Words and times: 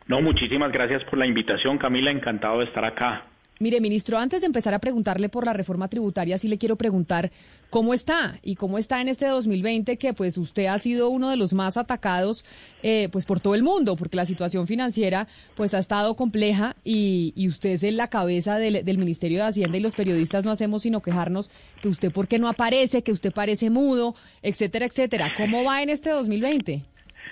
No, 0.08 0.22
muchísimas 0.22 0.72
gracias 0.72 1.04
por 1.04 1.20
la 1.20 1.28
invitación, 1.28 1.78
Camila. 1.78 2.10
Encantado 2.10 2.60
de 2.60 2.66
estar 2.66 2.86
acá. 2.86 3.26
Mire, 3.60 3.82
ministro, 3.82 4.20
antes 4.20 4.42
de 4.42 4.48
empezar 4.48 4.74
a 4.76 4.80
preguntarle 4.80 5.30
por 5.30 5.46
la 5.46 5.54
reforma 5.54 5.88
tributaria, 5.88 6.38
sí 6.38 6.48
le 6.48 6.60
quiero 6.60 6.76
preguntar 6.76 7.32
cómo 7.72 7.94
está 7.94 8.40
y 8.44 8.56
cómo 8.56 8.78
está 8.78 9.02
en 9.02 9.08
este 9.08 9.26
2020 9.26 9.98
que 9.98 10.14
pues 10.14 10.38
usted 10.38 10.68
ha 10.68 10.78
sido 10.78 11.10
uno 11.10 11.30
de 11.30 11.38
los 11.38 11.54
más 11.54 11.76
atacados 11.76 12.46
eh, 12.84 13.10
pues 13.12 13.26
por 13.26 13.40
todo 13.40 13.56
el 13.56 13.64
mundo, 13.64 13.96
porque 13.96 14.16
la 14.16 14.28
situación 14.28 14.68
financiera 14.68 15.28
pues 15.56 15.74
ha 15.74 15.80
estado 15.80 16.16
compleja 16.16 16.76
y, 16.84 17.34
y 17.36 17.48
usted 17.48 17.72
es 17.72 17.84
en 17.84 17.98
la 17.98 18.10
cabeza 18.10 18.60
del, 18.60 18.86
del, 18.86 18.98
Ministerio 18.98 19.40
de 19.40 19.50
Hacienda 19.50 19.78
y 19.78 19.82
los 19.82 19.96
periodistas 19.96 20.46
no 20.46 20.52
hacemos 20.52 20.84
sino 20.84 21.02
quejarnos 21.02 21.50
que 21.82 21.88
usted 21.88 22.12
por 22.12 22.28
qué 22.28 22.38
no 22.38 22.48
aparece, 22.48 23.02
que 23.02 23.12
usted 23.12 23.32
parece 23.32 23.70
mudo, 23.70 24.16
etcétera, 24.44 24.86
etcétera. 24.86 25.34
¿Cómo 25.36 25.64
va 25.64 25.82
en 25.82 25.90
este 25.90 26.12
2020? 26.12 26.84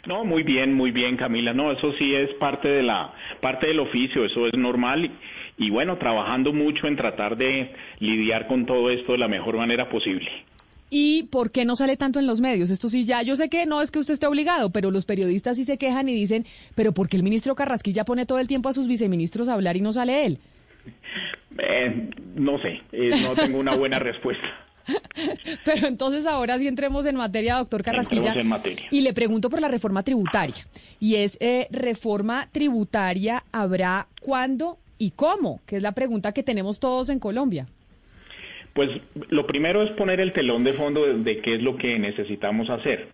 No, 0.07 0.23
muy 0.23 0.43
bien, 0.43 0.73
muy 0.73 0.91
bien, 0.91 1.17
Camila. 1.17 1.53
No, 1.53 1.71
eso 1.71 1.93
sí 1.97 2.13
es 2.13 2.33
parte 2.35 2.67
de 2.67 2.83
la 2.83 3.13
parte 3.41 3.67
del 3.67 3.79
oficio, 3.79 4.25
eso 4.25 4.47
es 4.47 4.57
normal 4.57 5.11
y 5.57 5.69
bueno, 5.69 5.97
trabajando 5.97 6.53
mucho 6.53 6.87
en 6.87 6.97
tratar 6.97 7.37
de 7.37 7.73
lidiar 7.99 8.47
con 8.47 8.65
todo 8.65 8.89
esto 8.89 9.13
de 9.13 9.17
la 9.17 9.27
mejor 9.27 9.57
manera 9.57 9.89
posible. 9.89 10.29
¿Y 10.89 11.23
por 11.23 11.51
qué 11.51 11.65
no 11.65 11.75
sale 11.75 11.97
tanto 11.97 12.19
en 12.19 12.27
los 12.27 12.41
medios? 12.41 12.69
Esto 12.69 12.89
sí, 12.89 13.05
ya 13.05 13.21
yo 13.23 13.35
sé 13.35 13.49
que 13.49 13.65
no 13.65 13.81
es 13.81 13.89
que 13.89 13.99
usted 13.99 14.13
esté 14.13 14.27
obligado, 14.27 14.71
pero 14.71 14.91
los 14.91 15.05
periodistas 15.05 15.57
sí 15.57 15.65
se 15.65 15.77
quejan 15.77 16.07
y 16.09 16.13
dicen, 16.13 16.45
pero 16.75 16.91
¿por 16.91 17.09
qué 17.09 17.17
el 17.17 17.23
ministro 17.23 17.55
Carrasquilla 17.55 18.05
pone 18.05 18.25
todo 18.25 18.39
el 18.39 18.47
tiempo 18.47 18.69
a 18.69 18.73
sus 18.73 18.87
viceministros 18.87 19.49
a 19.49 19.53
hablar 19.53 19.77
y 19.77 19.81
no 19.81 19.93
sale 19.93 20.25
él? 20.25 20.39
Eh, 21.57 22.09
no 22.35 22.59
sé, 22.59 22.81
eh, 22.91 23.11
no 23.21 23.33
tengo 23.33 23.57
una 23.57 23.75
buena 23.75 23.97
respuesta. 23.97 24.45
Pero 25.65 25.87
entonces 25.87 26.27
ahora 26.27 26.59
sí 26.59 26.67
entremos 26.67 27.05
en 27.07 27.15
materia, 27.15 27.55
doctor 27.55 27.81
Carrasquilla. 27.81 28.33
En 28.33 28.47
materia. 28.47 28.85
Y 28.91 29.01
le 29.01 29.13
pregunto 29.13 29.49
por 29.49 29.59
la 29.59 29.67
reforma 29.67 30.03
tributaria. 30.03 30.67
Y 30.99 31.15
es, 31.15 31.37
eh, 31.41 31.67
¿reforma 31.71 32.49
tributaria 32.51 33.43
habrá 33.51 34.07
cuándo 34.21 34.77
y 34.97 35.11
cómo? 35.11 35.61
Que 35.65 35.77
es 35.77 35.83
la 35.83 35.93
pregunta 35.93 36.33
que 36.33 36.43
tenemos 36.43 36.79
todos 36.79 37.09
en 37.09 37.19
Colombia. 37.19 37.67
Pues 38.73 38.89
lo 39.29 39.47
primero 39.47 39.83
es 39.83 39.91
poner 39.91 40.19
el 40.19 40.33
telón 40.33 40.63
de 40.63 40.73
fondo 40.73 41.05
de, 41.05 41.39
qué 41.39 41.55
es 41.55 41.61
lo 41.61 41.77
que 41.77 41.97
necesitamos 41.97 42.69
hacer. 42.69 43.07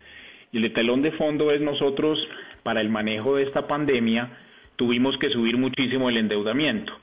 Y 0.52 0.58
el 0.58 0.74
telón 0.74 1.02
de 1.02 1.12
fondo 1.12 1.52
es 1.52 1.62
nosotros, 1.62 2.20
para 2.64 2.82
el 2.82 2.90
manejo 2.90 3.36
de 3.36 3.44
esta 3.44 3.68
pandemia, 3.68 4.38
tuvimos 4.76 5.18
que 5.18 5.30
subir 5.30 5.58
muchísimo 5.58 6.10
el 6.10 6.18
endeudamiento. 6.18 6.94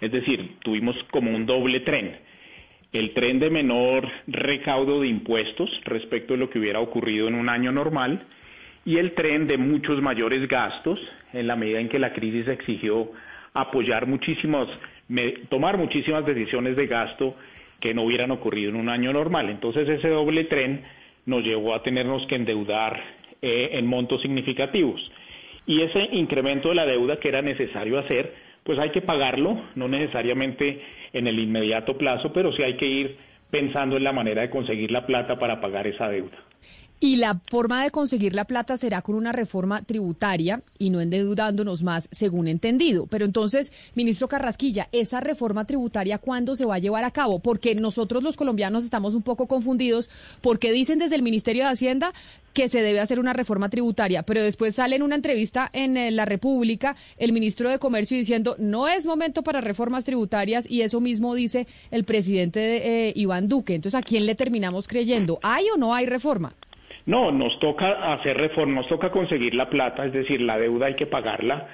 Es 0.00 0.12
decir, 0.12 0.56
tuvimos 0.62 0.96
como 1.10 1.30
un 1.30 1.46
doble 1.46 1.80
tren. 1.80 2.16
El 2.92 3.12
tren 3.12 3.38
de 3.38 3.50
menor 3.50 4.08
recaudo 4.26 5.02
de 5.02 5.08
impuestos 5.08 5.70
respecto 5.84 6.32
de 6.32 6.38
lo 6.38 6.48
que 6.48 6.58
hubiera 6.58 6.80
ocurrido 6.80 7.28
en 7.28 7.34
un 7.34 7.50
año 7.50 7.70
normal 7.70 8.26
y 8.86 8.96
el 8.96 9.12
tren 9.12 9.46
de 9.46 9.58
muchos 9.58 10.00
mayores 10.00 10.48
gastos 10.48 10.98
en 11.32 11.46
la 11.46 11.56
medida 11.56 11.80
en 11.80 11.88
que 11.88 11.98
la 11.98 12.14
crisis 12.14 12.48
exigió 12.48 13.10
apoyar 13.56 14.06
muchísimos, 14.06 14.68
tomar 15.48 15.78
muchísimas 15.78 16.24
decisiones 16.26 16.76
de 16.76 16.86
gasto 16.86 17.34
que 17.80 17.94
no 17.94 18.02
hubieran 18.02 18.30
ocurrido 18.30 18.70
en 18.70 18.76
un 18.76 18.88
año 18.88 19.12
normal. 19.12 19.48
Entonces 19.48 19.88
ese 19.88 20.08
doble 20.08 20.44
tren 20.44 20.84
nos 21.24 21.42
llevó 21.42 21.74
a 21.74 21.82
tenernos 21.82 22.26
que 22.26 22.36
endeudar 22.36 23.02
eh, 23.42 23.70
en 23.72 23.86
montos 23.86 24.22
significativos. 24.22 25.00
Y 25.66 25.80
ese 25.80 26.08
incremento 26.12 26.68
de 26.68 26.76
la 26.76 26.86
deuda 26.86 27.18
que 27.18 27.28
era 27.28 27.42
necesario 27.42 27.98
hacer, 27.98 28.34
pues 28.62 28.78
hay 28.78 28.90
que 28.90 29.00
pagarlo, 29.00 29.60
no 29.74 29.88
necesariamente 29.88 30.80
en 31.12 31.26
el 31.26 31.38
inmediato 31.38 31.96
plazo, 31.96 32.32
pero 32.32 32.52
sí 32.52 32.62
hay 32.62 32.76
que 32.76 32.86
ir 32.86 33.16
pensando 33.50 33.96
en 33.96 34.04
la 34.04 34.12
manera 34.12 34.42
de 34.42 34.50
conseguir 34.50 34.90
la 34.90 35.06
plata 35.06 35.38
para 35.38 35.60
pagar 35.60 35.86
esa 35.86 36.08
deuda. 36.08 36.36
Y 36.98 37.16
la 37.16 37.40
forma 37.50 37.82
de 37.82 37.90
conseguir 37.90 38.34
la 38.34 38.46
plata 38.46 38.78
será 38.78 39.02
con 39.02 39.16
una 39.16 39.30
reforma 39.30 39.82
tributaria 39.82 40.62
y 40.78 40.88
no 40.88 41.02
endeudándonos 41.02 41.82
más, 41.82 42.08
según 42.10 42.48
entendido. 42.48 43.06
Pero 43.06 43.26
entonces, 43.26 43.70
ministro 43.94 44.28
Carrasquilla, 44.28 44.88
¿esa 44.92 45.20
reforma 45.20 45.66
tributaria 45.66 46.16
cuándo 46.16 46.56
se 46.56 46.64
va 46.64 46.76
a 46.76 46.78
llevar 46.78 47.04
a 47.04 47.10
cabo? 47.10 47.40
Porque 47.40 47.74
nosotros 47.74 48.22
los 48.22 48.38
colombianos 48.38 48.82
estamos 48.82 49.14
un 49.14 49.22
poco 49.22 49.46
confundidos 49.46 50.08
porque 50.40 50.72
dicen 50.72 50.98
desde 50.98 51.16
el 51.16 51.22
Ministerio 51.22 51.64
de 51.64 51.70
Hacienda 51.70 52.14
que 52.54 52.70
se 52.70 52.80
debe 52.80 53.00
hacer 53.00 53.20
una 53.20 53.34
reforma 53.34 53.68
tributaria, 53.68 54.22
pero 54.22 54.42
después 54.42 54.76
sale 54.76 54.96
en 54.96 55.02
una 55.02 55.16
entrevista 55.16 55.68
en 55.74 55.98
eh, 55.98 56.10
la 56.10 56.24
República 56.24 56.96
el 57.18 57.34
ministro 57.34 57.68
de 57.68 57.78
Comercio 57.78 58.16
diciendo 58.16 58.56
no 58.58 58.88
es 58.88 59.04
momento 59.04 59.42
para 59.42 59.60
reformas 59.60 60.04
tributarias 60.04 60.66
y 60.66 60.80
eso 60.80 61.02
mismo 61.02 61.34
dice 61.34 61.66
el 61.90 62.04
presidente 62.04 62.60
de, 62.60 63.08
eh, 63.08 63.12
Iván 63.14 63.48
Duque. 63.48 63.74
Entonces, 63.74 63.98
¿a 63.98 64.02
quién 64.02 64.24
le 64.24 64.34
terminamos 64.34 64.88
creyendo? 64.88 65.38
¿Hay 65.42 65.66
o 65.68 65.76
no 65.76 65.94
hay 65.94 66.06
reforma? 66.06 66.54
No, 67.06 67.30
nos 67.30 67.58
toca 67.60 68.12
hacer 68.12 68.36
reforma, 68.36 68.74
nos 68.74 68.88
toca 68.88 69.10
conseguir 69.10 69.54
la 69.54 69.70
plata, 69.70 70.04
es 70.04 70.12
decir, 70.12 70.40
la 70.40 70.58
deuda 70.58 70.86
hay 70.86 70.94
que 70.94 71.06
pagarla. 71.06 71.68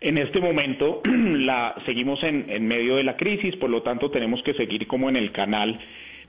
En 0.00 0.16
este 0.16 0.40
momento 0.40 1.02
la 1.04 1.74
seguimos 1.84 2.22
en, 2.22 2.46
en, 2.48 2.66
medio 2.66 2.96
de 2.96 3.04
la 3.04 3.16
crisis, 3.16 3.56
por 3.56 3.68
lo 3.70 3.82
tanto 3.82 4.10
tenemos 4.10 4.42
que 4.42 4.54
seguir 4.54 4.86
como 4.86 5.08
en 5.10 5.16
el 5.16 5.32
canal 5.32 5.78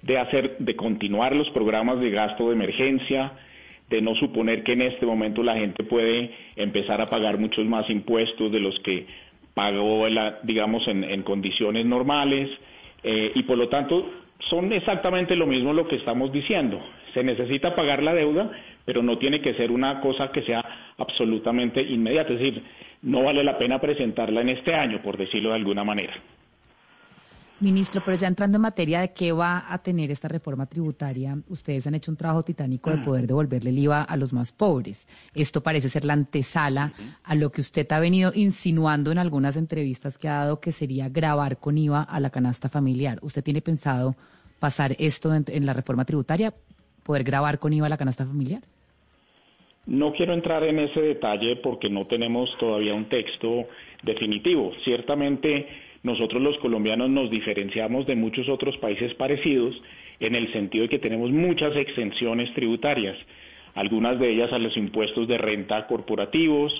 de 0.02 0.18
hacer, 0.18 0.58
de 0.60 0.76
continuar 0.76 1.36
los 1.36 1.50
programas 1.52 2.00
de 2.02 2.10
gasto 2.10 2.48
de 2.48 2.56
emergencia, 2.56 3.32
de 3.90 4.02
no 4.02 4.16
suponer 4.16 4.64
que 4.64 4.74
en 4.74 4.82
este 4.82 5.06
momento 5.06 5.44
la 5.44 5.56
gente 5.56 5.84
puede 5.84 6.32
empezar 6.56 7.02
a 7.02 7.10
pagar 7.10 7.38
muchos 7.38 7.66
más 7.66 7.90
impuestos 7.90 8.52
de 8.52 8.60
los 8.60 8.78
que 8.82 9.06
pagó, 9.54 10.06
digamos, 10.44 10.88
en, 10.88 11.04
en 11.04 11.24
condiciones 11.24 11.86
normales, 11.86 12.50
eh, 13.04 13.32
y 13.36 13.44
por 13.44 13.58
lo 13.58 13.70
tanto 13.70 14.10
son 14.50 14.72
exactamente 14.74 15.36
lo 15.36 15.48
mismo 15.48 15.74
lo 15.74 15.88
que 15.88 15.96
estamos 15.96 16.32
diciendo. 16.32 16.82
Se 17.14 17.24
necesita 17.24 17.76
pagar 17.76 18.02
la 18.02 18.14
deuda, 18.14 18.52
pero 18.86 19.04
no 19.04 19.18
tiene 19.18 19.42
que 19.42 19.54
ser 19.54 19.72
una 19.72 20.00
cosa 20.02 20.32
que 20.32 20.44
sea 20.44 20.64
absolutamente 20.98 21.82
inmediata. 21.82 22.34
Es 22.34 22.40
decir, 22.40 22.64
no 23.02 23.24
vale 23.24 23.44
la 23.44 23.58
pena 23.58 23.80
presentarla 23.80 24.42
en 24.42 24.50
este 24.50 24.74
año, 24.74 25.02
por 25.02 25.18
decirlo 25.18 25.50
de 25.50 25.56
alguna 25.56 25.84
manera. 25.84 26.14
Ministro, 27.62 28.02
pero 28.04 28.18
ya 28.18 28.28
entrando 28.28 28.56
en 28.56 28.64
materia 28.64 29.02
de 29.02 29.14
qué 29.14 29.32
va 29.32 29.72
a 29.72 29.78
tener 29.78 30.10
esta 30.10 30.28
reforma 30.28 30.66
tributaria, 30.66 31.38
ustedes 31.48 31.86
han 31.86 31.94
hecho 31.94 32.10
un 32.10 32.18
trabajo 32.18 32.44
titánico 32.44 32.90
de 32.90 32.98
poder 32.98 33.28
devolverle 33.28 33.70
el 33.70 33.78
IVA 33.78 34.02
a 34.02 34.18
los 34.18 34.34
más 34.34 34.52
pobres. 34.52 35.08
Esto 35.36 35.62
parece 35.62 35.88
ser 35.88 36.04
la 36.04 36.14
antesala 36.14 36.92
a 37.24 37.36
lo 37.36 37.52
que 37.52 37.62
usted 37.62 37.86
ha 37.92 38.00
venido 38.00 38.32
insinuando 38.34 39.12
en 39.12 39.20
algunas 39.20 39.58
entrevistas 39.58 40.18
que 40.18 40.28
ha 40.28 40.40
dado, 40.40 40.60
que 40.60 40.72
sería 40.72 41.10
grabar 41.10 41.60
con 41.60 41.78
IVA 41.78 42.02
a 42.02 42.20
la 42.20 42.32
canasta 42.32 42.68
familiar. 42.68 43.20
¿Usted 43.22 43.44
tiene 43.44 43.62
pensado 43.62 44.16
pasar 44.58 44.96
esto 44.98 45.32
en, 45.32 45.46
en 45.48 45.68
la 45.68 45.74
reforma 45.74 46.04
tributaria? 46.04 46.56
Poder 47.04 47.24
grabar 47.24 47.60
con 47.60 47.74
IVA 47.74 47.90
la 47.90 47.98
canasta 47.98 48.26
familiar? 48.26 48.62
No 49.86 50.14
quiero 50.14 50.34
entrar 50.34 50.64
en 50.64 50.80
ese 50.80 51.02
detalle 51.02 51.56
porque 51.58 51.90
no 51.90 52.06
tenemos 52.06 52.56
todavía 52.60 52.94
un 52.94 53.06
texto 53.06 53.68
definitivo. 54.04 54.72
Ciertamente 54.84 55.68
nosotros 56.04 56.42
los 56.42 56.58
colombianos 56.60 57.10
nos 57.10 57.30
diferenciamos 57.30 58.06
de 58.06 58.16
muchos 58.16 58.50
otros 58.50 58.78
países 58.78 59.14
parecidos 59.16 59.80
en 60.20 60.36
el 60.36 60.52
sentido 60.52 60.84
de 60.84 60.90
que 60.90 61.00
tenemos 61.00 61.32
muchas 61.32 61.76
exenciones 61.76 62.54
tributarias, 62.54 63.18
algunas 63.76 64.20
de 64.20 64.32
ellas 64.32 64.52
a 64.54 64.60
los 64.60 64.76
impuestos 64.78 65.28
de 65.28 65.38
renta 65.38 65.88
corporativos, 65.88 66.74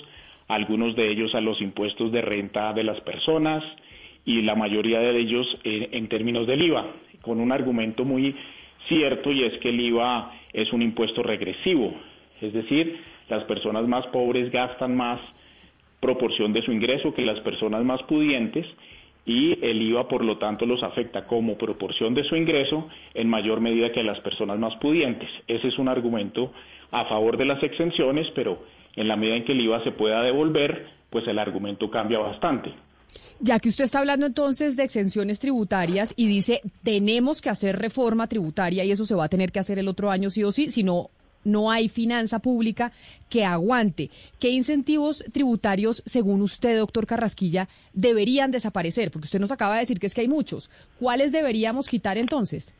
algunos 0.48 0.94
de 0.96 1.08
ellos 1.08 1.34
a 1.34 1.40
los 1.40 1.60
impuestos 1.60 2.12
de 2.12 2.20
renta 2.20 2.72
de 2.72 2.84
las 2.84 3.00
personas 3.00 3.64
y 4.24 4.42
la 4.42 4.54
mayoría 4.54 5.00
de 5.00 5.18
ellos 5.18 5.58
eh, 5.64 5.88
en 5.92 6.08
términos 6.08 6.46
del 6.46 6.62
IVA, 6.62 6.86
con 7.20 7.40
un 7.40 7.52
argumento 7.52 8.04
muy 8.04 8.36
cierto 8.88 9.30
y 9.32 9.44
es 9.44 9.58
que 9.58 9.70
el 9.70 9.80
IVA 9.80 10.32
es 10.52 10.72
un 10.72 10.82
impuesto 10.82 11.22
regresivo, 11.22 11.94
es 12.40 12.52
decir, 12.52 13.00
las 13.28 13.44
personas 13.44 13.86
más 13.86 14.06
pobres 14.08 14.50
gastan 14.50 14.96
más 14.96 15.20
proporción 16.00 16.52
de 16.52 16.62
su 16.62 16.72
ingreso 16.72 17.14
que 17.14 17.24
las 17.24 17.40
personas 17.40 17.84
más 17.84 18.02
pudientes 18.02 18.66
y 19.24 19.58
el 19.64 19.80
IVA 19.82 20.08
por 20.08 20.24
lo 20.24 20.38
tanto 20.38 20.66
los 20.66 20.82
afecta 20.82 21.26
como 21.26 21.56
proporción 21.56 22.14
de 22.14 22.24
su 22.24 22.34
ingreso 22.34 22.88
en 23.14 23.28
mayor 23.28 23.60
medida 23.60 23.92
que 23.92 24.02
las 24.02 24.20
personas 24.20 24.58
más 24.58 24.74
pudientes. 24.76 25.30
Ese 25.46 25.68
es 25.68 25.78
un 25.78 25.88
argumento 25.88 26.52
a 26.90 27.04
favor 27.04 27.36
de 27.36 27.44
las 27.44 27.62
exenciones, 27.62 28.30
pero 28.34 28.64
en 28.96 29.08
la 29.08 29.16
medida 29.16 29.36
en 29.36 29.44
que 29.44 29.52
el 29.52 29.60
IVA 29.60 29.82
se 29.84 29.92
pueda 29.92 30.22
devolver, 30.22 30.86
pues 31.08 31.26
el 31.28 31.38
argumento 31.38 31.88
cambia 31.90 32.18
bastante. 32.18 32.72
Ya 33.40 33.58
que 33.58 33.68
usted 33.68 33.84
está 33.84 33.98
hablando 33.98 34.26
entonces 34.26 34.76
de 34.76 34.84
exenciones 34.84 35.38
tributarias 35.38 36.14
y 36.16 36.26
dice 36.26 36.60
tenemos 36.82 37.40
que 37.40 37.50
hacer 37.50 37.78
reforma 37.78 38.28
tributaria 38.28 38.84
y 38.84 38.92
eso 38.92 39.06
se 39.06 39.14
va 39.14 39.24
a 39.24 39.28
tener 39.28 39.52
que 39.52 39.60
hacer 39.60 39.78
el 39.78 39.88
otro 39.88 40.10
año 40.10 40.30
sí 40.30 40.44
o 40.44 40.52
sí, 40.52 40.70
si 40.70 40.82
no 40.82 41.10
no 41.44 41.70
hay 41.70 41.88
finanza 41.88 42.38
pública 42.38 42.92
que 43.28 43.44
aguante. 43.44 44.10
¿Qué 44.38 44.50
incentivos 44.50 45.24
tributarios, 45.32 46.02
según 46.06 46.42
usted, 46.42 46.78
doctor 46.78 47.06
Carrasquilla, 47.06 47.68
deberían 47.92 48.50
desaparecer? 48.50 49.10
Porque 49.10 49.26
usted 49.26 49.40
nos 49.40 49.50
acaba 49.50 49.74
de 49.74 49.80
decir 49.80 49.98
que 49.98 50.06
es 50.06 50.14
que 50.14 50.20
hay 50.22 50.28
muchos. 50.28 50.70
¿Cuáles 50.98 51.32
deberíamos 51.32 51.88
quitar 51.88 52.18
entonces? 52.18 52.74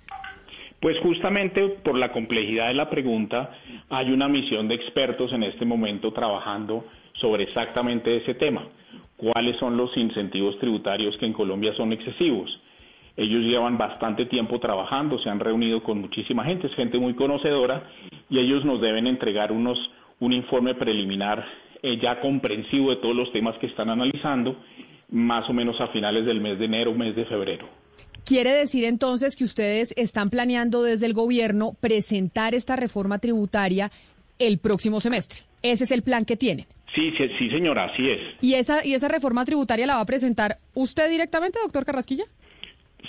Pues 0.81 0.99
justamente 1.01 1.69
por 1.85 1.97
la 1.97 2.13
complejidad 2.13 2.69
de 2.69 2.75
la 2.75 2.91
pregunta, 2.91 3.53
hay 3.89 4.11
una 4.11 4.29
misión 4.29 4.67
de 4.67 4.75
expertos 4.75 5.33
en 5.33 5.45
este 5.45 5.65
momento 5.65 6.13
trabajando 6.13 6.85
sobre 7.15 7.45
exactamente 7.45 8.17
ese 8.17 8.35
tema. 8.35 8.69
¿Cuáles 9.17 9.57
son 9.59 9.77
los 9.77 9.97
incentivos 9.97 10.59
tributarios 10.59 11.17
que 11.19 11.27
en 11.27 11.33
Colombia 11.33 11.75
son 11.75 11.93
excesivos? 11.93 12.61
Ellos 13.17 13.43
llevan 13.43 13.77
bastante 13.77 14.25
tiempo 14.27 14.59
trabajando, 14.59 15.19
se 15.19 15.29
han 15.29 15.39
reunido 15.39 15.83
con 15.83 16.01
muchísima 16.01 16.45
gente, 16.45 16.67
es 16.67 16.75
gente 16.75 16.99
muy 16.99 17.15
conocedora 17.15 17.91
y 18.31 18.39
ellos 18.39 18.65
nos 18.65 18.81
deben 18.81 19.07
entregar 19.07 19.53
unos, 19.53 19.79
un 20.19 20.33
informe 20.33 20.75
preliminar 20.75 21.45
eh, 21.83 21.99
ya 22.01 22.21
comprensivo 22.21 22.91
de 22.91 22.97
todos 22.97 23.15
los 23.15 23.31
temas 23.33 23.59
que 23.59 23.67
están 23.67 23.91
analizando, 23.91 24.57
más 25.11 25.49
o 25.51 25.53
menos 25.53 25.81
a 25.81 25.89
finales 25.89 26.25
del 26.25 26.41
mes 26.41 26.59
de 26.59 26.65
enero, 26.65 26.95
mes 26.95 27.15
de 27.15 27.27
febrero. 27.27 27.69
¿Quiere 28.25 28.53
decir 28.53 28.85
entonces 28.85 29.35
que 29.35 29.45
ustedes 29.45 29.93
están 29.97 30.31
planeando 30.31 30.83
desde 30.83 31.07
el 31.07 31.13
gobierno 31.13 31.75
presentar 31.81 32.55
esta 32.55 32.77
reforma 32.77 33.19
tributaria 33.19 33.91
el 34.39 34.59
próximo 34.59 35.01
semestre? 35.01 35.41
Ese 35.61 35.85
es 35.85 35.91
el 35.91 36.03
plan 36.03 36.25
que 36.25 36.37
tienen. 36.37 36.67
Sí, 36.95 37.13
sí, 37.17 37.29
sí, 37.39 37.51
señora, 37.51 37.85
así 37.85 38.09
es. 38.09 38.21
¿Y 38.41 38.55
esa, 38.55 38.85
¿Y 38.85 38.95
esa 38.95 39.09
reforma 39.09 39.45
tributaria 39.45 39.87
la 39.87 39.95
va 39.97 40.01
a 40.01 40.07
presentar 40.07 40.59
usted 40.75 41.09
directamente, 41.09 41.59
doctor 41.63 41.85
Carrasquilla? 41.85 42.25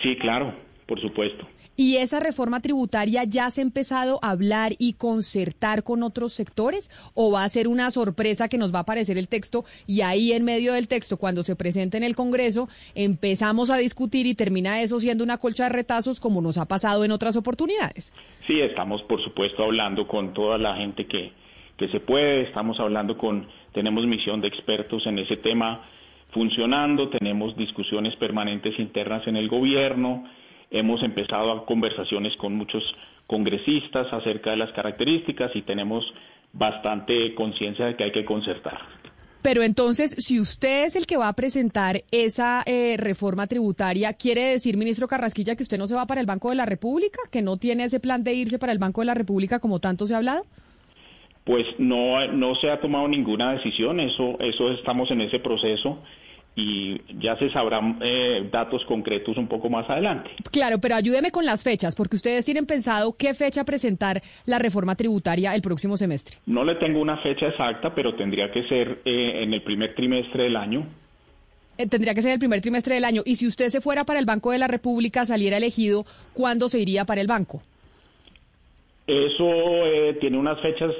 Sí, 0.01 0.15
claro, 0.17 0.53
por 0.87 1.01
supuesto. 1.01 1.47
¿Y 1.75 1.97
esa 1.97 2.19
reforma 2.19 2.61
tributaria 2.61 3.23
ya 3.23 3.49
se 3.49 3.61
ha 3.61 3.63
empezado 3.63 4.19
a 4.21 4.29
hablar 4.29 4.73
y 4.77 4.93
concertar 4.93 5.83
con 5.83 6.03
otros 6.03 6.33
sectores? 6.33 6.91
¿O 7.15 7.31
va 7.31 7.43
a 7.43 7.49
ser 7.49 7.67
una 7.67 7.89
sorpresa 7.89 8.47
que 8.47 8.59
nos 8.59 8.71
va 8.71 8.79
a 8.79 8.81
aparecer 8.83 9.17
el 9.17 9.27
texto 9.27 9.65
y 9.87 10.01
ahí 10.01 10.33
en 10.33 10.45
medio 10.45 10.73
del 10.73 10.87
texto, 10.87 11.17
cuando 11.17 11.41
se 11.41 11.55
presente 11.55 11.97
en 11.97 12.03
el 12.03 12.15
Congreso, 12.15 12.69
empezamos 12.93 13.71
a 13.71 13.77
discutir 13.77 14.27
y 14.27 14.35
termina 14.35 14.81
eso 14.81 14.99
siendo 14.99 15.23
una 15.23 15.39
colcha 15.39 15.63
de 15.63 15.69
retazos 15.71 16.19
como 16.19 16.41
nos 16.41 16.59
ha 16.59 16.65
pasado 16.65 17.05
en 17.05 17.11
otras 17.11 17.35
oportunidades? 17.35 18.13
Sí, 18.45 18.61
estamos 18.61 19.01
por 19.03 19.23
supuesto 19.23 19.63
hablando 19.63 20.07
con 20.07 20.33
toda 20.33 20.59
la 20.59 20.75
gente 20.75 21.07
que, 21.07 21.31
que 21.77 21.87
se 21.87 21.99
puede, 21.99 22.41
estamos 22.43 22.79
hablando 22.79 23.17
con, 23.17 23.47
tenemos 23.73 24.05
misión 24.05 24.41
de 24.41 24.47
expertos 24.47 25.05
en 25.05 25.19
ese 25.19 25.37
tema 25.37 25.81
funcionando, 26.31 27.09
tenemos 27.09 27.55
discusiones 27.55 28.15
permanentes 28.15 28.77
internas 28.79 29.25
en 29.27 29.35
el 29.35 29.47
gobierno, 29.47 30.25
hemos 30.71 31.03
empezado 31.03 31.51
a 31.51 31.65
conversaciones 31.65 32.35
con 32.37 32.55
muchos 32.55 32.83
congresistas 33.27 34.11
acerca 34.11 34.51
de 34.51 34.57
las 34.57 34.71
características 34.71 35.55
y 35.55 35.61
tenemos 35.61 36.03
bastante 36.51 37.33
conciencia 37.35 37.85
de 37.85 37.95
que 37.95 38.03
hay 38.05 38.11
que 38.11 38.25
concertar. 38.25 38.79
Pero 39.43 39.61
entonces, 39.61 40.15
si 40.19 40.39
usted 40.39 40.85
es 40.85 40.95
el 40.95 41.05
que 41.05 41.17
va 41.17 41.27
a 41.27 41.33
presentar 41.33 42.05
esa 42.11 42.63
eh, 42.65 42.95
reforma 42.97 43.45
tributaria, 43.45 44.13
¿quiere 44.13 44.43
decir, 44.43 44.77
ministro 44.77 45.07
Carrasquilla, 45.07 45.55
que 45.55 45.63
usted 45.63 45.77
no 45.77 45.85
se 45.85 45.95
va 45.95 46.07
para 46.07 46.21
el 46.21 46.27
Banco 46.27 46.49
de 46.49 46.55
la 46.55 46.65
República, 46.65 47.19
que 47.29 47.41
no 47.41 47.57
tiene 47.57 47.83
ese 47.83 47.99
plan 47.99 48.23
de 48.23 48.33
irse 48.33 48.57
para 48.57 48.71
el 48.71 48.79
Banco 48.79 49.01
de 49.01 49.07
la 49.07 49.13
República 49.13 49.59
como 49.59 49.79
tanto 49.79 50.07
se 50.07 50.13
ha 50.13 50.17
hablado? 50.17 50.45
Pues 51.43 51.65
no, 51.77 52.25
no 52.27 52.55
se 52.55 52.69
ha 52.69 52.79
tomado 52.79 53.07
ninguna 53.07 53.53
decisión, 53.53 53.99
eso, 53.99 54.37
eso 54.39 54.71
estamos 54.71 55.11
en 55.11 55.21
ese 55.21 55.39
proceso 55.39 55.99
y 56.55 57.01
ya 57.19 57.37
se 57.37 57.49
sabrán 57.49 57.97
eh, 58.01 58.47
datos 58.51 58.85
concretos 58.85 59.37
un 59.37 59.47
poco 59.47 59.69
más 59.69 59.89
adelante. 59.89 60.29
Claro, 60.51 60.79
pero 60.79 60.95
ayúdeme 60.95 61.31
con 61.31 61.45
las 61.45 61.63
fechas, 61.63 61.95
porque 61.95 62.15
ustedes 62.15 62.45
tienen 62.45 62.65
pensado 62.65 63.15
qué 63.17 63.33
fecha 63.33 63.63
presentar 63.63 64.21
la 64.45 64.59
reforma 64.59 64.95
tributaria 64.95 65.55
el 65.55 65.61
próximo 65.61 65.97
semestre. 65.97 66.37
No 66.45 66.63
le 66.63 66.75
tengo 66.75 67.01
una 67.01 67.17
fecha 67.17 67.47
exacta, 67.47 67.93
pero 67.95 68.15
tendría 68.15 68.51
que 68.51 68.67
ser 68.67 69.01
eh, 69.05 69.41
en 69.43 69.53
el 69.53 69.63
primer 69.63 69.95
trimestre 69.95 70.43
del 70.43 70.55
año. 70.55 70.85
Eh, 71.77 71.87
tendría 71.87 72.13
que 72.13 72.21
ser 72.21 72.33
el 72.33 72.39
primer 72.39 72.61
trimestre 72.61 72.95
del 72.95 73.05
año. 73.05 73.23
Y 73.25 73.37
si 73.37 73.47
usted 73.47 73.69
se 73.69 73.81
fuera 73.81 74.03
para 74.03 74.19
el 74.19 74.25
Banco 74.25 74.51
de 74.51 74.59
la 74.59 74.67
República, 74.67 75.25
saliera 75.25 75.57
elegido, 75.57 76.05
¿cuándo 76.33 76.69
se 76.69 76.79
iría 76.79 77.05
para 77.05 77.21
el 77.21 77.27
banco? 77.27 77.63
Eso 79.07 79.49
tiene 80.19 80.37
unas 80.37 80.61
fechas 80.61 80.93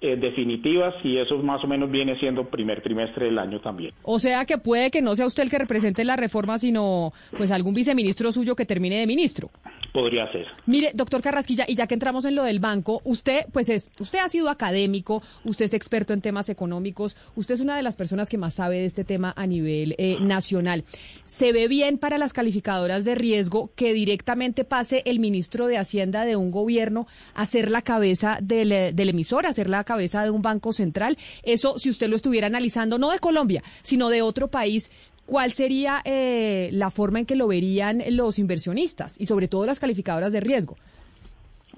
eh, 0.00 0.16
definitivas 0.16 0.94
y 1.04 1.18
eso 1.18 1.36
más 1.38 1.62
o 1.62 1.66
menos 1.66 1.90
viene 1.90 2.18
siendo 2.18 2.48
primer 2.48 2.80
trimestre 2.80 3.26
del 3.26 3.38
año 3.38 3.60
también. 3.60 3.92
O 4.02 4.18
sea 4.18 4.46
que 4.46 4.56
puede 4.56 4.90
que 4.90 5.02
no 5.02 5.14
sea 5.14 5.26
usted 5.26 5.42
el 5.42 5.50
que 5.50 5.58
represente 5.58 6.04
la 6.04 6.16
reforma, 6.16 6.58
sino 6.58 7.12
pues 7.36 7.50
algún 7.50 7.74
viceministro 7.74 8.32
suyo 8.32 8.56
que 8.56 8.64
termine 8.64 8.96
de 8.96 9.06
ministro. 9.06 9.50
Podría 9.92 10.30
ser. 10.30 10.46
Mire, 10.66 10.92
doctor 10.94 11.20
Carrasquilla, 11.20 11.64
y 11.66 11.74
ya 11.74 11.86
que 11.86 11.94
entramos 11.94 12.24
en 12.24 12.36
lo 12.36 12.44
del 12.44 12.60
banco, 12.60 13.00
usted, 13.04 13.46
pues 13.52 13.68
es, 13.68 13.90
usted 13.98 14.20
ha 14.20 14.28
sido 14.28 14.48
académico, 14.48 15.22
usted 15.44 15.64
es 15.64 15.74
experto 15.74 16.12
en 16.12 16.20
temas 16.20 16.48
económicos, 16.48 17.16
usted 17.34 17.54
es 17.54 17.60
una 17.60 17.76
de 17.76 17.82
las 17.82 17.96
personas 17.96 18.28
que 18.28 18.38
más 18.38 18.54
sabe 18.54 18.76
de 18.76 18.84
este 18.84 19.04
tema 19.04 19.32
a 19.36 19.46
nivel 19.46 19.96
eh, 19.98 20.18
nacional. 20.20 20.84
¿Se 21.26 21.52
ve 21.52 21.66
bien 21.66 21.98
para 21.98 22.18
las 22.18 22.32
calificadoras 22.32 23.04
de 23.04 23.16
riesgo 23.16 23.72
que 23.74 23.92
directamente 23.92 24.64
pase 24.64 25.02
el 25.06 25.18
ministro 25.18 25.66
de 25.66 25.78
Hacienda 25.78 26.24
de 26.24 26.36
un 26.36 26.50
gobierno 26.50 27.06
a 27.34 27.46
ser 27.46 27.70
la 27.70 27.82
cabeza 27.82 28.38
del, 28.40 28.72
eh, 28.72 28.92
del 28.92 29.08
emisor, 29.08 29.46
a 29.46 29.52
ser 29.52 29.68
la 29.68 29.84
cabeza 29.84 30.22
de 30.22 30.30
un 30.30 30.42
banco 30.42 30.72
central? 30.72 31.18
Eso, 31.42 31.78
si 31.78 31.90
usted 31.90 32.08
lo 32.08 32.16
estuviera 32.16 32.46
analizando, 32.46 32.98
no 32.98 33.10
de 33.10 33.18
Colombia, 33.18 33.62
sino 33.82 34.08
de 34.08 34.22
otro 34.22 34.48
país, 34.48 34.90
¿cuál 35.30 35.52
sería 35.52 36.02
eh, 36.04 36.70
la 36.72 36.90
forma 36.90 37.20
en 37.20 37.26
que 37.26 37.36
lo 37.36 37.46
verían 37.46 38.02
los 38.10 38.40
inversionistas 38.40 39.18
y 39.20 39.26
sobre 39.26 39.46
todo 39.46 39.64
las 39.64 39.78
calificadoras 39.78 40.32
de 40.32 40.40
riesgo? 40.40 40.76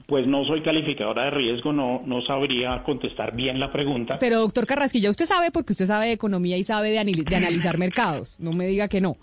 Pues 0.06 0.26
no 0.26 0.44
soy 0.44 0.62
calificadora 0.62 1.24
de 1.24 1.30
riesgo, 1.32 1.72
no, 1.72 2.02
no 2.06 2.22
sabría 2.22 2.82
contestar 2.82 3.36
bien 3.36 3.60
la 3.60 3.70
pregunta. 3.70 4.18
Pero 4.18 4.40
doctor 4.40 4.66
Carrasquilla, 4.66 5.10
usted 5.10 5.26
sabe 5.26 5.50
porque 5.50 5.74
usted 5.74 5.86
sabe 5.86 6.06
de 6.06 6.12
economía 6.12 6.56
y 6.56 6.64
sabe 6.64 6.90
de, 6.90 6.98
analizar 6.98 7.78
mercados, 7.78 8.36
no 8.40 8.52
me 8.52 8.66
diga 8.66 8.88
que 8.88 9.02
no. 9.02 9.16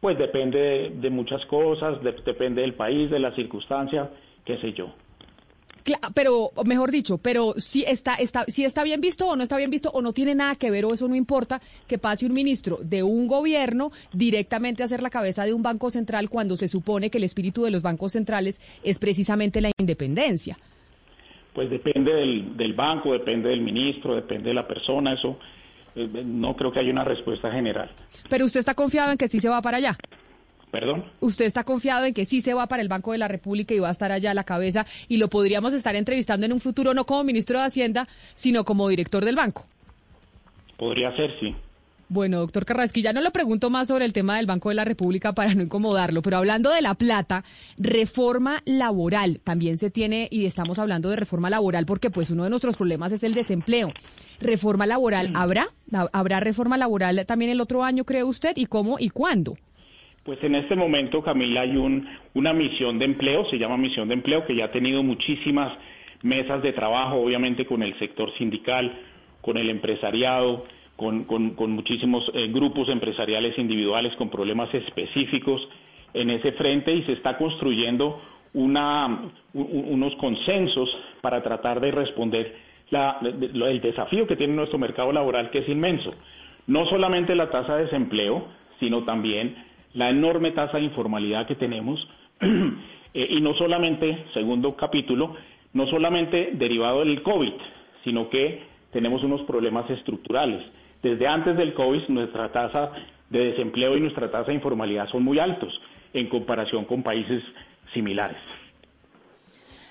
Pues 0.00 0.18
depende 0.18 0.90
de, 0.94 1.10
muchas 1.10 1.44
cosas, 1.46 1.98
depende 2.24 2.62
del 2.62 2.74
país, 2.74 3.10
de 3.10 3.18
la 3.18 3.34
circunstancia, 3.34 4.10
qué 4.44 4.58
sé 4.58 4.72
yo 4.72 5.03
pero, 6.14 6.52
mejor 6.64 6.90
dicho, 6.90 7.18
pero 7.18 7.54
si 7.58 7.84
está, 7.86 8.14
está, 8.14 8.44
si 8.48 8.64
está 8.64 8.84
bien 8.84 9.00
visto 9.00 9.26
o 9.26 9.36
no 9.36 9.42
está 9.42 9.56
bien 9.56 9.70
visto 9.70 9.90
o 9.90 10.02
no 10.02 10.12
tiene 10.12 10.34
nada 10.34 10.56
que 10.56 10.70
ver 10.70 10.84
o 10.84 10.94
eso 10.94 11.08
no 11.08 11.14
importa 11.14 11.60
que 11.86 11.98
pase 11.98 12.26
un 12.26 12.32
ministro 12.32 12.78
de 12.82 13.02
un 13.02 13.26
gobierno 13.26 13.92
directamente 14.12 14.82
a 14.82 14.88
ser 14.88 15.02
la 15.02 15.10
cabeza 15.10 15.44
de 15.44 15.52
un 15.52 15.62
banco 15.62 15.90
central 15.90 16.30
cuando 16.30 16.56
se 16.56 16.68
supone 16.68 17.10
que 17.10 17.18
el 17.18 17.24
espíritu 17.24 17.64
de 17.64 17.70
los 17.70 17.82
bancos 17.82 18.12
centrales 18.12 18.60
es 18.82 18.98
precisamente 18.98 19.60
la 19.60 19.70
independencia. 19.78 20.58
Pues 21.52 21.70
depende 21.70 22.12
del, 22.12 22.56
del 22.56 22.72
banco, 22.72 23.12
depende 23.12 23.50
del 23.50 23.60
ministro, 23.60 24.16
depende 24.16 24.48
de 24.48 24.54
la 24.54 24.66
persona, 24.66 25.12
eso 25.12 25.38
eh, 25.94 26.08
no 26.24 26.56
creo 26.56 26.72
que 26.72 26.80
haya 26.80 26.90
una 26.90 27.04
respuesta 27.04 27.50
general. 27.52 27.90
Pero 28.28 28.46
usted 28.46 28.60
está 28.60 28.74
confiado 28.74 29.12
en 29.12 29.18
que 29.18 29.28
sí 29.28 29.38
se 29.38 29.48
va 29.48 29.62
para 29.62 29.76
allá. 29.76 29.96
¿Perdón? 30.74 31.04
¿Usted 31.20 31.44
está 31.44 31.62
confiado 31.62 32.04
en 32.04 32.14
que 32.14 32.24
sí 32.24 32.40
se 32.40 32.52
va 32.52 32.66
para 32.66 32.82
el 32.82 32.88
Banco 32.88 33.12
de 33.12 33.18
la 33.18 33.28
República 33.28 33.72
y 33.74 33.78
va 33.78 33.90
a 33.90 33.92
estar 33.92 34.10
allá 34.10 34.32
a 34.32 34.34
la 34.34 34.42
cabeza 34.42 34.86
y 35.06 35.18
lo 35.18 35.28
podríamos 35.28 35.72
estar 35.72 35.94
entrevistando 35.94 36.46
en 36.46 36.52
un 36.52 36.58
futuro 36.58 36.94
no 36.94 37.06
como 37.06 37.22
ministro 37.22 37.60
de 37.60 37.66
Hacienda, 37.66 38.08
sino 38.34 38.64
como 38.64 38.88
director 38.88 39.24
del 39.24 39.36
banco? 39.36 39.66
Podría 40.76 41.14
ser, 41.14 41.30
sí. 41.38 41.54
Bueno, 42.08 42.40
doctor 42.40 42.64
Carrasquilla, 42.64 43.12
no 43.12 43.20
le 43.20 43.30
pregunto 43.30 43.70
más 43.70 43.86
sobre 43.86 44.04
el 44.04 44.12
tema 44.12 44.36
del 44.36 44.46
Banco 44.46 44.70
de 44.70 44.74
la 44.74 44.84
República 44.84 45.32
para 45.32 45.54
no 45.54 45.62
incomodarlo, 45.62 46.22
pero 46.22 46.38
hablando 46.38 46.70
de 46.70 46.82
la 46.82 46.94
plata, 46.94 47.44
reforma 47.78 48.60
laboral 48.64 49.38
también 49.44 49.78
se 49.78 49.90
tiene 49.90 50.26
y 50.28 50.44
estamos 50.44 50.80
hablando 50.80 51.08
de 51.08 51.14
reforma 51.14 51.50
laboral 51.50 51.86
porque 51.86 52.10
pues 52.10 52.30
uno 52.30 52.42
de 52.42 52.50
nuestros 52.50 52.76
problemas 52.76 53.12
es 53.12 53.22
el 53.22 53.34
desempleo. 53.34 53.92
¿Reforma 54.40 54.86
laboral 54.86 55.30
habrá? 55.36 55.68
¿Habrá 56.12 56.40
reforma 56.40 56.76
laboral 56.76 57.24
también 57.26 57.52
el 57.52 57.60
otro 57.60 57.84
año, 57.84 58.02
cree 58.02 58.24
usted? 58.24 58.56
¿Y 58.56 58.66
cómo 58.66 58.96
y 58.98 59.10
cuándo? 59.10 59.56
Pues 60.24 60.42
en 60.42 60.54
este 60.54 60.74
momento, 60.74 61.22
Camila, 61.22 61.60
hay 61.60 61.76
un, 61.76 62.08
una 62.32 62.54
misión 62.54 62.98
de 62.98 63.04
empleo, 63.04 63.44
se 63.44 63.58
llama 63.58 63.76
misión 63.76 64.08
de 64.08 64.14
empleo, 64.14 64.46
que 64.46 64.54
ya 64.54 64.66
ha 64.66 64.72
tenido 64.72 65.02
muchísimas 65.02 65.76
mesas 66.22 66.62
de 66.62 66.72
trabajo, 66.72 67.16
obviamente 67.16 67.66
con 67.66 67.82
el 67.82 67.96
sector 67.98 68.32
sindical, 68.38 68.90
con 69.42 69.58
el 69.58 69.68
empresariado, 69.68 70.64
con, 70.96 71.26
muchísimos 71.68 72.30
eh, 72.32 72.48
grupos 72.48 72.88
empresariales 72.88 73.58
individuales 73.58 74.16
con 74.16 74.30
problemas 74.30 74.72
específicos 74.72 75.68
en 76.14 76.30
ese 76.30 76.52
frente 76.52 76.94
y 76.94 77.02
se 77.02 77.12
está 77.12 77.36
construyendo 77.36 78.22
una, 78.54 79.30
unos 79.52 80.14
consensos 80.16 80.88
para 81.20 81.42
tratar 81.42 81.80
de 81.80 81.90
responder 81.90 82.56
el 82.90 83.80
desafío 83.82 84.26
que 84.26 84.36
tiene 84.36 84.54
nuestro 84.54 84.78
mercado 84.78 85.12
laboral, 85.12 85.50
que 85.50 85.58
es 85.58 85.68
inmenso. 85.68 86.14
No 86.66 86.86
solamente 86.86 87.34
la 87.34 87.50
tasa 87.50 87.76
de 87.76 87.84
desempleo, 87.84 88.46
sino 88.78 89.04
también 89.04 89.56
la 89.94 90.10
enorme 90.10 90.50
tasa 90.50 90.78
de 90.78 90.84
informalidad 90.84 91.46
que 91.46 91.54
tenemos, 91.54 92.06
eh, 92.40 93.26
y 93.30 93.40
no 93.40 93.54
solamente, 93.54 94.26
segundo 94.34 94.76
capítulo, 94.76 95.36
no 95.72 95.86
solamente 95.86 96.50
derivado 96.54 97.00
del 97.00 97.22
COVID, 97.22 97.52
sino 98.04 98.28
que 98.28 98.62
tenemos 98.92 99.22
unos 99.24 99.42
problemas 99.42 99.88
estructurales. 99.90 100.62
Desde 101.02 101.26
antes 101.26 101.56
del 101.56 101.74
COVID, 101.74 102.08
nuestra 102.08 102.52
tasa 102.52 102.92
de 103.30 103.46
desempleo 103.50 103.96
y 103.96 104.00
nuestra 104.00 104.30
tasa 104.30 104.48
de 104.48 104.54
informalidad 104.54 105.08
son 105.08 105.22
muy 105.22 105.38
altos 105.38 105.80
en 106.12 106.28
comparación 106.28 106.84
con 106.84 107.02
países 107.02 107.42
similares. 107.92 108.38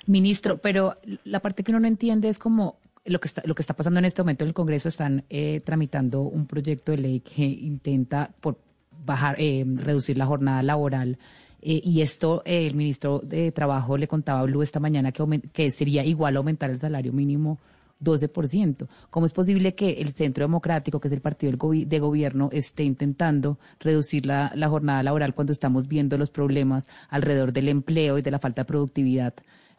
Ministro, 0.05 0.57
pero 0.57 0.95
la 1.24 1.39
parte 1.39 1.63
que 1.63 1.72
uno 1.72 1.79
no 1.79 1.88
entiende 1.88 2.29
es 2.29 2.39
como 2.39 2.77
lo 3.05 3.19
que 3.19 3.27
está, 3.27 3.41
lo 3.45 3.55
que 3.55 3.62
está 3.62 3.74
pasando 3.74 4.00
en 4.00 4.05
este 4.05 4.22
momento 4.22 4.43
en 4.43 4.50
el 4.50 4.53
Congreso. 4.53 4.89
Están 4.89 5.25
eh, 5.29 5.60
tramitando 5.63 6.22
un 6.22 6.48
proyecto 6.48 6.91
de 6.91 6.98
ley 6.98 7.19
que 7.19 7.43
intenta 7.43 8.31
por 8.41 8.57
bajar, 9.05 9.36
eh, 9.39 9.65
reducir 9.67 10.17
la 10.17 10.25
jornada 10.25 10.63
laboral. 10.63 11.17
Eh, 11.62 11.81
y 11.83 12.01
esto, 12.01 12.41
el 12.45 12.75
ministro 12.75 13.19
de 13.19 13.51
Trabajo 13.51 13.98
le 13.98 14.07
contaba 14.07 14.39
a 14.41 14.43
Blue 14.43 14.62
esta 14.62 14.79
mañana 14.79 15.12
que, 15.12 15.41
que 15.53 15.72
sería 15.72 16.03
igual 16.03 16.36
aumentar 16.38 16.69
el 16.69 16.77
salario 16.77 17.13
mínimo 17.13 17.60
12%. 18.03 18.88
¿Cómo 19.10 19.25
es 19.25 19.33
posible 19.33 19.75
que 19.75 19.91
el 19.93 20.12
Centro 20.12 20.43
Democrático, 20.43 21.00
que 21.00 21.07
es 21.07 21.13
el 21.13 21.22
partido 21.22 21.53
de 21.57 22.00
gobierno, 22.00 22.50
esté 22.51 22.83
intentando 22.83 23.57
reducir 23.79 24.25
la, 24.25 24.51
jornada 24.67 25.03
laboral 25.03 25.33
cuando 25.33 25.53
estamos 25.53 25.88
viendo 25.88 26.17
los 26.17 26.31
problemas 26.31 26.89
alrededor 27.10 27.53
del 27.53 27.69
empleo 27.69 28.17
y 28.17 28.22
de 28.22 28.31
la 28.31 28.39
falta 28.39 28.62
de 28.62 28.65
productividad 28.65 29.33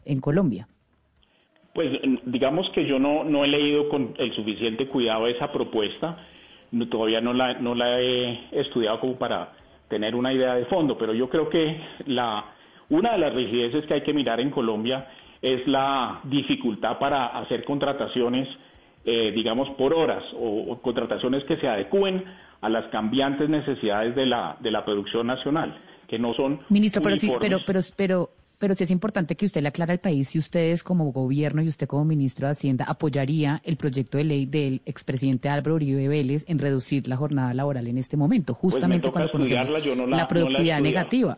en 0.05 0.21
Colombia? 0.21 0.67
Pues 1.73 1.99
digamos 2.25 2.69
que 2.69 2.85
yo 2.87 2.99
no, 2.99 3.25
no 3.25 3.43
he 3.43 3.47
leído 3.47 3.89
con 3.89 4.13
el 4.17 4.33
suficiente 4.33 4.87
cuidado 4.87 5.27
esa 5.27 5.51
propuesta, 5.51 6.17
todavía 6.89 7.21
no 7.21 7.33
la, 7.33 7.53
no 7.55 7.75
la 7.75 7.99
he 7.99 8.49
estudiado 8.51 8.99
como 8.99 9.15
para 9.17 9.53
tener 9.87 10.15
una 10.15 10.33
idea 10.33 10.55
de 10.55 10.65
fondo, 10.65 10.97
pero 10.97 11.13
yo 11.13 11.29
creo 11.29 11.49
que 11.49 11.79
la, 12.07 12.45
una 12.89 13.13
de 13.13 13.17
las 13.19 13.33
rigideces 13.33 13.85
que 13.85 13.95
hay 13.95 14.01
que 14.01 14.13
mirar 14.13 14.39
en 14.39 14.49
Colombia 14.49 15.07
es 15.41 15.65
la 15.67 16.21
dificultad 16.23 16.97
para 16.97 17.27
hacer 17.27 17.63
contrataciones, 17.63 18.47
eh, 19.05 19.31
digamos, 19.35 19.69
por 19.71 19.93
horas 19.93 20.23
o, 20.37 20.79
contrataciones 20.81 21.43
que 21.43 21.57
se 21.57 21.67
adecúen 21.67 22.23
a 22.61 22.69
las 22.69 22.85
cambiantes 22.87 23.47
necesidades 23.49 24.15
de 24.15 24.25
la, 24.25 24.57
de 24.59 24.71
la 24.71 24.83
producción 24.83 25.27
nacional, 25.27 25.77
que 26.07 26.17
no 26.17 26.33
son. 26.33 26.61
Ministro, 26.69 27.01
pero 27.03 27.15
sí, 27.17 27.31
pero, 27.39 27.59
pero, 27.65 27.79
pero, 27.95 28.29
pero 28.57 28.75
sí 28.75 28.83
es 28.83 28.91
importante 28.91 29.35
que 29.35 29.45
usted 29.45 29.61
le 29.61 29.69
aclare 29.69 29.93
al 29.93 29.99
país 29.99 30.29
si 30.29 30.39
ustedes 30.39 30.83
como 30.83 31.11
gobierno 31.11 31.61
y 31.61 31.67
usted 31.67 31.87
como 31.87 32.05
ministro 32.05 32.47
de 32.47 32.51
Hacienda 32.51 32.85
apoyaría 32.85 33.61
el 33.63 33.77
proyecto 33.77 34.17
de 34.17 34.23
ley 34.23 34.45
del 34.45 34.81
expresidente 34.85 35.49
Álvaro 35.49 35.75
Uribe 35.75 36.07
Vélez 36.07 36.45
en 36.47 36.59
reducir 36.59 37.07
la 37.07 37.17
jornada 37.17 37.53
laboral 37.53 37.87
en 37.87 37.97
este 37.97 38.17
momento, 38.17 38.53
pues 38.53 38.73
justamente 38.73 39.11
cuando 39.11 39.31
conocemos 39.31 39.69
la, 40.09 40.27
productividad 40.27 40.79
negativa 40.81 41.37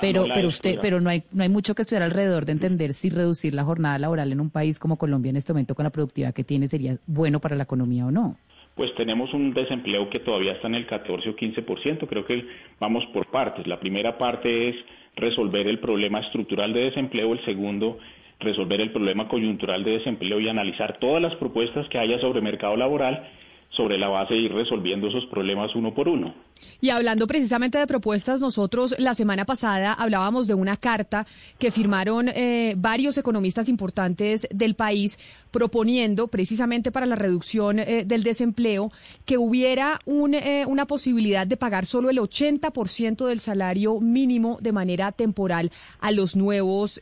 pero, 0.00 0.26
pero 0.32 0.48
usted, 0.48 0.78
pero 0.80 1.00
no 1.00 1.10
hay, 1.10 1.22
no 1.32 1.42
hay 1.42 1.48
mucho 1.48 1.74
que 1.74 1.82
estudiar 1.82 2.02
alrededor 2.02 2.46
de 2.46 2.52
entender 2.52 2.94
si 2.94 3.10
reducir 3.10 3.54
la 3.54 3.64
jornada 3.64 3.98
laboral 3.98 4.32
en 4.32 4.40
un 4.40 4.50
país 4.50 4.78
como 4.78 4.96
Colombia 4.96 5.30
en 5.30 5.36
este 5.36 5.52
momento 5.52 5.74
con 5.74 5.84
la 5.84 5.90
productividad 5.90 6.32
que 6.32 6.44
tiene 6.44 6.66
sería 6.68 6.96
bueno 7.06 7.40
para 7.40 7.56
la 7.56 7.64
economía 7.64 8.06
o 8.06 8.10
no. 8.10 8.36
Pues 8.74 8.94
tenemos 8.94 9.34
un 9.34 9.52
desempleo 9.52 10.08
que 10.08 10.20
todavía 10.20 10.52
está 10.52 10.68
en 10.68 10.76
el 10.76 10.86
14 10.86 11.28
o 11.28 11.36
15%. 11.36 12.08
Creo 12.08 12.24
que 12.24 12.46
vamos 12.78 13.04
por 13.12 13.26
partes. 13.26 13.66
La 13.66 13.78
primera 13.78 14.16
parte 14.16 14.70
es 14.70 14.76
resolver 15.16 15.66
el 15.66 15.78
problema 15.78 16.20
estructural 16.20 16.72
de 16.72 16.84
desempleo. 16.84 17.32
El 17.32 17.44
segundo, 17.44 17.98
resolver 18.38 18.80
el 18.80 18.90
problema 18.90 19.28
coyuntural 19.28 19.84
de 19.84 19.92
desempleo 19.92 20.40
y 20.40 20.48
analizar 20.48 20.98
todas 20.98 21.22
las 21.22 21.34
propuestas 21.36 21.88
que 21.88 21.98
haya 21.98 22.18
sobre 22.20 22.40
mercado 22.40 22.76
laboral 22.76 23.28
sobre 23.70 23.98
la 23.98 24.08
base 24.08 24.34
de 24.34 24.40
ir 24.40 24.52
resolviendo 24.52 25.08
esos 25.08 25.26
problemas 25.26 25.74
uno 25.74 25.94
por 25.94 26.08
uno. 26.08 26.34
Y 26.80 26.90
hablando 26.90 27.26
precisamente 27.26 27.78
de 27.78 27.86
propuestas, 27.86 28.40
nosotros 28.40 28.94
la 28.98 29.14
semana 29.14 29.44
pasada 29.44 29.92
hablábamos 29.92 30.46
de 30.46 30.54
una 30.54 30.76
carta 30.76 31.26
que 31.58 31.70
firmaron 31.70 32.28
eh, 32.28 32.74
varios 32.76 33.16
economistas 33.16 33.68
importantes 33.68 34.46
del 34.50 34.74
país 34.74 35.18
proponiendo 35.50 36.28
precisamente 36.28 36.90
para 36.92 37.06
la 37.06 37.16
reducción 37.16 37.78
eh, 37.78 38.04
del 38.04 38.22
desempleo 38.22 38.92
que 39.24 39.38
hubiera 39.38 40.00
un, 40.04 40.34
eh, 40.34 40.64
una 40.66 40.86
posibilidad 40.86 41.46
de 41.46 41.56
pagar 41.56 41.86
solo 41.86 42.10
el 42.10 42.18
80% 42.18 43.26
del 43.26 43.40
salario 43.40 44.00
mínimo 44.00 44.58
de 44.60 44.72
manera 44.72 45.12
temporal 45.12 45.70
a 46.00 46.10
los 46.12 46.36
nuevos, 46.36 47.00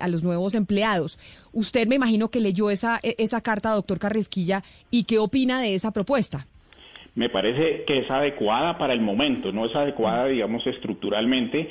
a 0.00 0.08
los 0.08 0.22
nuevos 0.22 0.54
empleados. 0.54 1.18
Usted 1.52 1.86
me 1.86 1.96
imagino 1.96 2.28
que 2.28 2.40
leyó 2.40 2.70
esa, 2.70 3.00
e, 3.02 3.14
esa 3.18 3.40
carta, 3.40 3.72
doctor 3.72 3.98
Carresquilla, 3.98 4.62
y 4.90 5.04
qué 5.04 5.18
opina 5.18 5.60
de 5.60 5.74
esa 5.74 5.92
propuesta. 5.92 6.46
Me 7.14 7.28
parece 7.28 7.84
que 7.84 7.98
es 7.98 8.10
adecuada 8.10 8.78
para 8.78 8.92
el 8.92 9.00
momento, 9.00 9.52
no 9.52 9.66
es 9.66 9.74
adecuada, 9.74 10.26
digamos, 10.26 10.66
estructuralmente, 10.66 11.68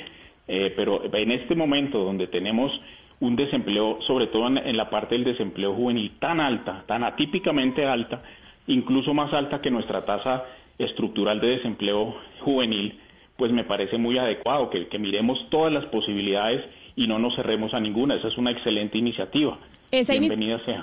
eh, 0.48 0.72
pero 0.76 1.02
en 1.14 1.30
este 1.30 1.54
momento 1.54 2.04
donde 2.04 2.26
tenemos 2.26 2.78
un 3.20 3.36
desempleo, 3.36 3.98
sobre 4.06 4.26
todo 4.26 4.48
en, 4.48 4.76
la 4.76 4.90
parte 4.90 5.14
del 5.14 5.24
desempleo 5.24 5.74
juvenil, 5.74 6.12
tan 6.18 6.40
alta, 6.40 6.84
tan 6.86 7.04
atípicamente 7.04 7.86
alta, 7.86 8.22
incluso 8.66 9.14
más 9.14 9.32
alta 9.32 9.60
que 9.60 9.70
nuestra 9.70 10.04
tasa 10.04 10.44
estructural 10.78 11.40
de 11.40 11.48
desempleo 11.48 12.16
juvenil, 12.40 12.98
pues 13.36 13.52
me 13.52 13.64
parece 13.64 13.98
muy 13.98 14.18
adecuado 14.18 14.70
que, 14.70 14.88
que 14.88 14.98
miremos 14.98 15.48
todas 15.50 15.72
las 15.72 15.86
posibilidades 15.86 16.64
y 16.96 17.06
no 17.06 17.18
nos 17.18 17.34
cerremos 17.36 17.72
a 17.74 17.80
ninguna. 17.80 18.14
Esa 18.14 18.28
es 18.28 18.38
una 18.38 18.50
excelente 18.50 18.98
iniciativa. 18.98 19.58
Esa, 19.90 20.14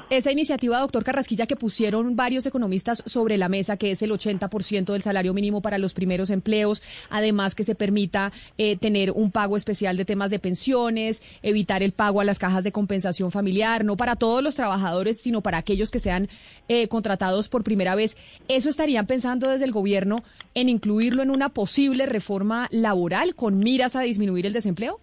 esa 0.09 0.31
iniciativa, 0.33 0.79
doctor 0.79 1.05
Carrasquilla, 1.05 1.47
que 1.47 1.55
pusieron 1.55 2.17
varios 2.17 2.45
economistas 2.45 3.03
sobre 3.05 3.37
la 3.37 3.47
mesa, 3.47 3.77
que 3.77 3.91
es 3.91 4.01
el 4.01 4.11
80% 4.11 4.91
del 4.91 5.01
salario 5.01 5.33
mínimo 5.33 5.61
para 5.61 5.77
los 5.77 5.93
primeros 5.93 6.29
empleos, 6.29 6.83
además 7.09 7.55
que 7.55 7.63
se 7.63 7.73
permita 7.73 8.33
eh, 8.57 8.75
tener 8.75 9.11
un 9.11 9.31
pago 9.31 9.55
especial 9.55 9.95
de 9.95 10.03
temas 10.03 10.29
de 10.29 10.39
pensiones, 10.39 11.23
evitar 11.41 11.83
el 11.83 11.93
pago 11.93 12.19
a 12.19 12.25
las 12.25 12.37
cajas 12.37 12.65
de 12.65 12.73
compensación 12.73 13.31
familiar, 13.31 13.85
no 13.85 13.95
para 13.95 14.17
todos 14.17 14.43
los 14.43 14.55
trabajadores, 14.55 15.21
sino 15.21 15.39
para 15.39 15.59
aquellos 15.59 15.89
que 15.89 16.01
sean 16.01 16.27
eh, 16.67 16.89
contratados 16.89 17.47
por 17.47 17.63
primera 17.63 17.95
vez. 17.95 18.17
¿Eso 18.49 18.67
estarían 18.67 19.07
pensando 19.07 19.49
desde 19.49 19.63
el 19.63 19.71
gobierno 19.71 20.25
en 20.53 20.67
incluirlo 20.67 21.23
en 21.23 21.31
una 21.31 21.47
posible 21.49 22.07
reforma 22.07 22.67
laboral 22.71 23.35
con 23.35 23.59
miras 23.59 23.95
a 23.95 24.01
disminuir 24.01 24.45
el 24.45 24.53
desempleo? 24.53 24.99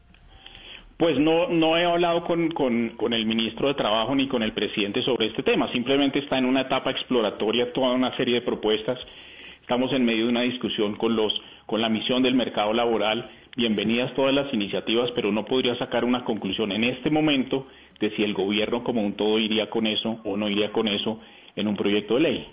Pues 0.97 1.19
no, 1.19 1.49
no 1.49 1.77
he 1.77 1.85
hablado 1.85 2.25
con, 2.25 3.13
el 3.13 3.27
ministro 3.27 3.67
de 3.67 3.75
Trabajo 3.75 4.15
ni 4.15 4.29
con 4.29 4.45
el 4.45 4.53
presidente 4.53 5.03
sobre 5.03 5.27
este 5.27 5.43
tema. 5.43 5.71
Simplemente 5.73 6.21
está 6.21 6.39
en 6.39 6.45
una 6.45 6.63
etapa 6.63 6.93
exploratoria 6.93 7.73
toda 7.73 7.93
una 7.93 8.17
serie 8.17 8.37
de 8.37 8.43
propuestas. 8.43 8.99
Estamos 9.61 9.93
en 9.93 10.05
medio 10.05 10.25
de 10.25 10.31
una 10.31 10.43
discusión 10.43 10.95
con, 10.95 11.17
los, 11.17 11.33
con 11.67 11.81
la 11.81 11.89
misión 11.89 12.23
del 12.23 12.37
mercado 12.37 12.73
laboral. 12.73 13.29
Bienvenidas 13.57 14.15
todas 14.15 14.33
las 14.33 14.53
iniciativas, 14.55 15.11
pero 15.17 15.33
no 15.33 15.45
podría 15.45 15.75
sacar 15.77 16.05
una 16.05 16.25
conclusión 16.25 16.71
en 16.71 16.85
este 16.85 17.11
momento 17.11 17.67
de 17.99 18.15
si 18.15 18.23
el 18.23 18.33
gobierno 18.33 18.85
como 18.85 19.03
un 19.03 19.15
todo 19.15 19.41
iría 19.41 19.71
con 19.71 19.89
eso 19.89 20.21
o 20.25 20.37
no 20.37 20.49
iría 20.49 20.71
con 20.71 20.87
eso 20.87 21.19
en 21.57 21.67
un 21.67 21.75
proyecto 21.75 22.15
de 22.15 22.21
ley. 22.21 22.49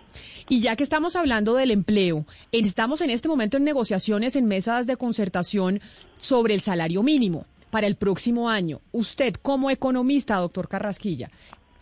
Y 0.50 0.62
ya 0.62 0.76
que 0.76 0.84
estamos 0.84 1.16
hablando 1.16 1.54
del 1.54 1.70
empleo, 1.70 2.26
estamos 2.52 3.02
en 3.02 3.12
este 3.12 3.28
momento 3.28 3.58
en 3.58 3.66
negociaciones 3.66 4.36
en 4.36 4.48
mesas 4.48 4.88
de 4.88 4.98
concertación 4.98 5.80
sobre 6.18 6.56
el 6.56 6.62
salario 6.62 7.04
mínimo 7.04 7.46
para 7.72 7.88
el 7.88 7.96
próximo 7.96 8.50
año. 8.50 8.82
Usted, 8.92 9.36
como 9.36 9.72
economista, 9.72 10.36
doctor 10.36 10.68
Carrasquilla, 10.68 11.30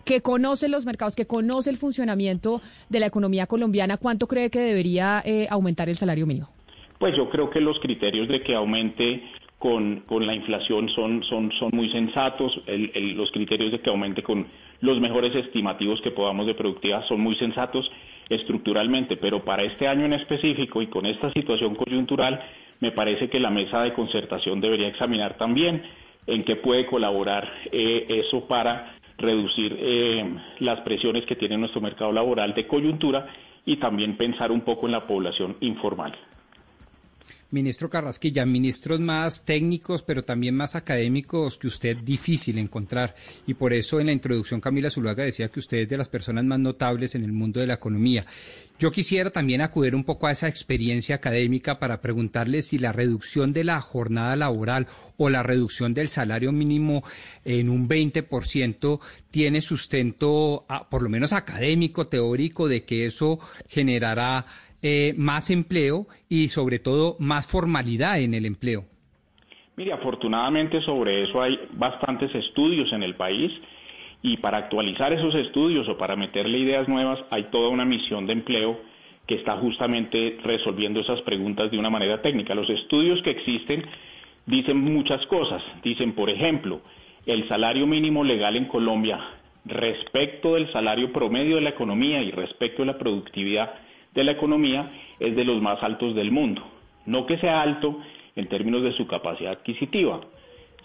que 0.05 0.22
conoce 0.22 0.69
los 0.69 0.86
mercados, 0.86 1.15
que 1.15 1.25
conoce 1.25 1.69
el 1.69 1.77
funcionamiento 1.77 2.62
de 2.89 3.00
la 3.00 3.08
economía 3.08 3.48
colombiana, 3.48 3.98
¿cuánto 3.98 4.27
cree 4.27 4.50
que 4.50 4.60
debería 4.60 5.22
eh, 5.25 5.48
aumentar 5.50 5.89
el 5.89 5.96
salario 5.96 6.25
mínimo? 6.25 6.50
Pues 6.98 7.15
yo 7.15 7.29
creo 7.29 7.50
que 7.50 7.62
los 7.62 7.79
criterios 7.79 8.27
de 8.27 8.41
que 8.41 8.55
aumente 8.55 9.24
con, 9.60 10.03
la 10.10 10.34
inflación 10.34 10.89
son, 10.89 11.24
son, 11.24 11.51
son 11.60 11.69
muy 11.74 11.89
sensatos, 11.91 12.62
los 12.67 13.29
criterios 13.31 13.72
de 13.72 13.81
que 13.81 13.89
aumente 13.89 14.24
con 14.24 14.48
los 14.81 15.00
mejores 15.00 15.36
estimativos 15.36 16.01
que 16.01 16.12
podamos 16.12 16.48
de 16.48 16.55
productividad 16.55 17.05
son 17.08 17.19
muy 17.19 17.36
sensatos. 17.36 17.91
estructuralmente, 18.29 19.17
pero 19.17 19.43
para 19.43 19.63
este 19.63 19.88
año 19.88 20.05
en 20.05 20.13
específico 20.13 20.81
y 20.84 20.88
con 20.88 21.05
esta 21.05 21.31
situación 21.34 21.74
coyuntural, 21.74 22.39
me 22.79 22.91
parece 22.91 23.29
que 23.29 23.39
la 23.39 23.50
mesa 23.50 23.83
de 23.83 23.93
concertación 23.93 24.62
debería 24.62 24.88
examinar 24.88 25.38
también 25.38 25.83
en 26.27 26.43
qué 26.43 26.55
puede 26.57 26.86
colaborar 26.86 27.50
eh, 27.71 28.05
eso 28.09 28.48
para 28.48 28.95
reducir 29.17 29.75
eh, 29.79 30.25
las 30.59 30.81
presiones 30.81 31.25
que 31.25 31.36
tiene 31.36 31.57
nuestro 31.57 31.81
mercado 31.81 32.12
laboral 32.12 32.53
de 32.53 32.67
coyuntura 32.67 33.27
y 33.65 33.77
también 33.77 34.15
pensar 34.15 34.51
un 34.51 34.62
poco 34.62 34.86
en 34.86 34.93
la 34.93 35.05
población 35.05 35.57
informal. 35.59 36.15
Ministro 37.51 37.89
Carrasquilla, 37.89 38.46
ministros 38.46 39.00
más 39.00 39.44
técnicos, 39.44 40.03
pero 40.03 40.24
también 40.24 40.56
más 40.56 40.75
académicos 40.75 41.58
que 41.58 41.65
usted 41.65 41.98
difícil 41.98 42.60
encontrar. 42.60 43.15
Y 43.48 43.56
por 43.56 43.74
eso 43.74 44.00
en 44.00 44.06
la 44.06 44.12
introducción 44.12 44.62
Camila 44.62 44.91
Zuluaga 44.91 45.24
decía 45.24 45.50
que 45.50 45.60
usted 45.60 45.79
es 45.79 45.89
de 45.89 45.98
las 45.98 46.10
personas 46.10 46.46
más 46.46 46.60
notables 46.60 47.15
en 47.15 47.24
el 47.24 47.32
mundo 47.32 47.60
de 47.60 47.65
la 47.65 47.74
economía. 47.74 48.25
Yo 48.77 48.91
quisiera 48.91 49.32
también 49.32 49.62
acudir 49.62 49.94
un 49.94 50.06
poco 50.06 50.27
a 50.27 50.32
esa 50.32 50.48
experiencia 50.48 51.15
académica 51.15 51.79
para 51.79 52.00
preguntarle 52.00 52.62
si 52.62 52.77
la 52.77 52.94
reducción 52.94 53.51
de 53.51 53.65
la 53.65 53.82
jornada 53.82 54.38
laboral 54.38 54.88
o 55.18 55.27
la 55.29 55.44
reducción 55.44 55.94
del 55.94 56.08
salario 56.08 56.51
mínimo 56.51 57.03
en 57.44 57.70
un 57.70 57.89
20% 57.89 59.00
tiene 59.32 59.62
sustento, 59.62 60.65
ah, 60.70 60.88
por 60.88 61.01
lo 61.01 61.10
menos 61.10 61.34
académico, 61.34 62.08
teórico, 62.08 62.70
de 62.70 62.84
que 62.84 63.06
eso 63.06 63.39
generará 63.68 64.46
eh, 64.81 65.13
más 65.17 65.50
empleo 65.50 66.07
y 66.29 66.50
sobre 66.50 66.79
todo 66.79 67.15
más 67.19 67.48
formalidad 67.48 68.19
en 68.19 68.33
el 68.33 68.45
empleo? 68.45 68.86
Mire, 69.75 69.93
afortunadamente 69.93 70.81
sobre 70.81 71.24
eso 71.24 71.41
hay 71.41 71.59
bastantes 71.74 72.33
estudios 72.36 72.91
en 72.91 73.03
el 73.03 73.15
país 73.15 73.51
y 74.21 74.38
para 74.38 74.57
actualizar 74.57 75.13
esos 75.13 75.33
estudios 75.36 75.88
o 75.88 75.98
para 75.98 76.15
meterle 76.15 76.57
ideas 76.57 76.88
nuevas 76.88 77.19
hay 77.29 77.43
toda 77.51 77.69
una 77.69 77.86
misión 77.86 78.27
de 78.27 78.33
empleo 78.33 78.79
que 79.25 79.36
está 79.36 79.57
justamente 79.57 80.38
resolviendo 80.43 81.00
esas 81.00 81.21
preguntas 81.21 81.71
de 81.71 81.77
una 81.77 81.89
manera 81.89 82.21
técnica. 82.21 82.55
Los 82.55 82.69
estudios 82.69 83.21
que 83.21 83.29
existen 83.29 83.86
dicen 84.45 84.77
muchas 84.77 85.25
cosas. 85.27 85.63
Dicen, 85.83 86.13
por 86.13 86.29
ejemplo, 86.29 86.81
el 87.25 87.48
salario 87.48 87.86
mínimo 87.86 88.24
legal 88.24 88.55
en 88.55 88.65
Colombia 88.65 89.19
respecto 89.65 90.55
del 90.55 90.71
salario 90.71 91.13
promedio 91.13 91.55
de 91.55 91.62
la 91.62 91.69
economía 91.69 92.21
y 92.21 92.31
respecto 92.31 92.81
de 92.81 92.88
la 92.88 92.98
productividad 92.98 93.71
de 94.13 94.24
la 94.24 94.32
economía 94.32 94.92
es 95.20 95.36
de 95.36 95.44
los 95.44 95.62
más 95.62 95.82
altos 95.84 96.16
del 96.16 96.32
mundo. 96.32 96.63
No 97.06 97.25
que 97.25 97.38
sea 97.38 97.62
alto 97.62 98.00
en 98.36 98.48
términos 98.48 98.84
de 98.84 98.94
su 98.94 99.08
capacidad 99.08 99.51
adquisitiva, 99.51 100.22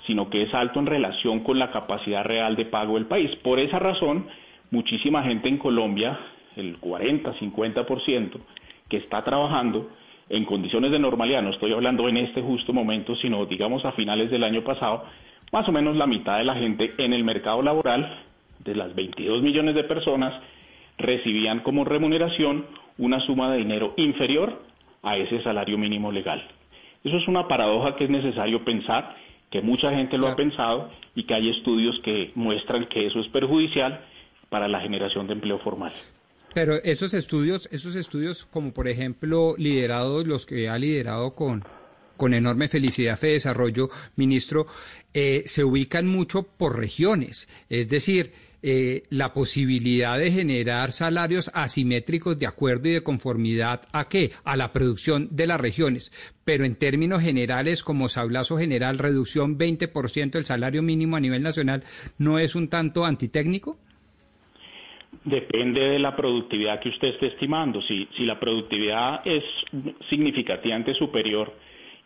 sino 0.07 0.29
que 0.31 0.43
es 0.43 0.55
alto 0.55 0.81
en 0.81 0.87
relación 0.87 1.41
con 1.41 1.59
la 1.59 1.71
capacidad 1.71 2.25
real 2.25 2.57
de 2.57 2.67
pago 2.67 2.95
del 2.95 3.07
país. 3.07 3.35
Por 3.37 3.59
esa 3.59 3.79
razón, 3.79 4.27
muchísima 4.71 5.23
gente 5.23 5.49
en 5.49 5.59
Colombia, 5.59 6.19
el 6.57 6.79
40, 6.79 7.35
50%, 7.35 8.31
que 8.89 8.97
está 8.99 9.23
trabajando 9.25 9.91
en 10.29 10.45
condiciones 10.45 10.91
de 10.91 10.99
normalidad, 10.99 11.43
no 11.43 11.51
estoy 11.51 11.73
hablando 11.73 12.09
en 12.09 12.17
este 12.17 12.41
justo 12.41 12.73
momento, 12.73 13.15
sino 13.17 13.45
digamos 13.47 13.85
a 13.85 13.93
finales 13.93 14.31
del 14.31 14.45
año 14.45 14.63
pasado, 14.65 15.05
más 15.53 15.69
o 15.69 15.73
menos 15.73 15.97
la 15.97 16.07
mitad 16.07 16.39
de 16.39 16.45
la 16.45 16.55
gente 16.55 16.95
en 16.99 17.13
el 17.13 17.25
mercado 17.25 17.63
laboral, 17.63 18.21
de 18.61 18.75
las 18.75 18.95
22 18.95 19.43
millones 19.43 19.75
de 19.75 19.85
personas, 19.85 20.35
recibían 20.97 21.61
como 21.61 21.85
remuneración 21.85 22.67
una 22.99 23.21
suma 23.21 23.51
de 23.53 23.59
dinero 23.59 23.95
inferior 23.97 24.63
a 25.03 25.17
ese 25.17 25.43
salario 25.43 25.79
mínimo 25.79 26.13
legal. 26.13 26.43
Eso 27.03 27.17
es 27.17 27.29
una 27.29 27.47
paradoja 27.49 27.97
que 27.97 28.05
es 28.05 28.11
necesario 28.11 28.65
pensar, 28.65 29.17
que 29.51 29.61
mucha 29.61 29.91
gente 29.91 30.19
lo 30.19 30.29
ha 30.29 30.37
pensado 30.37 30.91
y 31.15 31.25
que 31.25 31.35
hay 31.35 31.51
estudios 31.51 32.01
que 32.01 32.33
muestran 32.35 32.87
que 32.87 33.07
eso 33.07 33.21
es 33.21 33.29
perjudicial 33.29 34.05
para 34.49 34.69
la 34.69 34.81
generación 34.81 35.27
de 35.27 35.35
empleo 35.35 35.59
formal. 35.59 35.93
Pero 36.55 36.77
esos 36.83 37.13
estudios, 37.15 37.69
esos 37.73 37.97
estudios 37.97 38.45
como 38.45 38.73
por 38.73 38.89
ejemplo 38.89 39.55
liderados, 39.59 40.27
los 40.27 40.47
que 40.47 40.69
ha 40.69 40.79
liderado 40.79 41.35
con, 41.35 41.65
con 42.17 42.33
enorme 42.33 42.69
felicidad 42.69 43.19
Fe 43.19 43.29
Desarrollo, 43.29 43.91
ministro, 44.17 44.67
eh, 45.13 45.43
se 45.47 45.65
ubican 45.65 46.07
mucho 46.07 46.45
por 46.45 46.79
regiones. 46.79 47.49
Es 47.69 47.89
decir, 47.89 48.33
eh, 48.67 49.03
la 49.11 49.35
posibilidad 49.35 50.19
de 50.19 50.31
generar 50.31 50.93
salarios 50.93 51.51
asimétricos 51.53 52.39
de 52.39 52.47
acuerdo 52.47 52.89
y 52.89 52.93
de 52.93 53.03
conformidad 53.03 53.83
a 53.93 54.09
qué? 54.09 54.31
A 54.43 54.57
la 54.57 54.73
producción 54.73 55.29
de 55.33 55.47
las 55.47 55.61
regiones. 55.61 56.11
Pero 56.47 56.65
en 56.65 56.75
términos 56.75 57.21
generales, 57.21 57.85
como 57.85 58.09
sablazo 58.09 58.57
general, 58.57 58.97
reducción 58.97 59.59
20% 59.59 60.31
del 60.31 60.47
salario 60.47 60.83
mínimo 60.83 61.17
a 61.17 61.21
nivel 61.21 61.43
nacional, 61.43 61.85
¿no 62.17 62.39
es 62.39 62.55
un 62.55 62.71
tanto 62.71 63.05
antitécnico? 63.05 63.77
Depende 65.25 65.83
de 65.83 65.99
la 65.99 66.17
productividad 66.17 66.81
que 66.81 66.89
usted 66.89 67.09
esté 67.09 67.27
estimando. 67.27 67.83
Si, 67.83 68.09
si 68.17 68.25
la 68.25 68.41
productividad 68.41 69.21
es 69.27 69.45
significativamente 70.09 70.95
superior 70.95 71.53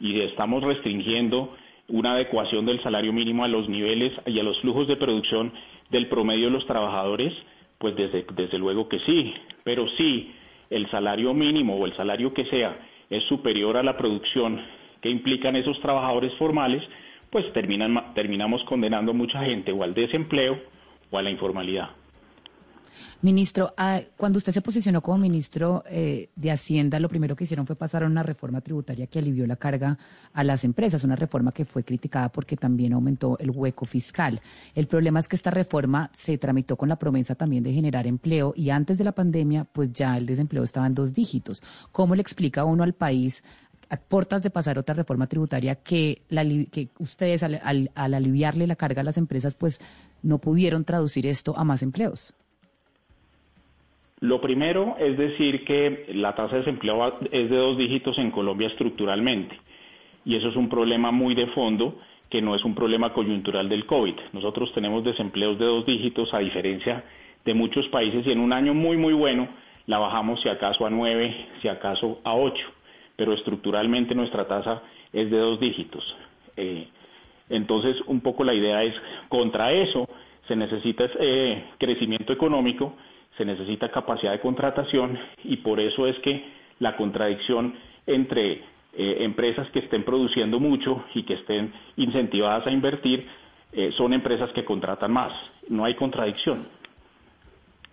y 0.00 0.22
estamos 0.22 0.64
restringiendo 0.64 1.56
una 1.88 2.12
adecuación 2.12 2.66
del 2.66 2.82
salario 2.82 3.12
mínimo 3.12 3.44
a 3.44 3.48
los 3.48 3.68
niveles 3.68 4.12
y 4.26 4.38
a 4.38 4.42
los 4.42 4.60
flujos 4.60 4.86
de 4.88 4.96
producción, 4.96 5.52
del 5.90 6.08
promedio 6.08 6.46
de 6.46 6.52
los 6.52 6.66
trabajadores, 6.66 7.32
pues 7.78 7.96
desde, 7.96 8.26
desde 8.34 8.58
luego 8.58 8.88
que 8.88 8.98
sí, 9.00 9.34
pero 9.64 9.88
si 9.96 10.32
el 10.70 10.88
salario 10.90 11.32
mínimo 11.32 11.76
o 11.76 11.86
el 11.86 11.94
salario 11.96 12.34
que 12.34 12.44
sea 12.46 12.78
es 13.08 13.24
superior 13.24 13.76
a 13.76 13.82
la 13.82 13.96
producción 13.96 14.60
que 15.00 15.08
implican 15.08 15.56
esos 15.56 15.80
trabajadores 15.80 16.34
formales, 16.34 16.82
pues 17.30 17.50
terminan, 17.52 18.14
terminamos 18.14 18.62
condenando 18.64 19.12
a 19.12 19.14
mucha 19.14 19.44
gente 19.44 19.72
o 19.72 19.82
al 19.82 19.94
desempleo 19.94 20.60
o 21.10 21.18
a 21.18 21.22
la 21.22 21.30
informalidad. 21.30 21.90
Ministro, 23.22 23.74
ah, 23.76 24.00
cuando 24.16 24.38
usted 24.38 24.52
se 24.52 24.62
posicionó 24.62 25.02
como 25.02 25.18
ministro 25.18 25.84
eh, 25.88 26.30
de 26.36 26.50
Hacienda, 26.50 27.00
lo 27.00 27.08
primero 27.08 27.36
que 27.36 27.44
hicieron 27.44 27.66
fue 27.66 27.76
pasar 27.76 28.04
una 28.04 28.22
reforma 28.22 28.60
tributaria 28.60 29.06
que 29.06 29.18
alivió 29.18 29.46
la 29.46 29.56
carga 29.56 29.98
a 30.32 30.44
las 30.44 30.64
empresas, 30.64 31.04
una 31.04 31.16
reforma 31.16 31.52
que 31.52 31.64
fue 31.64 31.84
criticada 31.84 32.28
porque 32.28 32.56
también 32.56 32.92
aumentó 32.92 33.38
el 33.38 33.50
hueco 33.50 33.86
fiscal. 33.86 34.40
El 34.74 34.86
problema 34.86 35.20
es 35.20 35.28
que 35.28 35.36
esta 35.36 35.50
reforma 35.50 36.10
se 36.16 36.38
tramitó 36.38 36.76
con 36.76 36.88
la 36.88 36.96
promesa 36.96 37.34
también 37.34 37.62
de 37.64 37.72
generar 37.72 38.06
empleo 38.06 38.52
y 38.56 38.70
antes 38.70 38.98
de 38.98 39.04
la 39.04 39.12
pandemia, 39.12 39.64
pues 39.64 39.92
ya 39.92 40.16
el 40.16 40.26
desempleo 40.26 40.62
estaba 40.62 40.86
en 40.86 40.94
dos 40.94 41.12
dígitos. 41.12 41.62
¿Cómo 41.92 42.14
le 42.14 42.22
explica 42.22 42.64
uno 42.64 42.82
al 42.84 42.94
país? 42.94 43.42
a 43.90 43.96
portas 43.96 44.42
de 44.42 44.50
pasar 44.50 44.78
otra 44.78 44.94
reforma 44.94 45.26
tributaria 45.26 45.76
que, 45.76 46.22
que 46.70 46.90
ustedes 46.98 47.42
al, 47.42 47.90
al 47.94 48.14
aliviarle 48.14 48.66
la 48.66 48.76
carga 48.76 49.00
a 49.00 49.04
las 49.04 49.16
empresas 49.16 49.54
pues 49.54 49.80
no 50.22 50.38
pudieron 50.38 50.84
traducir 50.84 51.26
esto 51.26 51.56
a 51.56 51.64
más 51.64 51.82
empleos. 51.82 52.34
Lo 54.20 54.40
primero 54.40 54.96
es 54.98 55.16
decir 55.16 55.64
que 55.64 56.06
la 56.14 56.34
tasa 56.34 56.56
de 56.56 56.58
desempleo 56.62 57.18
es 57.30 57.50
de 57.50 57.56
dos 57.56 57.78
dígitos 57.78 58.18
en 58.18 58.30
Colombia 58.32 58.66
estructuralmente 58.66 59.58
y 60.24 60.34
eso 60.34 60.48
es 60.48 60.56
un 60.56 60.68
problema 60.68 61.12
muy 61.12 61.34
de 61.34 61.46
fondo 61.48 62.00
que 62.28 62.42
no 62.42 62.54
es 62.54 62.64
un 62.64 62.74
problema 62.74 63.12
coyuntural 63.12 63.68
del 63.68 63.86
COVID. 63.86 64.14
Nosotros 64.32 64.72
tenemos 64.74 65.04
desempleos 65.04 65.58
de 65.58 65.64
dos 65.64 65.86
dígitos 65.86 66.34
a 66.34 66.40
diferencia 66.40 67.04
de 67.44 67.54
muchos 67.54 67.86
países 67.88 68.26
y 68.26 68.32
en 68.32 68.40
un 68.40 68.52
año 68.52 68.74
muy 68.74 68.96
muy 68.96 69.12
bueno 69.12 69.48
la 69.86 69.98
bajamos 69.98 70.40
si 70.42 70.48
acaso 70.48 70.84
a 70.84 70.90
nueve, 70.90 71.34
si 71.62 71.68
acaso 71.68 72.20
a 72.24 72.34
ocho, 72.34 72.66
pero 73.16 73.32
estructuralmente 73.32 74.14
nuestra 74.14 74.46
tasa 74.48 74.82
es 75.12 75.30
de 75.30 75.38
dos 75.38 75.60
dígitos. 75.60 76.04
Eh, 76.56 76.88
entonces 77.48 77.96
un 78.06 78.20
poco 78.20 78.42
la 78.42 78.52
idea 78.52 78.82
es 78.82 78.94
contra 79.28 79.72
eso 79.72 80.08
se 80.48 80.56
necesita 80.56 81.08
eh, 81.20 81.64
crecimiento 81.78 82.32
económico 82.32 82.94
se 83.38 83.44
necesita 83.44 83.90
capacidad 83.90 84.32
de 84.32 84.40
contratación 84.40 85.18
y 85.44 85.58
por 85.58 85.80
eso 85.80 86.06
es 86.06 86.18
que 86.18 86.44
la 86.80 86.96
contradicción 86.96 87.74
entre 88.06 88.52
eh, 88.94 89.18
empresas 89.20 89.70
que 89.70 89.78
estén 89.78 90.04
produciendo 90.04 90.60
mucho 90.60 91.04
y 91.14 91.22
que 91.22 91.34
estén 91.34 91.72
incentivadas 91.96 92.66
a 92.66 92.70
invertir 92.70 93.26
eh, 93.72 93.92
son 93.96 94.12
empresas 94.12 94.50
que 94.52 94.64
contratan 94.64 95.12
más. 95.12 95.32
No 95.68 95.84
hay 95.84 95.94
contradicción. 95.94 96.66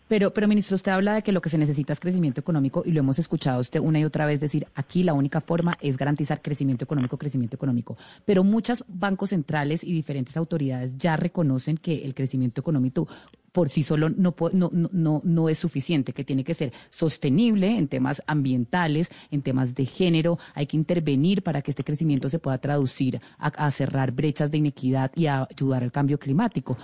Pero, 0.08 0.32
pero, 0.32 0.48
ministro, 0.48 0.76
usted 0.76 0.92
habla 0.92 1.16
de 1.16 1.24
que 1.24 1.32
lo 1.32 1.42
que 1.42 1.50
se 1.50 1.58
necesita 1.58 1.92
es 1.92 2.00
crecimiento 2.00 2.40
económico 2.40 2.84
y 2.86 2.92
lo 2.92 3.00
hemos 3.00 3.18
escuchado 3.18 3.60
usted 3.60 3.80
una 3.80 4.00
y 4.00 4.06
otra 4.06 4.28
vez 4.28 4.40
decir, 4.40 4.68
aquí 4.76 5.02
la 5.02 5.14
única 5.14 5.42
forma 5.42 5.78
es 5.82 5.98
garantizar 5.98 6.44
crecimiento 6.44 6.86
económico, 6.86 7.18
crecimiento 7.18 7.56
económico. 7.56 7.98
Pero 8.24 8.44
muchos 8.44 8.86
bancos 8.88 9.32
centrales 9.32 9.84
y 9.84 9.92
diferentes 9.94 10.38
autoridades 10.38 10.96
ya 11.00 11.18
reconocen 11.18 11.78
que 11.78 12.06
el 12.06 12.14
crecimiento 12.14 12.62
económico 12.62 13.08
por 13.56 13.70
sí 13.70 13.84
solo 13.84 14.10
no, 14.10 14.36
no, 14.52 14.70
no, 14.74 15.22
no 15.24 15.48
es 15.48 15.58
suficiente, 15.58 16.12
que 16.12 16.26
tiene 16.26 16.44
que 16.44 16.54
ser 16.54 16.74
sostenible 16.90 17.78
en 17.78 17.88
temas 17.88 18.22
ambientales, 18.28 19.10
en 19.32 19.44
temas 19.44 19.74
de 19.74 19.86
género. 19.86 20.38
Hay 20.56 20.68
que 20.68 20.76
intervenir 20.76 21.42
para 21.42 21.62
que 21.62 21.72
este 21.72 21.86
crecimiento 21.86 22.28
se 22.28 22.38
pueda 22.38 22.58
traducir 22.58 23.22
a, 23.38 23.48
a 23.48 23.72
cerrar 23.72 24.12
brechas 24.12 24.52
de 24.52 24.58
inequidad 24.58 25.10
y 25.16 25.28
a 25.28 25.48
ayudar 25.50 25.84
al 25.84 25.94
cambio 25.94 26.20
climático 26.20 26.78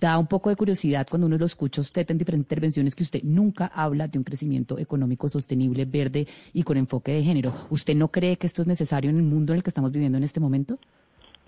da 0.00 0.18
un 0.18 0.26
poco 0.26 0.50
de 0.50 0.56
curiosidad 0.56 1.06
cuando 1.08 1.26
uno 1.26 1.38
lo 1.38 1.46
escucha 1.46 1.80
usted 1.80 2.08
en 2.10 2.18
diferentes 2.18 2.46
intervenciones 2.46 2.94
que 2.94 3.02
usted 3.02 3.22
nunca 3.24 3.66
habla 3.74 4.06
de 4.06 4.18
un 4.18 4.24
crecimiento 4.24 4.78
económico 4.78 5.28
sostenible, 5.28 5.86
verde 5.86 6.26
y 6.52 6.62
con 6.62 6.76
enfoque 6.76 7.12
de 7.12 7.22
género. 7.22 7.52
¿Usted 7.70 7.96
no 7.96 8.08
cree 8.08 8.36
que 8.36 8.46
esto 8.46 8.62
es 8.62 8.68
necesario 8.68 9.10
en 9.10 9.16
el 9.16 9.22
mundo 9.22 9.52
en 9.52 9.58
el 9.58 9.62
que 9.62 9.70
estamos 9.70 9.90
viviendo 9.90 10.18
en 10.18 10.24
este 10.24 10.38
momento? 10.38 10.78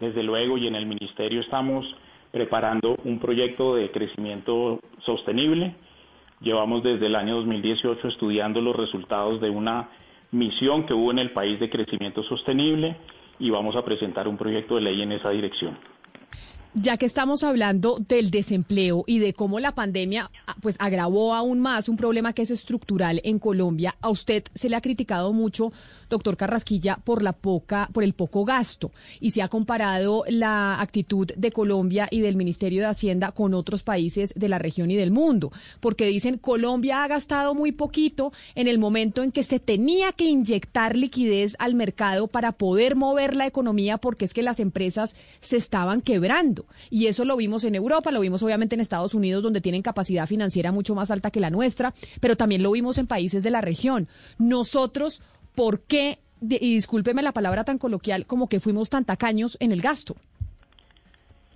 Desde 0.00 0.22
luego, 0.22 0.56
y 0.58 0.66
en 0.66 0.76
el 0.76 0.86
Ministerio 0.86 1.40
estamos 1.40 1.84
preparando 2.30 2.96
un 3.04 3.18
proyecto 3.18 3.74
de 3.74 3.90
crecimiento 3.90 4.80
sostenible. 5.04 5.74
Llevamos 6.40 6.82
desde 6.82 7.06
el 7.06 7.16
año 7.16 7.36
2018 7.36 8.08
estudiando 8.08 8.60
los 8.60 8.76
resultados 8.76 9.40
de 9.40 9.50
una 9.50 9.88
misión 10.30 10.86
que 10.86 10.94
hubo 10.94 11.10
en 11.10 11.18
el 11.18 11.32
país 11.32 11.58
de 11.58 11.70
crecimiento 11.70 12.22
sostenible 12.22 12.96
y 13.38 13.50
vamos 13.50 13.76
a 13.76 13.84
presentar 13.84 14.28
un 14.28 14.36
proyecto 14.36 14.76
de 14.76 14.82
ley 14.82 15.02
en 15.02 15.12
esa 15.12 15.30
dirección. 15.30 15.78
Ya 16.74 16.98
que 16.98 17.06
estamos 17.06 17.44
hablando 17.44 17.98
del 17.98 18.30
desempleo 18.30 19.02
y 19.06 19.20
de 19.20 19.32
cómo 19.32 19.58
la 19.58 19.74
pandemia 19.74 20.30
ah, 20.46 20.54
pues 20.60 20.76
agravó 20.78 21.34
aún 21.34 21.60
más 21.60 21.88
un 21.88 21.96
problema 21.96 22.34
que 22.34 22.42
es 22.42 22.50
estructural 22.50 23.22
en 23.24 23.38
Colombia, 23.38 23.96
a 24.02 24.10
usted 24.10 24.44
se 24.54 24.68
le 24.68 24.76
ha 24.76 24.82
criticado 24.82 25.32
mucho, 25.32 25.72
doctor 26.10 26.36
Carrasquilla, 26.36 26.98
por 27.02 27.22
la 27.22 27.32
poca, 27.32 27.88
por 27.92 28.04
el 28.04 28.12
poco 28.12 28.44
gasto 28.44 28.92
y 29.18 29.30
se 29.30 29.40
ha 29.40 29.48
comparado 29.48 30.24
la 30.28 30.78
actitud 30.80 31.26
de 31.34 31.50
Colombia 31.52 32.06
y 32.10 32.20
del 32.20 32.36
Ministerio 32.36 32.82
de 32.82 32.88
Hacienda 32.88 33.32
con 33.32 33.54
otros 33.54 33.82
países 33.82 34.34
de 34.36 34.48
la 34.48 34.58
región 34.58 34.90
y 34.90 34.96
del 34.96 35.10
mundo, 35.10 35.50
porque 35.80 36.06
dicen 36.06 36.36
Colombia 36.36 37.02
ha 37.02 37.08
gastado 37.08 37.54
muy 37.54 37.72
poquito 37.72 38.30
en 38.54 38.68
el 38.68 38.78
momento 38.78 39.22
en 39.22 39.32
que 39.32 39.42
se 39.42 39.58
tenía 39.58 40.12
que 40.12 40.26
inyectar 40.26 40.96
liquidez 40.96 41.56
al 41.58 41.74
mercado 41.74 42.28
para 42.28 42.52
poder 42.52 42.94
mover 42.94 43.36
la 43.36 43.46
economía 43.46 43.96
porque 43.96 44.26
es 44.26 44.34
que 44.34 44.42
las 44.42 44.60
empresas 44.60 45.16
se 45.40 45.56
estaban 45.56 46.02
quebrando. 46.02 46.57
Y 46.90 47.06
eso 47.06 47.24
lo 47.24 47.36
vimos 47.36 47.64
en 47.64 47.74
Europa, 47.74 48.10
lo 48.10 48.20
vimos 48.20 48.42
obviamente 48.42 48.74
en 48.74 48.80
Estados 48.80 49.14
Unidos, 49.14 49.42
donde 49.42 49.60
tienen 49.60 49.82
capacidad 49.82 50.26
financiera 50.26 50.72
mucho 50.72 50.94
más 50.94 51.10
alta 51.10 51.30
que 51.30 51.40
la 51.40 51.50
nuestra, 51.50 51.94
pero 52.20 52.36
también 52.36 52.62
lo 52.62 52.72
vimos 52.72 52.98
en 52.98 53.06
países 53.06 53.42
de 53.42 53.50
la 53.50 53.60
región. 53.60 54.08
Nosotros, 54.38 55.22
¿por 55.54 55.80
qué, 55.80 56.18
y 56.40 56.74
discúlpeme 56.74 57.22
la 57.22 57.32
palabra 57.32 57.64
tan 57.64 57.78
coloquial, 57.78 58.26
como 58.26 58.48
que 58.48 58.60
fuimos 58.60 58.90
tan 58.90 59.04
tacaños 59.04 59.56
en 59.60 59.72
el 59.72 59.80
gasto? 59.80 60.16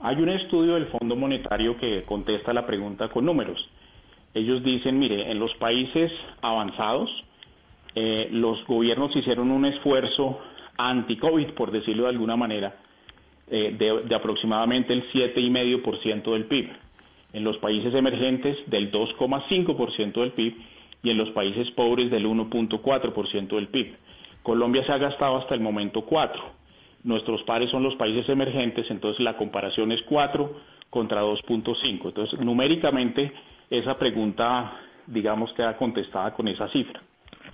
Hay 0.00 0.16
un 0.16 0.30
estudio 0.30 0.74
del 0.74 0.88
Fondo 0.88 1.14
Monetario 1.14 1.78
que 1.78 2.02
contesta 2.04 2.52
la 2.52 2.66
pregunta 2.66 3.08
con 3.08 3.24
números. 3.24 3.68
Ellos 4.34 4.62
dicen, 4.64 4.98
mire, 4.98 5.30
en 5.30 5.38
los 5.38 5.54
países 5.54 6.10
avanzados, 6.40 7.08
eh, 7.94 8.28
los 8.32 8.66
gobiernos 8.66 9.14
hicieron 9.14 9.50
un 9.50 9.64
esfuerzo 9.64 10.40
anti-COVID, 10.76 11.50
por 11.50 11.70
decirlo 11.70 12.04
de 12.04 12.08
alguna 12.08 12.36
manera, 12.36 12.74
eh, 13.54 13.76
de, 14.08 14.14
aproximadamente 14.14 14.94
el 14.94 15.12
7,5% 15.12 16.32
del 16.32 16.46
PIB. 16.46 16.70
En 17.34 17.44
los 17.44 17.58
países 17.58 17.94
emergentes 17.94 18.56
del 18.70 18.90
2,5% 18.90 20.20
del 20.22 20.32
PIB 20.32 20.56
y 21.02 21.10
en 21.10 21.18
los 21.18 21.28
países 21.32 21.70
pobres 21.72 22.10
del 22.10 22.24
1,4% 22.24 23.48
del 23.48 23.68
PIB. 23.68 23.94
Colombia 24.42 24.82
se 24.86 24.92
ha 24.92 24.96
gastado 24.96 25.36
hasta 25.36 25.54
el 25.54 25.60
momento 25.60 26.00
4. 26.00 26.42
Nuestros 27.04 27.42
pares 27.42 27.68
son 27.68 27.82
los 27.82 27.94
países 27.96 28.26
emergentes, 28.30 28.90
entonces 28.90 29.22
la 29.22 29.36
comparación 29.36 29.92
es 29.92 30.00
4 30.04 30.56
contra 30.88 31.22
2.5. 31.22 32.06
Entonces, 32.06 32.40
numéricamente, 32.40 33.34
esa 33.68 33.98
pregunta, 33.98 34.80
digamos, 35.06 35.52
queda 35.52 35.76
contestada 35.76 36.32
con 36.32 36.48
esa 36.48 36.68
cifra. 36.68 37.02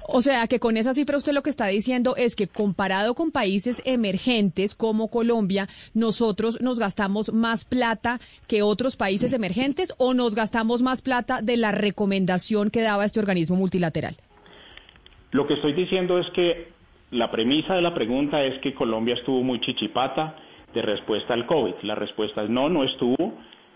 O 0.07 0.23
sea, 0.23 0.47
que 0.47 0.59
con 0.59 0.77
esa 0.77 0.95
cifra 0.95 1.19
usted 1.19 1.33
lo 1.33 1.43
que 1.43 1.51
está 1.51 1.67
diciendo 1.67 2.17
es 2.17 2.35
que 2.35 2.49
comparado 2.49 3.15
con 3.15 3.31
países 3.31 3.83
emergentes 3.85 4.75
como 4.75 5.09
Colombia, 5.09 5.69
nosotros 5.93 6.61
nos 6.61 6.79
gastamos 6.79 7.33
más 7.33 7.65
plata 7.65 8.19
que 8.47 8.63
otros 8.63 8.97
países 8.97 9.33
emergentes 9.33 9.93
o 9.99 10.15
nos 10.15 10.35
gastamos 10.35 10.81
más 10.81 11.03
plata 11.03 11.43
de 11.43 11.57
la 11.59 11.73
recomendación 11.73 12.71
que 12.71 12.81
daba 12.81 13.05
este 13.05 13.21
organismo 13.21 13.57
multilateral. 13.57 14.17
Lo 15.31 15.47
que 15.47 15.55
estoy 15.55 15.75
diciendo 15.75 16.19
es 16.19 16.29
que 16.31 16.69
la 17.11 17.31
premisa 17.31 17.75
de 17.75 17.83
la 17.83 17.93
pregunta 17.95 18.43
es 18.43 18.59
que 18.61 18.75
Colombia 18.75 19.15
estuvo 19.15 19.43
muy 19.43 19.61
chichipata 19.61 20.37
de 20.73 20.83
respuesta 20.83 21.35
al 21.35 21.47
COVID. 21.47 21.75
La 21.83 21.95
respuesta 21.95 22.43
es 22.43 22.51
no, 22.51 22.69
no 22.69 22.85
estuvo. 22.85 23.35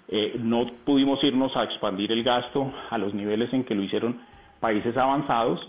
Eh, 0.08 0.36
no 0.38 0.66
pudimos 0.84 1.22
irnos 1.24 1.54
a 1.56 1.64
expandir 1.64 2.10
el 2.12 2.22
gasto 2.22 2.72
a 2.90 2.98
los 2.98 3.14
niveles 3.14 3.52
en 3.52 3.64
que 3.64 3.74
lo 3.74 3.82
hicieron 3.82 4.20
países 4.60 4.96
avanzados 4.96 5.60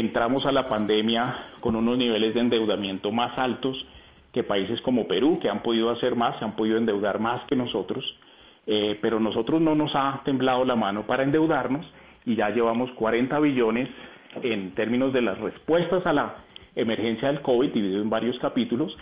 entramos 0.00 0.46
a 0.46 0.52
la 0.52 0.68
pandemia 0.68 1.36
con 1.60 1.76
unos 1.76 1.96
niveles 1.96 2.34
de 2.34 2.40
endeudamiento 2.40 3.10
más 3.12 3.36
altos 3.38 3.86
que 4.32 4.42
países 4.42 4.80
como 4.82 5.08
Perú, 5.08 5.38
que 5.40 5.48
han 5.48 5.62
podido 5.62 5.90
hacer 5.90 6.14
más, 6.14 6.38
se 6.38 6.44
han 6.44 6.56
podido 6.56 6.76
endeudar 6.76 7.18
más 7.18 7.44
que 7.46 7.56
nosotros, 7.56 8.04
eh, 8.66 8.98
pero 9.00 9.20
nosotros 9.20 9.60
no 9.60 9.74
nos 9.74 9.94
ha 9.94 10.20
temblado 10.24 10.64
la 10.64 10.76
mano 10.76 11.06
para 11.06 11.22
endeudarnos 11.22 11.86
y 12.24 12.34
ya 12.34 12.50
llevamos 12.50 12.90
40 12.92 13.38
billones 13.40 13.88
en 14.42 14.74
términos 14.74 15.12
de 15.12 15.22
las 15.22 15.38
respuestas 15.38 16.04
a 16.04 16.12
la 16.12 16.34
emergencia 16.74 17.28
del 17.28 17.40
COVID, 17.40 17.72
dividido 17.72 18.02
en 18.02 18.10
varios 18.10 18.38
capítulos, 18.38 18.96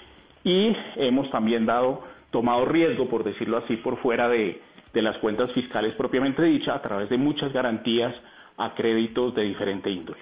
y 0.45 0.77
hemos 0.97 1.31
también 1.31 1.67
dado, 1.67 2.05
tomado 2.31 2.67
riesgo, 2.67 3.09
por 3.09 3.25
decirlo 3.25 3.57
así, 3.57 3.77
por 3.79 3.97
fuera 3.99 4.29
de, 4.29 4.61
de 4.93 5.03
las 5.03 5.17
cuentas 5.19 5.51
fiscales 5.53 5.95
propiamente 5.95 6.43
dichas, 6.43 6.77
a 6.77 6.83
través 6.83 7.09
de 7.09 7.19
muchas 7.19 7.53
garantías 7.53 8.15
a 8.57 8.75
créditos 8.75 9.35
de 9.35 9.43
diferente 9.43 9.91
índole. 9.91 10.21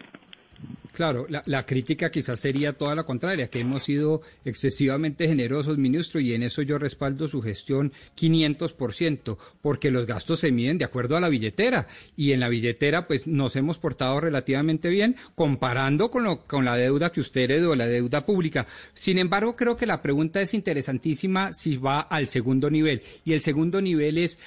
Claro, 0.93 1.27
la, 1.29 1.65
crítica 1.65 2.11
quizás 2.11 2.39
sería 2.39 2.75
toda 2.75 2.95
la 2.95 3.05
contraria, 3.05 3.49
que 3.49 3.61
hemos 3.61 3.85
sido 3.85 4.21
excesivamente 4.45 5.27
generosos, 5.27 5.79
ministro, 5.79 6.21
y 6.21 6.35
en 6.35 6.43
eso 6.43 6.61
yo 6.61 6.77
respaldo 6.77 7.29
su 7.29 7.41
gestión 7.41 7.95
500%, 8.15 9.39
porque 9.63 9.91
los 9.91 10.05
gastos 10.05 10.41
se 10.41 10.53
miden 10.53 10.77
de 10.77 10.85
acuerdo 10.85 11.17
a 11.17 11.21
la 11.21 11.31
billetera, 11.31 11.89
y 12.15 12.33
en 12.33 12.41
la 12.41 12.51
billetera 12.51 13.07
pues 13.07 13.27
nos 13.27 13.57
hemos 13.57 13.79
portado 13.79 14.21
relativamente 14.21 14.91
bien 14.91 15.17
comparando 15.35 16.11
con, 16.11 16.25
lo, 16.25 16.45
con 16.45 16.67
la 16.67 16.77
deuda 16.77 17.11
que 17.11 17.21
usted 17.21 17.43
heredó, 17.43 17.75
la 17.75 17.87
deuda 17.87 18.27
pública. 18.27 18.67
Sin 18.93 19.17
embargo, 19.17 19.57
creo 19.57 19.79
que 19.79 19.87
la 19.87 20.03
pregunta 20.03 20.43
es 20.43 20.53
interesantísima 20.53 21.55
si 21.55 21.79
va 21.79 22.01
al 22.01 22.29
segundo 22.29 22.69
nivel, 22.69 23.01
y 23.25 23.33
el 23.33 23.41
segundo 23.41 23.81
nivel 23.81 24.19
es, 24.19 24.39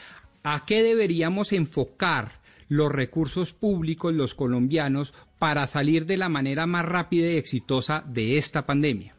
¿a 0.43 0.63
qué 0.67 0.83
deberíamos 0.83 1.53
enfocar? 1.53 2.45
los 2.67 2.91
recursos 2.91 3.53
públicos, 3.53 4.13
los 4.13 4.33
colombianos, 4.33 5.13
para 5.45 5.67
salir 5.67 6.07
de 6.07 6.17
la 6.17 6.27
manera 6.27 6.65
más 6.65 6.83
rápida 6.85 7.31
y 7.31 7.37
exitosa 7.37 8.03
de 8.07 8.35
esta 8.35 8.65
pandemia? 8.65 9.13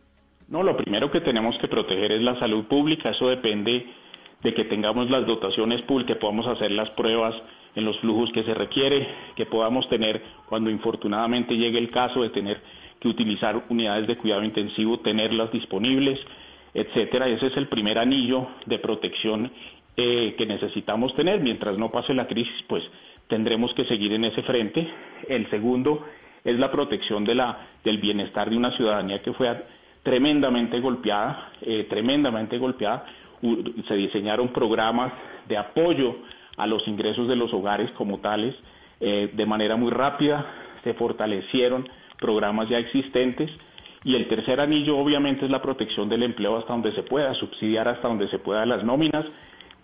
No, 0.48 0.64
lo 0.64 0.76
primero 0.76 1.08
que 1.08 1.20
tenemos 1.20 1.56
que 1.58 1.68
proteger 1.68 2.10
es 2.10 2.20
la 2.20 2.36
salud 2.40 2.64
pública. 2.64 3.10
Eso 3.10 3.28
depende 3.28 3.86
de 4.42 4.52
que 4.52 4.64
tengamos 4.64 5.08
las 5.08 5.24
dotaciones 5.24 5.82
públicas, 5.82 6.16
que 6.16 6.20
podamos 6.20 6.48
hacer 6.48 6.72
las 6.72 6.90
pruebas 6.90 7.32
en 7.76 7.84
los 7.84 7.96
flujos 8.00 8.32
que 8.32 8.42
se 8.42 8.54
requiere, 8.54 9.06
que 9.36 9.46
podamos 9.46 9.88
tener, 9.88 10.20
cuando 10.48 10.68
infortunadamente 10.68 11.56
llegue 11.56 11.78
el 11.78 11.92
caso 11.92 12.22
de 12.22 12.30
tener 12.30 12.60
que 12.98 13.06
utilizar 13.06 13.64
unidades 13.68 14.08
de 14.08 14.16
cuidado 14.16 14.42
intensivo, 14.42 14.98
tenerlas 14.98 15.52
disponibles, 15.52 16.18
etcétera. 16.74 17.28
Ese 17.28 17.46
es 17.46 17.56
el 17.56 17.68
primer 17.68 18.00
anillo 18.00 18.48
de 18.66 18.80
protección 18.80 19.52
eh, 19.96 20.34
que 20.36 20.44
necesitamos 20.44 21.14
tener. 21.14 21.38
Mientras 21.38 21.78
no 21.78 21.92
pase 21.92 22.14
la 22.14 22.26
crisis, 22.26 22.64
pues 22.66 22.82
tendremos 23.28 23.72
que 23.74 23.84
seguir 23.84 24.12
en 24.12 24.24
ese 24.24 24.42
frente. 24.42 24.88
El 25.28 25.48
segundo 25.50 26.04
es 26.44 26.58
la 26.58 26.70
protección 26.70 27.24
del 27.24 27.98
bienestar 27.98 28.50
de 28.50 28.56
una 28.56 28.70
ciudadanía 28.72 29.22
que 29.22 29.32
fue 29.32 29.64
tremendamente 30.02 30.80
golpeada, 30.80 31.52
eh, 31.62 31.86
tremendamente 31.88 32.58
golpeada. 32.58 33.04
Se 33.88 33.94
diseñaron 33.94 34.48
programas 34.48 35.12
de 35.48 35.56
apoyo 35.56 36.16
a 36.56 36.66
los 36.66 36.86
ingresos 36.88 37.28
de 37.28 37.36
los 37.36 37.52
hogares 37.52 37.90
como 37.92 38.18
tales 38.18 38.54
eh, 39.00 39.30
de 39.32 39.46
manera 39.46 39.76
muy 39.76 39.90
rápida, 39.90 40.46
se 40.82 40.94
fortalecieron 40.94 41.86
programas 42.18 42.68
ya 42.68 42.78
existentes 42.78 43.50
y 44.04 44.14
el 44.14 44.26
tercer 44.28 44.60
anillo 44.60 44.96
obviamente 44.96 45.44
es 45.44 45.50
la 45.50 45.60
protección 45.60 46.08
del 46.08 46.22
empleo 46.22 46.56
hasta 46.56 46.72
donde 46.72 46.92
se 46.92 47.02
pueda, 47.02 47.34
subsidiar 47.34 47.88
hasta 47.88 48.08
donde 48.08 48.28
se 48.28 48.38
pueda 48.38 48.64
las 48.64 48.84
nóminas 48.84 49.26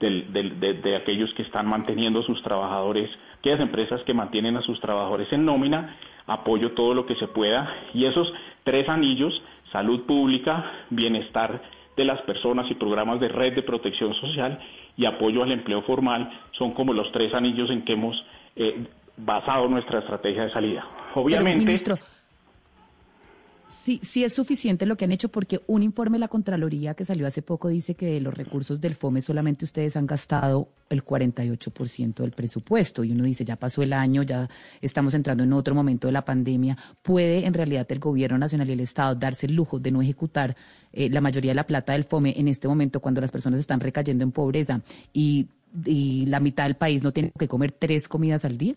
de, 0.02 0.96
aquellos 0.96 1.32
que 1.34 1.42
están 1.42 1.66
manteniendo 1.66 2.20
a 2.20 2.22
sus 2.24 2.42
trabajadores, 2.42 3.10
aquellas 3.38 3.60
empresas 3.60 4.02
que 4.02 4.14
mantienen 4.14 4.56
a 4.56 4.62
sus 4.62 4.80
trabajadores 4.80 5.32
en 5.32 5.44
nómina, 5.44 5.96
apoyo 6.26 6.72
todo 6.72 6.94
lo 6.94 7.06
que 7.06 7.14
se 7.16 7.28
pueda 7.28 7.68
y 7.94 8.04
esos 8.04 8.32
tres 8.64 8.88
anillos, 8.88 9.42
salud 9.70 10.02
pública, 10.02 10.64
bienestar 10.90 11.62
de 11.96 12.04
las 12.04 12.20
personas 12.22 12.70
y 12.70 12.74
programas 12.74 13.20
de 13.20 13.28
red 13.28 13.54
de 13.54 13.62
protección 13.62 14.14
social 14.14 14.58
y 14.96 15.04
apoyo 15.04 15.42
al 15.42 15.52
empleo 15.52 15.82
formal 15.82 16.30
son 16.52 16.72
como 16.72 16.92
los 16.92 17.10
tres 17.12 17.34
anillos 17.34 17.70
en 17.70 17.82
que 17.84 17.92
hemos 17.92 18.24
eh, 18.56 18.86
basado 19.16 19.68
nuestra 19.68 20.00
estrategia 20.00 20.44
de 20.44 20.52
salida. 20.52 20.86
Obviamente, 21.14 21.78
sí, 23.82 24.00
sí 24.02 24.24
es 24.24 24.32
suficiente 24.32 24.86
lo 24.86 24.96
que 24.96 25.04
han 25.04 25.12
hecho 25.12 25.28
porque 25.28 25.60
un 25.66 25.82
informe 25.82 26.16
de 26.16 26.20
la 26.20 26.28
Contraloría 26.28 26.94
que 26.94 27.04
salió 27.04 27.26
hace 27.26 27.42
poco 27.42 27.68
dice 27.68 27.94
que 27.94 28.06
de 28.06 28.20
los 28.20 28.34
recursos 28.34 28.80
del 28.80 28.94
FOME 28.94 29.20
solamente 29.20 29.64
ustedes 29.64 29.96
han 29.96 30.06
gastado 30.06 30.68
el 30.88 31.04
48% 31.04 32.14
del 32.14 32.32
presupuesto 32.32 33.02
y 33.04 33.12
uno 33.12 33.24
dice, 33.24 33.44
ya 33.44 33.56
pasó 33.56 33.82
el 33.82 33.92
año, 33.92 34.22
ya 34.22 34.48
estamos 34.80 35.14
entrando 35.14 35.44
en 35.44 35.52
otro 35.52 35.74
momento 35.74 36.06
de 36.06 36.12
la 36.12 36.24
pandemia, 36.24 36.76
¿puede 37.02 37.44
en 37.46 37.54
realidad 37.54 37.86
el 37.90 37.98
gobierno 37.98 38.38
nacional 38.38 38.68
y 38.68 38.72
el 38.72 38.80
Estado 38.80 39.14
darse 39.14 39.46
el 39.46 39.54
lujo 39.54 39.78
de 39.78 39.90
no 39.90 40.02
ejecutar 40.02 40.56
eh, 40.92 41.08
la 41.10 41.20
mayoría 41.20 41.50
de 41.50 41.56
la 41.56 41.66
plata 41.66 41.92
del 41.92 42.04
FOME 42.04 42.34
en 42.36 42.48
este 42.48 42.68
momento 42.68 43.00
cuando 43.00 43.20
las 43.20 43.30
personas 43.30 43.58
están 43.60 43.80
recayendo 43.80 44.22
en 44.22 44.32
pobreza 44.32 44.80
y, 45.12 45.48
y 45.84 46.26
la 46.26 46.40
mitad 46.40 46.64
del 46.64 46.76
país 46.76 47.02
no 47.02 47.12
tiene 47.12 47.32
que 47.38 47.48
comer 47.48 47.72
tres 47.72 48.06
comidas 48.08 48.44
al 48.44 48.58
día? 48.58 48.74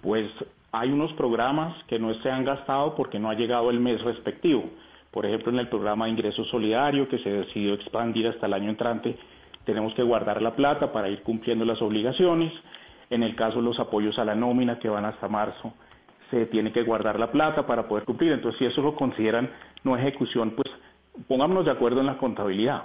Pues 0.00 0.30
hay 0.78 0.90
unos 0.90 1.12
programas 1.14 1.74
que 1.84 1.98
no 1.98 2.14
se 2.14 2.30
han 2.30 2.44
gastado 2.44 2.94
porque 2.94 3.18
no 3.18 3.30
ha 3.30 3.34
llegado 3.34 3.70
el 3.70 3.80
mes 3.80 4.00
respectivo. 4.02 4.64
Por 5.10 5.26
ejemplo, 5.26 5.50
en 5.52 5.58
el 5.58 5.68
programa 5.68 6.04
de 6.04 6.12
ingreso 6.12 6.44
solidario 6.44 7.08
que 7.08 7.18
se 7.18 7.30
decidió 7.30 7.74
expandir 7.74 8.28
hasta 8.28 8.46
el 8.46 8.52
año 8.52 8.70
entrante, 8.70 9.16
tenemos 9.64 9.92
que 9.94 10.02
guardar 10.02 10.40
la 10.40 10.54
plata 10.54 10.92
para 10.92 11.08
ir 11.08 11.22
cumpliendo 11.22 11.64
las 11.64 11.82
obligaciones. 11.82 12.52
En 13.10 13.22
el 13.22 13.34
caso 13.34 13.56
de 13.56 13.64
los 13.64 13.80
apoyos 13.80 14.18
a 14.18 14.24
la 14.24 14.34
nómina 14.34 14.78
que 14.78 14.88
van 14.88 15.04
hasta 15.04 15.28
marzo, 15.28 15.72
se 16.30 16.46
tiene 16.46 16.72
que 16.72 16.82
guardar 16.82 17.18
la 17.18 17.32
plata 17.32 17.66
para 17.66 17.88
poder 17.88 18.04
cumplir. 18.04 18.32
Entonces, 18.32 18.58
si 18.58 18.66
eso 18.66 18.82
lo 18.82 18.94
consideran 18.94 19.50
no 19.82 19.96
ejecución, 19.96 20.52
pues 20.52 20.68
pongámonos 21.26 21.64
de 21.64 21.70
acuerdo 21.70 22.00
en 22.00 22.06
la 22.06 22.18
contabilidad. 22.18 22.84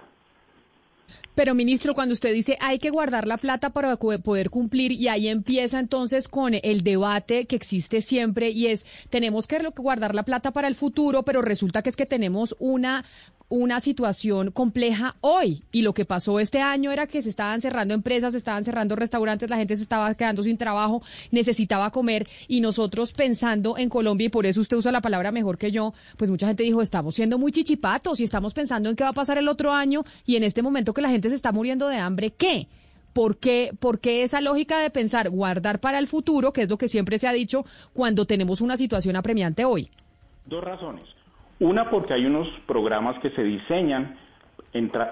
Pero, 1.35 1.55
ministro, 1.55 1.95
cuando 1.95 2.13
usted 2.13 2.33
dice 2.33 2.57
hay 2.61 2.79
que 2.79 2.91
guardar 2.91 3.27
la 3.27 3.37
plata 3.37 3.71
para 3.71 3.95
poder 3.97 4.49
cumplir, 4.49 4.91
y 4.91 5.07
ahí 5.07 5.27
empieza 5.27 5.79
entonces 5.79 6.27
con 6.27 6.53
el 6.53 6.83
debate 6.83 7.45
que 7.45 7.55
existe 7.55 8.01
siempre, 8.01 8.49
y 8.49 8.67
es, 8.67 8.85
tenemos 9.09 9.47
que 9.47 9.59
guardar 9.75 10.13
la 10.13 10.23
plata 10.23 10.51
para 10.51 10.67
el 10.67 10.75
futuro, 10.75 11.23
pero 11.23 11.41
resulta 11.41 11.81
que 11.81 11.89
es 11.89 11.95
que 11.95 12.05
tenemos 12.05 12.55
una 12.59 13.05
una 13.53 13.81
situación 13.81 14.49
compleja 14.49 15.15
hoy. 15.21 15.61
Y 15.71 15.83
lo 15.83 15.93
que 15.93 16.05
pasó 16.05 16.39
este 16.39 16.59
año 16.59 16.91
era 16.91 17.05
que 17.05 17.21
se 17.21 17.29
estaban 17.29 17.61
cerrando 17.61 17.93
empresas, 17.93 18.31
se 18.31 18.39
estaban 18.39 18.63
cerrando 18.63 18.95
restaurantes, 18.95 19.47
la 19.47 19.57
gente 19.57 19.77
se 19.77 19.83
estaba 19.83 20.11
quedando 20.15 20.41
sin 20.41 20.57
trabajo, 20.57 21.03
necesitaba 21.29 21.91
comer. 21.91 22.27
Y 22.47 22.61
nosotros 22.61 23.13
pensando 23.13 23.77
en 23.77 23.89
Colombia, 23.89 24.25
y 24.25 24.29
por 24.29 24.47
eso 24.47 24.59
usted 24.59 24.77
usa 24.77 24.91
la 24.91 25.01
palabra 25.01 25.31
mejor 25.31 25.59
que 25.59 25.71
yo, 25.71 25.93
pues 26.17 26.31
mucha 26.31 26.47
gente 26.47 26.63
dijo, 26.63 26.81
estamos 26.81 27.13
siendo 27.13 27.37
muy 27.37 27.51
chichipatos 27.51 28.19
y 28.19 28.23
estamos 28.23 28.55
pensando 28.55 28.89
en 28.89 28.95
qué 28.95 29.03
va 29.03 29.11
a 29.11 29.13
pasar 29.13 29.37
el 29.37 29.47
otro 29.47 29.71
año. 29.71 30.03
Y 30.25 30.35
en 30.35 30.43
este 30.43 30.63
momento 30.63 30.91
que 30.91 31.03
la 31.03 31.09
gente 31.09 31.29
se 31.29 31.35
está 31.35 31.51
muriendo 31.51 31.87
de 31.89 31.97
hambre, 31.97 32.31
¿qué? 32.31 32.67
¿Por 33.13 33.37
qué, 33.37 33.71
¿Por 33.79 33.99
qué 33.99 34.23
esa 34.23 34.41
lógica 34.41 34.79
de 34.79 34.89
pensar 34.89 35.29
guardar 35.29 35.79
para 35.79 35.99
el 35.99 36.07
futuro, 36.07 36.53
que 36.53 36.63
es 36.63 36.69
lo 36.71 36.79
que 36.79 36.89
siempre 36.89 37.19
se 37.19 37.27
ha 37.27 37.33
dicho, 37.33 37.67
cuando 37.93 38.25
tenemos 38.25 38.61
una 38.61 38.77
situación 38.77 39.15
apremiante 39.15 39.63
hoy? 39.63 39.91
Dos 40.47 40.63
razones. 40.63 41.05
Una, 41.63 41.89
porque 41.89 42.13
hay 42.13 42.25
unos 42.25 42.49
programas 42.67 43.17
que 43.19 43.29
se 43.29 43.41
diseñan 43.41 44.17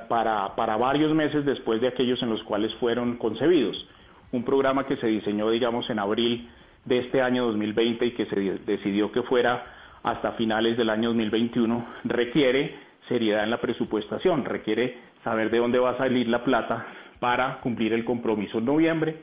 para, 0.09 0.53
para 0.53 0.75
varios 0.75 1.13
meses 1.13 1.45
después 1.45 1.79
de 1.79 1.87
aquellos 1.87 2.21
en 2.21 2.29
los 2.29 2.43
cuales 2.43 2.75
fueron 2.75 3.15
concebidos. 3.15 3.87
Un 4.33 4.43
programa 4.43 4.85
que 4.85 4.97
se 4.97 5.07
diseñó, 5.07 5.49
digamos, 5.49 5.89
en 5.89 5.97
abril 5.97 6.49
de 6.83 6.97
este 6.97 7.21
año 7.21 7.45
2020 7.45 8.05
y 8.05 8.11
que 8.11 8.25
se 8.25 8.35
decidió 8.65 9.13
que 9.13 9.23
fuera 9.23 9.63
hasta 10.03 10.33
finales 10.33 10.75
del 10.75 10.89
año 10.89 11.07
2021, 11.13 11.85
requiere 12.03 12.75
seriedad 13.07 13.45
en 13.45 13.49
la 13.49 13.61
presupuestación, 13.61 14.43
requiere 14.43 14.97
saber 15.23 15.51
de 15.51 15.59
dónde 15.59 15.79
va 15.79 15.91
a 15.91 15.97
salir 15.97 16.27
la 16.27 16.43
plata 16.43 16.85
para 17.21 17.61
cumplir 17.61 17.93
el 17.93 18.03
compromiso 18.03 18.57
en 18.57 18.65
noviembre, 18.65 19.15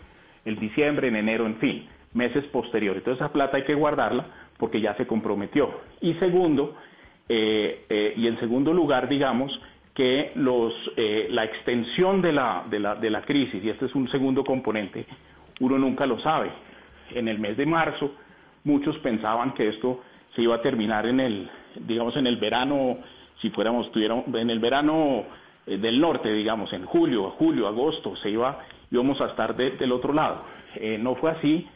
el 0.47 0.59
diciembre, 0.59 1.09
en 1.09 1.17
enero, 1.17 1.45
en 1.45 1.57
fin, 1.57 1.89
meses 2.15 2.47
posteriores. 2.47 3.03
Entonces 3.03 3.21
esa 3.21 3.35
plata 3.35 3.59
hay 3.59 3.65
que 3.65 3.75
guardarla 3.75 4.25
porque 4.57 4.81
ya 4.81 4.95
se 4.95 5.07
comprometió. 5.07 5.69
Y 6.01 6.15
segundo, 6.15 6.75
eh, 7.29 7.85
eh, 7.89 8.15
y 8.17 8.27
en 8.27 8.39
segundo 8.39 8.73
lugar, 8.73 9.09
digamos, 9.09 9.61
que 9.95 10.33
los, 10.37 10.73
eh, 10.97 11.29
la 11.31 11.45
extensión 11.45 12.23
de 12.23 12.33
la, 12.33 12.65
de, 12.71 12.79
la, 12.79 12.95
de 12.95 13.11
la 13.11 13.23
crisis, 13.23 13.63
y 13.63 13.69
este 13.69 13.87
es 13.87 13.95
un 13.95 14.09
segundo 14.11 14.45
componente, 14.45 15.07
uno 15.61 15.79
nunca 15.79 16.07
lo 16.07 16.19
sabe. 16.21 16.51
En 17.11 17.29
el 17.29 17.39
mes 17.39 17.57
de 17.57 17.67
marzo, 17.67 18.13
muchos 18.65 18.97
pensaban 18.99 19.53
que 19.55 19.69
esto 19.69 20.03
se 20.35 20.43
iba 20.43 20.55
a 20.55 20.63
terminar 20.63 21.07
en 21.07 21.21
el, 21.21 21.51
digamos, 21.81 22.17
en 22.17 22.27
el 22.27 22.37
verano, 22.37 22.99
si 23.41 23.51
fuéramos, 23.51 23.91
tuviéramos, 23.93 24.27
en 24.35 24.51
el 24.51 24.59
verano 24.59 25.25
del 25.67 26.01
norte, 26.01 26.33
digamos, 26.33 26.73
en 26.73 26.87
julio, 26.87 27.31
julio, 27.39 27.67
agosto, 27.67 28.17
se 28.17 28.31
iba, 28.31 28.61
íbamos 28.91 29.21
a 29.21 29.27
estar 29.27 29.55
del 29.55 29.93
otro 29.93 30.13
lado. 30.13 30.45
no 31.01 31.15
fue 31.17 31.33
así, 31.33 31.67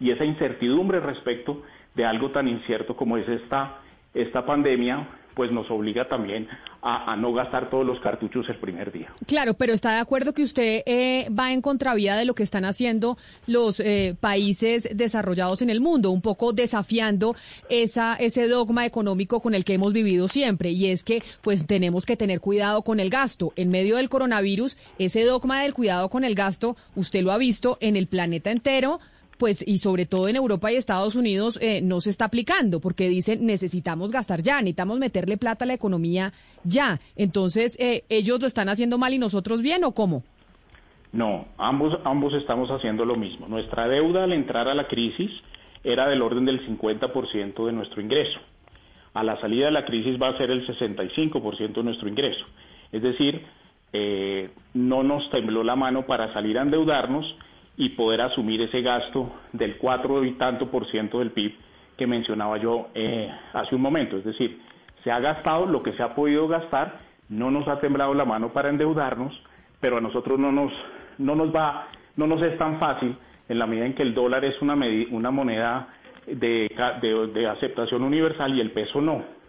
y 0.00 0.10
esa 0.10 0.24
incertidumbre 0.24 1.00
respecto 1.00 1.62
de 1.94 2.04
algo 2.04 2.30
tan 2.30 2.48
incierto 2.48 2.96
como 2.96 3.18
es 3.18 3.28
esta 3.28 3.81
esta 4.14 4.44
pandemia 4.44 5.08
pues 5.34 5.50
nos 5.50 5.70
obliga 5.70 6.08
también 6.08 6.48
a, 6.82 7.14
no 7.16 7.32
gastar 7.32 7.70
todos 7.70 7.86
los 7.86 8.00
cartuchos 8.00 8.48
el 8.48 8.58
primer 8.58 8.90
día. 8.90 9.12
Claro, 9.26 9.54
pero 9.54 9.72
está 9.72 9.92
de 9.92 10.00
acuerdo 10.00 10.34
que 10.34 10.42
usted 10.42 10.82
eh, 10.84 11.28
va 11.30 11.52
en 11.52 11.62
contravía 11.62 12.16
de 12.16 12.24
lo 12.24 12.34
que 12.34 12.42
están 12.42 12.64
haciendo 12.64 13.16
los 13.46 13.78
eh, 13.78 14.16
países 14.18 14.88
desarrollados 14.92 15.62
en 15.62 15.70
el 15.70 15.80
mundo, 15.80 16.10
un 16.10 16.20
poco 16.20 16.52
desafiando 16.52 17.36
esa, 17.70 18.16
ese 18.16 18.48
dogma 18.48 18.84
económico 18.84 19.40
con 19.40 19.54
el 19.54 19.64
que 19.64 19.74
hemos 19.74 19.92
vivido 19.92 20.26
siempre, 20.26 20.70
y 20.70 20.88
es 20.88 21.04
que 21.04 21.22
pues 21.40 21.66
tenemos 21.66 22.04
que 22.04 22.16
tener 22.16 22.40
cuidado 22.40 22.82
con 22.82 22.98
el 22.98 23.10
gasto. 23.10 23.52
En 23.54 23.70
medio 23.70 23.96
del 23.96 24.08
coronavirus, 24.08 24.76
ese 24.98 25.24
dogma 25.24 25.62
del 25.62 25.74
cuidado 25.74 26.08
con 26.08 26.24
el 26.24 26.34
gasto, 26.34 26.76
usted 26.96 27.22
lo 27.22 27.30
ha 27.30 27.38
visto 27.38 27.78
en 27.80 27.94
el 27.94 28.08
planeta 28.08 28.50
entero, 28.50 28.98
pues 29.42 29.66
y 29.66 29.78
sobre 29.78 30.06
todo 30.06 30.28
en 30.28 30.36
Europa 30.36 30.70
y 30.70 30.76
Estados 30.76 31.16
Unidos 31.16 31.58
eh, 31.60 31.80
no 31.82 32.00
se 32.00 32.10
está 32.10 32.26
aplicando 32.26 32.78
porque 32.78 33.08
dicen 33.08 33.44
necesitamos 33.44 34.12
gastar 34.12 34.40
ya, 34.40 34.60
necesitamos 34.60 35.00
meterle 35.00 35.36
plata 35.36 35.64
a 35.64 35.66
la 35.66 35.74
economía 35.74 36.32
ya. 36.62 37.00
Entonces, 37.16 37.76
eh, 37.80 38.04
¿ellos 38.08 38.40
lo 38.40 38.46
están 38.46 38.68
haciendo 38.68 38.98
mal 38.98 39.14
y 39.14 39.18
nosotros 39.18 39.60
bien 39.60 39.82
o 39.82 39.90
cómo? 39.90 40.22
No, 41.10 41.48
ambos, 41.58 41.98
ambos 42.04 42.34
estamos 42.34 42.70
haciendo 42.70 43.04
lo 43.04 43.16
mismo. 43.16 43.48
Nuestra 43.48 43.88
deuda 43.88 44.22
al 44.22 44.32
entrar 44.32 44.68
a 44.68 44.74
la 44.74 44.86
crisis 44.86 45.32
era 45.82 46.06
del 46.06 46.22
orden 46.22 46.44
del 46.44 46.64
50% 46.64 47.66
de 47.66 47.72
nuestro 47.72 48.00
ingreso. 48.00 48.38
A 49.12 49.24
la 49.24 49.40
salida 49.40 49.66
de 49.66 49.72
la 49.72 49.84
crisis 49.84 50.22
va 50.22 50.28
a 50.28 50.38
ser 50.38 50.52
el 50.52 50.64
65% 50.64 51.72
de 51.72 51.82
nuestro 51.82 52.08
ingreso. 52.08 52.44
Es 52.92 53.02
decir, 53.02 53.44
eh, 53.92 54.50
no 54.72 55.02
nos 55.02 55.28
tembló 55.30 55.64
la 55.64 55.74
mano 55.74 56.06
para 56.06 56.32
salir 56.32 56.60
a 56.60 56.62
endeudarnos 56.62 57.36
y 57.76 57.90
poder 57.90 58.20
asumir 58.20 58.60
ese 58.62 58.82
gasto 58.82 59.32
del 59.52 59.76
4 59.78 60.24
y 60.24 60.32
tanto 60.32 60.70
por 60.70 60.86
ciento 60.86 61.18
del 61.18 61.30
PIB 61.30 61.54
que 61.96 62.06
mencionaba 62.06 62.58
yo 62.58 62.88
eh, 62.94 63.30
hace 63.52 63.74
un 63.74 63.82
momento. 63.82 64.16
Es 64.16 64.24
decir, 64.24 64.60
se 65.04 65.10
ha 65.10 65.20
gastado 65.20 65.66
lo 65.66 65.82
que 65.82 65.92
se 65.92 66.02
ha 66.02 66.14
podido 66.14 66.48
gastar, 66.48 67.00
no 67.28 67.50
nos 67.50 67.66
ha 67.68 67.80
temblado 67.80 68.14
la 68.14 68.24
mano 68.24 68.52
para 68.52 68.68
endeudarnos, 68.68 69.32
pero 69.80 69.98
a 69.98 70.00
nosotros 70.00 70.38
no 70.38 70.52
nos, 70.52 70.72
no 71.18 71.34
nos 71.34 71.54
va, 71.54 71.88
no 72.16 72.26
nos 72.26 72.42
es 72.42 72.56
tan 72.58 72.78
fácil 72.78 73.16
en 73.48 73.58
la 73.58 73.66
medida 73.66 73.86
en 73.86 73.94
que 73.94 74.02
el 74.02 74.14
dólar 74.14 74.44
es 74.44 74.60
una, 74.62 74.76
una 75.10 75.30
moneda 75.30 75.88
de, 76.26 76.70
de 77.34 77.46
aceptación 77.46 78.02
universal 78.02 78.54
y 78.54 78.60
el 78.60 78.70
peso 78.70 79.00
no. 79.00 79.41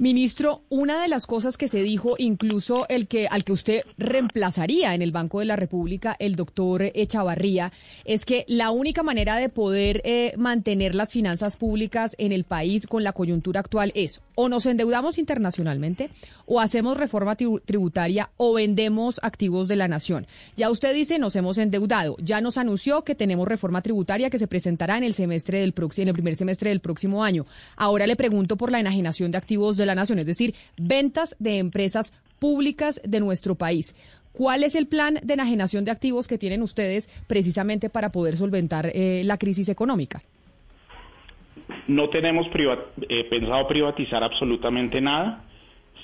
Ministro, 0.00 0.62
una 0.68 1.02
de 1.02 1.08
las 1.08 1.26
cosas 1.26 1.56
que 1.56 1.66
se 1.66 1.82
dijo, 1.82 2.14
incluso 2.18 2.86
el 2.88 3.08
que 3.08 3.26
al 3.26 3.42
que 3.42 3.50
usted 3.50 3.82
reemplazaría 3.96 4.94
en 4.94 5.02
el 5.02 5.10
Banco 5.10 5.40
de 5.40 5.46
la 5.46 5.56
República, 5.56 6.14
el 6.20 6.36
doctor 6.36 6.82
Echavarría, 6.94 7.72
es 8.04 8.24
que 8.24 8.44
la 8.46 8.70
única 8.70 9.02
manera 9.02 9.34
de 9.34 9.48
poder 9.48 10.00
eh, 10.04 10.34
mantener 10.36 10.94
las 10.94 11.10
finanzas 11.10 11.56
públicas 11.56 12.14
en 12.18 12.30
el 12.30 12.44
país 12.44 12.86
con 12.86 13.02
la 13.02 13.12
coyuntura 13.12 13.58
actual 13.58 13.90
es 13.96 14.22
o 14.40 14.48
nos 14.48 14.66
endeudamos 14.66 15.18
internacionalmente, 15.18 16.10
o 16.46 16.60
hacemos 16.60 16.96
reforma 16.96 17.34
tributaria, 17.34 18.30
o 18.36 18.54
vendemos 18.54 19.18
activos 19.24 19.66
de 19.66 19.74
la 19.74 19.88
nación. 19.88 20.28
Ya 20.56 20.70
usted 20.70 20.94
dice, 20.94 21.18
nos 21.18 21.34
hemos 21.34 21.58
endeudado. 21.58 22.14
Ya 22.22 22.40
nos 22.40 22.56
anunció 22.56 23.02
que 23.02 23.16
tenemos 23.16 23.48
reforma 23.48 23.82
tributaria 23.82 24.30
que 24.30 24.38
se 24.38 24.46
presentará 24.46 24.96
en 24.96 25.02
el 25.02 25.12
semestre 25.12 25.58
del 25.58 25.74
en 25.96 26.06
el 26.06 26.14
primer 26.14 26.36
semestre 26.36 26.70
del 26.70 26.78
próximo 26.78 27.24
año. 27.24 27.46
Ahora 27.74 28.06
le 28.06 28.14
pregunto 28.14 28.56
por 28.56 28.70
la 28.70 28.78
enajenación 28.78 29.32
de 29.32 29.38
activos 29.38 29.76
de 29.76 29.86
la 29.86 29.96
nación, 29.96 30.20
es 30.20 30.26
decir, 30.26 30.54
ventas 30.76 31.34
de 31.40 31.58
empresas 31.58 32.12
públicas 32.38 33.00
de 33.02 33.18
nuestro 33.18 33.56
país. 33.56 33.96
¿Cuál 34.30 34.62
es 34.62 34.76
el 34.76 34.86
plan 34.86 35.18
de 35.20 35.34
enajenación 35.34 35.84
de 35.84 35.90
activos 35.90 36.28
que 36.28 36.38
tienen 36.38 36.62
ustedes 36.62 37.08
precisamente 37.26 37.90
para 37.90 38.12
poder 38.12 38.36
solventar 38.36 38.92
eh, 38.94 39.22
la 39.24 39.36
crisis 39.36 39.68
económica? 39.68 40.22
No 41.88 42.10
tenemos 42.10 42.46
eh, 43.08 43.24
pensado 43.24 43.66
privatizar 43.66 44.22
absolutamente 44.22 45.00
nada. 45.00 45.44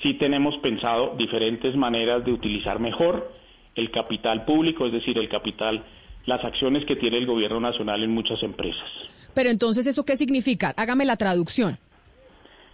Sí 0.01 0.15
tenemos 0.15 0.57
pensado 0.57 1.15
diferentes 1.15 1.75
maneras 1.75 2.25
de 2.25 2.33
utilizar 2.33 2.79
mejor 2.79 3.31
el 3.75 3.91
capital 3.91 4.45
público, 4.45 4.87
es 4.87 4.91
decir, 4.91 5.17
el 5.17 5.29
capital, 5.29 5.85
las 6.25 6.43
acciones 6.43 6.85
que 6.85 6.95
tiene 6.95 7.17
el 7.17 7.27
gobierno 7.27 7.59
nacional 7.59 8.03
en 8.03 8.11
muchas 8.11 8.41
empresas. 8.41 8.89
Pero 9.35 9.51
entonces, 9.51 9.85
¿eso 9.85 10.05
qué 10.05 10.17
significa? 10.17 10.73
Hágame 10.75 11.05
la 11.05 11.17
traducción. 11.17 11.77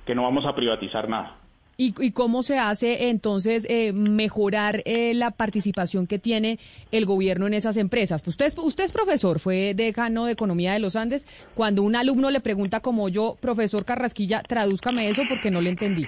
Que 0.06 0.16
no 0.16 0.24
vamos 0.24 0.46
a 0.46 0.56
privatizar 0.56 1.10
nada. 1.10 1.41
¿Y, 1.84 2.12
cómo 2.12 2.44
se 2.44 2.60
hace 2.60 3.10
entonces 3.10 3.66
eh, 3.68 3.92
mejorar 3.92 4.84
eh, 4.86 5.16
la 5.16 5.32
participación 5.32 6.06
que 6.06 6.20
tiene 6.20 6.60
el 6.92 7.08
gobierno 7.08 7.48
en 7.48 7.56
esas 7.56 7.76
empresas? 7.76 8.22
Pues 8.22 8.36
usted, 8.36 8.46
es, 8.46 8.58
usted 8.60 8.84
es 8.84 8.92
profesor, 8.92 9.40
fue 9.40 9.74
decano 9.74 10.26
de 10.26 10.34
Economía 10.34 10.74
de 10.74 10.80
los 10.80 10.96
Andes. 10.96 11.26
Cuando 11.56 11.82
un 11.82 11.96
alumno 11.96 12.30
le 12.30 12.40
pregunta 12.40 12.82
como 12.82 13.10
yo, 13.10 13.36
profesor 13.42 13.84
Carrasquilla, 13.84 14.44
tradúzcame 14.44 15.10
eso 15.10 15.24
porque 15.28 15.50
no 15.50 15.60
le 15.60 15.72
entendí. 15.72 16.08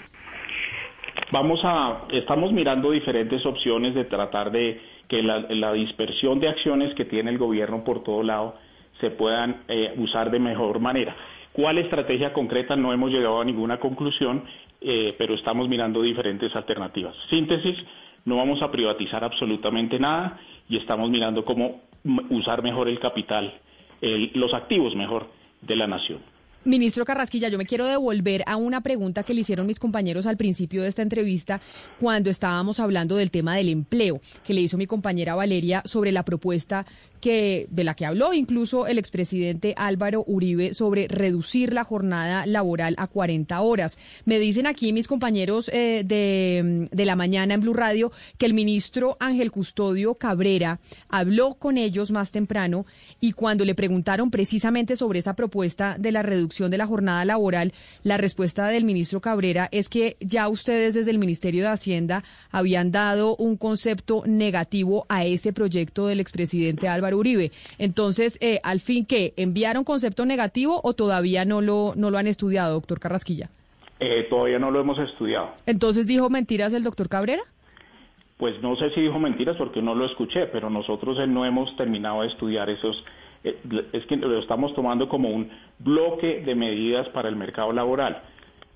Vamos 1.32 1.62
a, 1.64 2.04
estamos 2.12 2.54
mirando 2.54 2.92
diferentes 2.92 3.44
opciones 3.44 3.96
de 3.96 4.06
tratar 4.06 4.52
de 4.52 4.80
que 5.08 5.24
la, 5.24 5.74
dispersión 5.74 6.40
de 6.40 6.50
acciones 6.50 6.94
que 6.94 7.06
tiene 7.06 7.32
el 7.32 7.40
gobierno 7.40 7.84
por 7.84 8.04
todo 8.04 8.22
lado 8.22 8.58
se 9.02 9.10
puedan 9.10 9.64
eh, 9.68 9.96
usar 9.98 10.30
de 10.30 10.38
mejor 10.38 10.80
manera. 10.80 11.16
¿Cuál 11.54 11.78
estrategia 11.78 12.34
concreta? 12.34 12.76
No 12.76 12.94
hemos 12.94 13.12
llegado 13.12 13.40
a 13.40 13.46
ninguna 13.46 13.80
conclusión, 13.80 14.44
eh, 14.84 15.16
pero 15.18 15.34
estamos 15.34 15.70
mirando 15.70 16.02
diferentes 16.02 16.56
alternativas. 16.56 17.16
Síntesis, 17.30 17.78
no 18.26 18.38
vamos 18.38 18.62
a 18.62 18.72
privatizar 18.72 19.24
absolutamente 19.24 20.00
nada 20.00 20.40
y 20.70 20.78
estamos 20.78 21.10
mirando 21.10 21.46
cómo 21.46 21.82
usar 22.30 22.62
mejor 22.62 22.90
el 22.90 23.00
capital, 23.00 23.54
los 24.02 24.54
activos 24.54 24.94
mejor 24.96 25.28
de 25.62 25.76
la 25.78 25.88
nación. 25.88 26.20
Ministro 26.66 27.04
Carrasquilla, 27.04 27.50
yo 27.50 27.58
me 27.58 27.66
quiero 27.66 27.86
devolver 27.86 28.42
a 28.46 28.56
una 28.56 28.80
pregunta 28.80 29.24
que 29.24 29.34
le 29.34 29.42
hicieron 29.42 29.68
mis 29.68 29.80
compañeros 29.80 30.26
al 30.26 30.38
principio 30.38 30.82
de 30.82 30.88
esta 30.88 31.02
entrevista 31.02 31.60
cuando 32.00 32.30
estábamos 32.30 32.80
hablando 32.80 33.18
del 33.18 33.32
tema 33.32 33.56
del 33.56 33.68
empleo, 33.68 34.22
que 34.46 34.54
le 34.54 34.62
hizo 34.62 34.78
mi 34.78 34.88
compañera 34.88 35.36
Valeria 35.36 35.82
sobre 35.86 36.14
la 36.14 36.24
propuesta 36.24 36.86
que 37.20 37.68
de 37.70 37.84
la 37.84 37.96
que 37.96 38.06
habló 38.06 38.34
incluso 38.34 38.88
el 38.88 38.98
expresidente 38.98 39.74
Álvaro 39.78 40.24
Uribe 40.26 40.74
sobre 40.74 41.08
reducir 41.08 41.74
la 41.74 41.84
jornada 41.84 42.46
laboral 42.46 42.96
a 42.98 43.08
40 43.08 43.60
horas. 43.62 43.98
Me 44.26 44.40
dicen 44.40 44.66
aquí 44.66 44.94
mis 44.94 45.08
compañeros 45.08 45.70
eh, 45.74 46.04
de, 46.06 46.88
de 46.92 47.06
la 47.06 47.16
mañana 47.16 47.54
en 47.54 47.62
Blue 47.62 47.74
Radio 47.74 48.12
que 48.38 48.46
el 48.46 48.54
ministro 48.54 49.18
Ángel 49.20 49.52
Custodio 49.52 50.16
Cabrera 50.16 50.80
habló 51.10 51.56
con 51.56 51.78
ellos 51.78 52.12
más 52.12 52.32
temprano 52.32 52.86
y 53.20 53.34
cuando 53.34 53.66
le 53.66 53.76
preguntaron 53.76 54.32
precisamente 54.32 54.96
sobre 54.96 55.20
esa 55.20 55.36
propuesta 55.36 55.98
de 55.98 56.12
la 56.12 56.24
reducción 56.24 56.53
de 56.60 56.78
la 56.78 56.86
jornada 56.86 57.26
laboral, 57.26 57.74
la 58.04 58.18
respuesta 58.18 58.68
del 58.68 58.84
ministro 58.84 59.22
Cabrera 59.22 59.70
es 59.72 59.90
que 59.90 60.16
ya 60.20 60.48
ustedes 60.48 60.94
desde 60.94 61.12
el 61.12 61.18
Ministerio 61.18 61.64
de 61.64 61.70
Hacienda 61.70 62.24
habían 62.52 62.92
dado 62.92 63.36
un 63.36 63.58
concepto 63.58 64.24
negativo 64.26 65.06
a 65.10 65.26
ese 65.26 65.52
proyecto 65.52 66.08
del 66.08 66.20
expresidente 66.20 66.88
Álvaro 66.88 67.18
Uribe. 67.18 67.52
Entonces, 67.80 68.38
eh, 68.42 68.60
al 68.64 68.80
fin, 68.80 69.06
¿qué? 69.06 69.34
¿Enviaron 69.36 69.84
concepto 69.84 70.26
negativo 70.26 70.80
o 70.84 70.94
todavía 70.94 71.44
no 71.46 71.62
lo, 71.62 71.94
no 71.96 72.12
lo 72.12 72.18
han 72.18 72.28
estudiado, 72.28 72.74
doctor 72.74 73.00
Carrasquilla? 73.00 73.50
Eh, 74.00 74.28
todavía 74.30 74.60
no 74.60 74.70
lo 74.70 74.80
hemos 74.80 75.00
estudiado. 75.00 75.52
Entonces, 75.66 76.08
¿dijo 76.08 76.30
mentiras 76.30 76.74
el 76.74 76.84
doctor 76.84 77.10
Cabrera? 77.10 77.42
Pues 78.38 78.62
no 78.62 78.76
sé 78.76 78.90
si 78.90 79.02
dijo 79.02 79.20
mentiras 79.20 79.56
porque 79.58 79.82
no 79.82 79.96
lo 79.96 80.06
escuché, 80.06 80.48
pero 80.48 80.70
nosotros 80.70 81.18
no 81.28 81.46
hemos 81.46 81.76
terminado 81.78 82.22
de 82.22 82.28
estudiar 82.28 82.70
esos 82.70 83.04
es 83.44 84.06
que 84.06 84.16
lo 84.16 84.40
estamos 84.40 84.74
tomando 84.74 85.10
como 85.10 85.30
un 85.30 85.50
bloque 85.80 86.42
de 86.42 86.56
medidas 86.56 87.10
para 87.10 87.30
el 87.30 87.36
mercado 87.36 87.74
laboral 87.74 88.22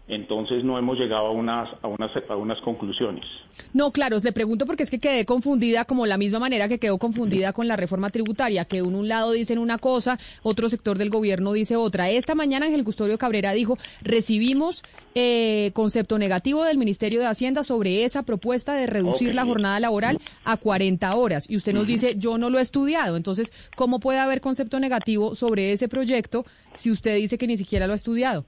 entonces 0.07 0.63
no 0.63 0.77
hemos 0.77 0.97
llegado 0.97 1.27
a 1.27 1.31
unas, 1.31 1.69
a 1.81 1.87
unas, 1.87 2.11
a 2.29 2.35
unas 2.35 2.61
conclusiones. 2.61 3.25
No, 3.73 3.91
claro, 3.91 4.19
le 4.23 4.31
pregunto 4.31 4.65
porque 4.65 4.83
es 4.83 4.89
que 4.89 4.99
quedé 4.99 5.25
confundida 5.25 5.85
como 5.85 6.05
la 6.05 6.17
misma 6.17 6.39
manera 6.39 6.67
que 6.67 6.79
quedó 6.79 6.97
confundida 6.97 7.53
con 7.53 7.67
la 7.67 7.75
reforma 7.75 8.09
tributaria, 8.09 8.65
que 8.65 8.77
en 8.77 8.95
un 8.95 9.07
lado 9.07 9.31
dicen 9.31 9.57
una 9.59 9.77
cosa, 9.77 10.17
otro 10.43 10.69
sector 10.69 10.97
del 10.97 11.09
gobierno 11.09 11.51
dice 11.53 11.75
otra. 11.75 12.09
Esta 12.09 12.35
mañana 12.35 12.67
Ángel 12.67 12.83
Custodio 12.83 13.17
Cabrera 13.17 13.51
dijo, 13.53 13.77
recibimos 14.01 14.83
eh, 15.15 15.71
concepto 15.73 16.17
negativo 16.17 16.63
del 16.63 16.77
Ministerio 16.77 17.19
de 17.19 17.27
Hacienda 17.27 17.63
sobre 17.63 18.05
esa 18.05 18.23
propuesta 18.23 18.73
de 18.73 18.85
reducir 18.85 19.35
la 19.35 19.45
jornada 19.45 19.79
laboral 19.79 20.19
a 20.45 20.57
40 20.57 21.15
horas. 21.15 21.49
Y 21.49 21.57
usted 21.57 21.73
nos 21.73 21.87
dice, 21.87 22.15
yo 22.17 22.37
no 22.37 22.49
lo 22.49 22.59
he 22.59 22.61
estudiado. 22.61 23.17
Entonces, 23.17 23.51
¿cómo 23.75 23.99
puede 23.99 24.19
haber 24.19 24.41
concepto 24.41 24.79
negativo 24.79 25.35
sobre 25.35 25.73
ese 25.73 25.89
proyecto 25.89 26.45
si 26.75 26.91
usted 26.91 27.15
dice 27.15 27.37
que 27.37 27.47
ni 27.47 27.57
siquiera 27.57 27.87
lo 27.87 27.93
ha 27.93 27.97
estudiado? 27.97 28.45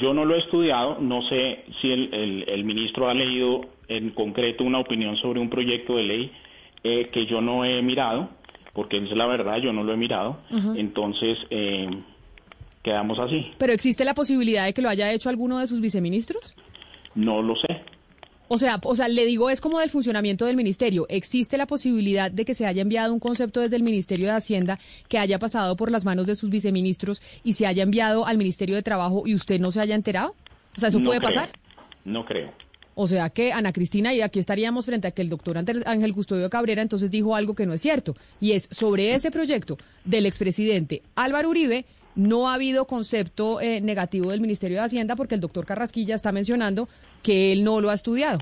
Yo 0.00 0.14
no 0.14 0.24
lo 0.24 0.34
he 0.34 0.38
estudiado, 0.38 0.98
no 1.00 1.22
sé 1.22 1.64
si 1.80 1.92
el, 1.92 2.64
ministro 2.64 3.08
ha 3.08 3.14
leído 3.14 3.60
en 3.88 4.10
concreto 4.10 4.64
una 4.64 4.78
opinión 4.78 5.16
sobre 5.16 5.40
un 5.40 5.50
proyecto 5.50 5.96
de 5.96 6.02
ley 6.02 6.32
eh, 6.82 7.10
que 7.12 7.26
yo 7.26 7.40
no 7.40 7.64
he 7.64 7.82
mirado, 7.82 8.30
porque 8.72 8.96
es 8.96 9.10
la 9.10 9.26
verdad, 9.26 9.58
yo 9.58 9.72
no 9.72 9.84
lo 9.84 9.92
he 9.92 9.96
mirado. 9.96 10.38
Entonces, 10.74 11.38
eh, 11.50 11.90
quedamos 12.82 13.18
así. 13.18 13.52
¿Pero 13.58 13.72
existe 13.72 14.04
la 14.04 14.14
posibilidad 14.14 14.64
de 14.64 14.72
que 14.72 14.80
lo 14.80 14.88
haya 14.88 15.12
hecho 15.12 15.28
alguno 15.28 15.58
de 15.58 15.66
sus 15.66 15.80
viceministros? 15.80 16.56
No 17.14 17.42
lo 17.42 17.56
sé. 17.56 17.82
O 18.52 18.58
sea, 18.58 18.80
o 18.82 18.96
sea, 18.96 19.06
le 19.06 19.26
digo, 19.26 19.48
es 19.48 19.60
como 19.60 19.78
del 19.78 19.90
funcionamiento 19.90 20.44
del 20.44 20.56
ministerio. 20.56 21.06
¿Existe 21.08 21.56
la 21.56 21.66
posibilidad 21.66 22.32
de 22.32 22.44
que 22.44 22.54
se 22.54 22.66
haya 22.66 22.82
enviado 22.82 23.14
un 23.14 23.20
concepto 23.20 23.60
desde 23.60 23.76
el 23.76 23.84
Ministerio 23.84 24.26
de 24.26 24.32
Hacienda 24.32 24.80
que 25.06 25.18
haya 25.18 25.38
pasado 25.38 25.76
por 25.76 25.92
las 25.92 26.04
manos 26.04 26.26
de 26.26 26.34
sus 26.34 26.50
viceministros 26.50 27.22
y 27.44 27.52
se 27.52 27.68
haya 27.68 27.84
enviado 27.84 28.26
al 28.26 28.38
Ministerio 28.38 28.74
de 28.74 28.82
Trabajo 28.82 29.22
y 29.24 29.36
usted 29.36 29.60
no 29.60 29.70
se 29.70 29.80
haya 29.80 29.94
enterado? 29.94 30.34
O 30.76 30.80
sea, 30.80 30.88
¿eso 30.88 31.00
puede 31.00 31.20
pasar? 31.20 31.50
No 32.04 32.24
creo. 32.24 32.52
O 32.96 33.06
sea 33.06 33.30
que 33.30 33.52
Ana 33.52 33.72
Cristina, 33.72 34.12
y 34.14 34.20
aquí 34.20 34.40
estaríamos 34.40 34.84
frente 34.84 35.06
a 35.06 35.12
que 35.12 35.22
el 35.22 35.28
doctor 35.28 35.56
Ángel 35.56 36.12
Custodio 36.12 36.50
Cabrera 36.50 36.82
entonces 36.82 37.12
dijo 37.12 37.36
algo 37.36 37.54
que 37.54 37.66
no 37.66 37.72
es 37.72 37.80
cierto, 37.80 38.16
y 38.40 38.52
es 38.52 38.68
sobre 38.72 39.14
ese 39.14 39.30
proyecto 39.30 39.78
del 40.04 40.26
expresidente 40.26 41.02
Álvaro 41.14 41.50
Uribe, 41.50 41.84
no 42.14 42.48
ha 42.48 42.54
habido 42.54 42.86
concepto 42.86 43.60
eh, 43.60 43.80
negativo 43.80 44.30
del 44.30 44.40
Ministerio 44.40 44.78
de 44.78 44.84
Hacienda 44.84 45.16
porque 45.16 45.34
el 45.34 45.40
doctor 45.40 45.66
Carrasquilla 45.66 46.14
está 46.14 46.32
mencionando 46.32 46.88
que 47.22 47.52
él 47.52 47.64
no 47.64 47.80
lo 47.80 47.90
ha 47.90 47.94
estudiado. 47.94 48.40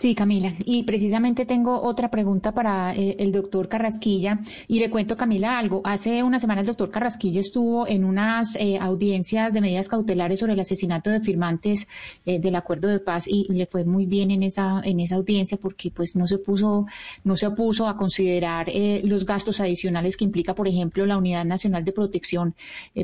Sí, 0.00 0.14
Camila. 0.14 0.54
Y 0.64 0.84
precisamente 0.84 1.44
tengo 1.44 1.82
otra 1.82 2.10
pregunta 2.10 2.52
para 2.52 2.94
eh, 2.94 3.16
el 3.18 3.32
doctor 3.32 3.68
Carrasquilla. 3.68 4.40
Y 4.66 4.78
le 4.78 4.88
cuento, 4.88 5.16
Camila, 5.16 5.58
algo. 5.58 5.82
Hace 5.84 6.22
una 6.22 6.38
semana 6.38 6.62
el 6.62 6.66
doctor 6.66 6.90
Carrasquilla 6.90 7.40
estuvo 7.40 7.86
en 7.86 8.04
unas 8.04 8.56
eh, 8.56 8.78
audiencias 8.80 9.52
de 9.52 9.60
medidas 9.60 9.88
cautelares 9.88 10.40
sobre 10.40 10.54
el 10.54 10.60
asesinato 10.60 11.10
de 11.10 11.20
firmantes 11.20 11.88
eh, 12.24 12.38
del 12.40 12.54
acuerdo 12.54 12.88
de 12.88 13.00
paz 13.00 13.26
y 13.26 13.52
le 13.52 13.66
fue 13.66 13.84
muy 13.84 14.06
bien 14.06 14.30
en 14.30 14.42
esa, 14.42 14.80
en 14.84 15.00
esa 15.00 15.16
audiencia 15.16 15.58
porque 15.58 15.90
pues 15.90 16.16
no 16.16 16.26
se 16.26 16.38
puso, 16.38 16.86
no 17.24 17.36
se 17.36 17.46
opuso 17.46 17.86
a 17.86 17.96
considerar 17.96 18.68
los 19.04 19.26
gastos 19.26 19.60
adicionales 19.60 20.16
que 20.16 20.24
implica, 20.24 20.54
por 20.54 20.68
ejemplo, 20.68 21.04
la 21.06 21.18
Unidad 21.18 21.44
Nacional 21.44 21.84
de 21.84 21.92
Protección, 21.92 22.54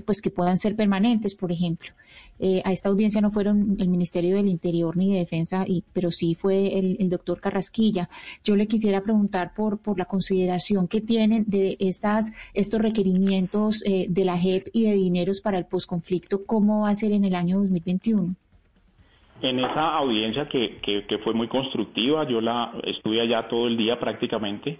pues 0.04 0.20
que 0.20 0.30
puedan 0.30 0.58
ser 0.58 0.76
permanentes, 0.76 1.34
por 1.34 1.52
ejemplo. 1.52 1.90
a 2.64 2.72
esta 2.72 2.88
audiencia 2.88 3.20
no 3.20 3.30
fueron 3.30 3.76
el 3.78 3.88
Ministerio 3.88 4.36
del 4.36 4.48
Interior 4.48 4.96
ni 4.96 5.12
de 5.12 5.18
Defensa, 5.18 5.64
y, 5.66 5.84
pero 5.92 6.10
sí 6.10 6.34
fue 6.36 6.78
el, 6.78 7.08
doctor 7.10 7.40
Carrasquilla. 7.40 8.08
Yo 8.44 8.56
le 8.56 8.66
quisiera 8.66 9.02
preguntar 9.02 9.52
por, 9.54 9.80
por 9.80 9.98
la 9.98 10.04
consideración 10.04 10.86
que 10.88 11.00
tienen 11.00 11.44
de 11.46 11.76
estas, 11.80 12.32
estos 12.54 12.80
requerimientos 12.80 13.82
eh, 13.84 14.06
de 14.08 14.24
la 14.24 14.38
JEP 14.38 14.68
y 14.72 14.84
de 14.84 14.94
dineros 14.94 15.40
para 15.40 15.58
el 15.58 15.66
posconflicto, 15.66 16.44
¿cómo 16.46 16.82
va 16.82 16.90
a 16.90 16.94
ser 16.94 17.12
en 17.12 17.24
el 17.24 17.34
año 17.34 17.58
2021? 17.58 18.34
En 19.42 19.58
esa 19.58 19.96
audiencia 19.96 20.48
que, 20.48 20.78
que, 20.80 21.18
fue 21.18 21.34
muy 21.34 21.48
constructiva, 21.48 22.26
yo 22.26 22.40
la 22.40 22.72
estuve 22.84 23.20
allá 23.20 23.48
todo 23.48 23.66
el 23.66 23.76
día 23.76 24.00
prácticamente, 24.00 24.78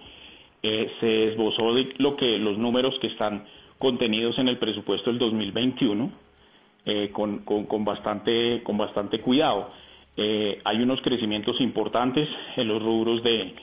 eh, 0.62 0.90
se 1.00 1.32
esbozó 1.32 1.72
lo 1.98 2.16
que 2.16 2.38
los 2.38 2.56
números 2.56 2.98
que 3.00 3.08
están 3.08 3.44
contenidos 3.78 4.38
en 4.38 4.48
el 4.48 4.58
presupuesto 4.58 5.10
del 5.10 5.18
2021 5.18 6.10
eh, 6.88 7.10
con, 7.12 7.40
con, 7.40 7.66
con, 7.66 7.84
bastante, 7.84 8.62
con 8.62 8.78
bastante 8.78 9.20
cuidado. 9.20 9.70
Eh, 10.16 10.60
hay 10.64 10.82
unos 10.82 11.00
crecimientos 11.02 11.60
importantes 11.60 12.28
en 12.56 12.68
los 12.68 12.82
rubros 12.82 13.22
de, 13.22 13.54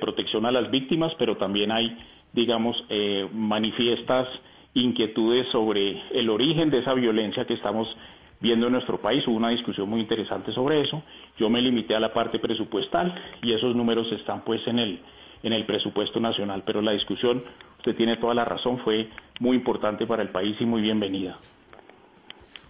protección 0.00 0.46
a 0.46 0.52
las 0.52 0.70
víctimas, 0.70 1.14
pero 1.18 1.36
también 1.36 1.70
hay, 1.70 1.96
digamos, 2.32 2.82
eh, 2.88 3.28
manifiestas 3.32 4.28
inquietudes 4.74 5.46
sobre 5.48 6.02
el 6.12 6.30
origen 6.30 6.70
de 6.70 6.78
esa 6.78 6.94
violencia 6.94 7.46
que 7.46 7.54
estamos 7.54 7.94
viendo 8.40 8.66
en 8.66 8.72
nuestro 8.72 9.00
país. 9.00 9.26
Hubo 9.26 9.36
una 9.36 9.50
discusión 9.50 9.88
muy 9.88 10.00
interesante 10.00 10.52
sobre 10.52 10.80
eso. 10.80 11.02
Yo 11.38 11.48
me 11.48 11.62
limité 11.62 11.94
a 11.94 12.00
la 12.00 12.12
parte 12.12 12.38
presupuestal 12.38 13.14
y 13.42 13.52
esos 13.52 13.76
números 13.76 14.10
están 14.12 14.42
pues 14.44 14.66
en 14.66 14.78
el, 14.78 15.00
en 15.42 15.52
el 15.52 15.64
presupuesto 15.64 16.20
nacional, 16.20 16.62
pero 16.66 16.82
la 16.82 16.92
discusión, 16.92 17.44
usted 17.78 17.94
tiene 17.96 18.16
toda 18.16 18.34
la 18.34 18.44
razón, 18.44 18.78
fue 18.78 19.08
muy 19.40 19.56
importante 19.56 20.06
para 20.06 20.22
el 20.22 20.30
país 20.30 20.56
y 20.60 20.64
muy 20.66 20.82
bienvenida. 20.82 21.38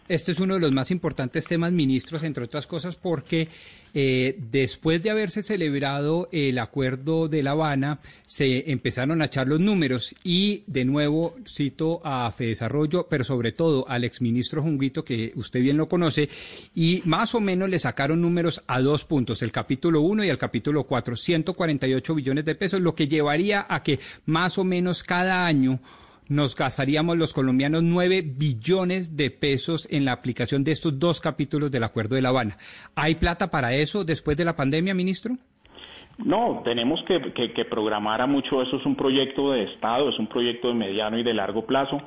Este 0.07 0.33
es 0.33 0.41
uno 0.41 0.55
de 0.55 0.61
los 0.61 0.73
más 0.73 0.91
importantes 0.91 1.47
temas, 1.47 1.73
ministros, 1.73 2.23
entre 2.25 2.45
otras 2.45 2.67
cosas, 2.67 2.95
porque 2.95 3.49
eh, 3.95 4.39
después 4.51 5.03
de 5.03 5.09
haberse 5.09 5.43
celebrado 5.43 6.29
el 6.31 6.59
acuerdo 6.59 7.27
de 7.27 7.43
La 7.43 7.53
Habana, 7.53 8.01
se 8.27 8.71
empezaron 8.71 9.23
a 9.23 9.27
echar 9.27 9.49
los 9.49 9.61
números 9.61 10.15
y, 10.23 10.63
de 10.67 10.85
nuevo, 10.85 11.37
cito 11.49 12.03
a 12.05 12.35
Desarrollo, 12.37 13.07
pero 13.09 13.25
sobre 13.25 13.53
todo 13.53 13.89
al 13.89 14.05
exministro 14.05 14.61
Junguito, 14.61 15.07
que 15.07 15.33
usted 15.37 15.63
bien 15.63 15.79
lo 15.79 15.89
conoce, 15.89 16.29
y 16.75 17.01
más 17.07 17.35
o 17.35 17.41
menos 17.41 17.71
le 17.71 17.79
sacaron 17.79 18.21
números 18.21 18.63
a 18.67 18.83
dos 18.83 19.07
puntos, 19.07 19.41
el 19.41 19.53
capítulo 19.53 20.03
1 20.03 20.25
y 20.25 20.29
el 20.29 20.37
capítulo 20.37 20.85
4, 20.85 21.17
148 21.17 22.15
billones 22.15 22.45
de 22.45 22.55
pesos, 22.55 22.83
lo 22.83 22.95
que 22.95 23.09
llevaría 23.09 23.65
a 23.67 23.83
que 23.83 23.99
más 24.27 24.59
o 24.59 24.65
menos 24.65 25.03
cada 25.03 25.47
año 25.47 25.81
nos 26.29 26.57
gastaríamos 26.57 27.19
los 27.19 27.33
colombianos 27.33 27.83
nueve 27.83 28.23
billones 28.25 29.17
de 29.17 29.31
pesos 29.31 29.87
en 29.91 30.05
la 30.05 30.13
aplicación 30.13 30.65
de 30.65 30.73
estos 30.73 30.99
dos 30.99 31.21
capítulos 31.21 31.71
del 31.71 31.85
Acuerdo 31.85 32.15
de 32.17 32.23
La 32.23 32.31
Habana. 32.31 32.57
¿Hay 32.95 33.17
plata 33.17 33.51
para 33.51 33.75
eso 33.75 34.05
después 34.05 34.37
de 34.37 34.45
la 34.45 34.57
pandemia, 34.57 34.95
ministro? 34.95 35.37
No, 36.19 36.63
tenemos 36.65 37.03
que, 37.03 37.65
programar 37.65 38.21
a 38.21 38.27
mucho. 38.27 38.63
Eso 38.63 38.77
es 38.77 38.87
un 38.87 38.97
proyecto 38.97 39.53
de 39.53 39.65
Estado, 39.65 40.09
es 40.09 40.19
un 40.19 40.29
proyecto 40.29 40.69
de 40.69 40.75
mediano 40.75 41.19
y 41.19 41.23
de 41.23 41.35
largo 41.35 41.67
plazo. 41.67 42.01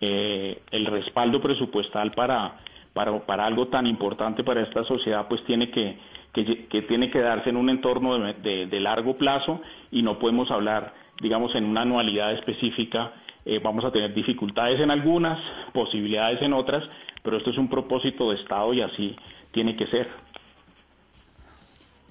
Eh, 0.00 0.60
el 0.72 0.86
respaldo 0.86 1.40
presupuestal 1.40 2.12
para, 2.12 2.60
para, 2.92 3.46
algo 3.46 3.68
tan 3.68 3.86
importante 3.86 4.44
para 4.44 4.62
esta 4.62 4.84
sociedad, 4.84 5.26
pues 5.28 5.42
tiene 5.44 5.70
que, 5.70 5.96
que, 6.34 6.82
tiene 6.82 7.08
que 7.10 7.20
darse 7.20 7.48
en 7.48 7.56
un 7.56 7.70
entorno 7.70 8.18
de 8.18 8.80
largo 8.80 9.16
plazo 9.16 9.62
y 9.90 10.02
no 10.02 10.18
podemos 10.18 10.50
hablar, 10.50 10.92
digamos, 11.22 11.54
en 11.54 11.64
una 11.64 11.82
anualidad 11.82 12.32
específica 12.34 13.14
eh, 13.46 13.60
vamos 13.62 13.84
a 13.84 13.92
tener 13.92 14.12
dificultades 14.12 14.80
en 14.80 14.90
algunas, 14.90 15.38
posibilidades 15.72 16.42
en 16.42 16.52
otras, 16.52 16.82
pero 17.22 17.36
esto 17.36 17.50
es 17.50 17.58
un 17.58 17.68
propósito 17.68 18.30
de 18.30 18.36
Estado 18.36 18.74
y 18.74 18.82
así 18.82 19.16
tiene 19.52 19.76
que 19.76 19.86
ser. 19.86 20.25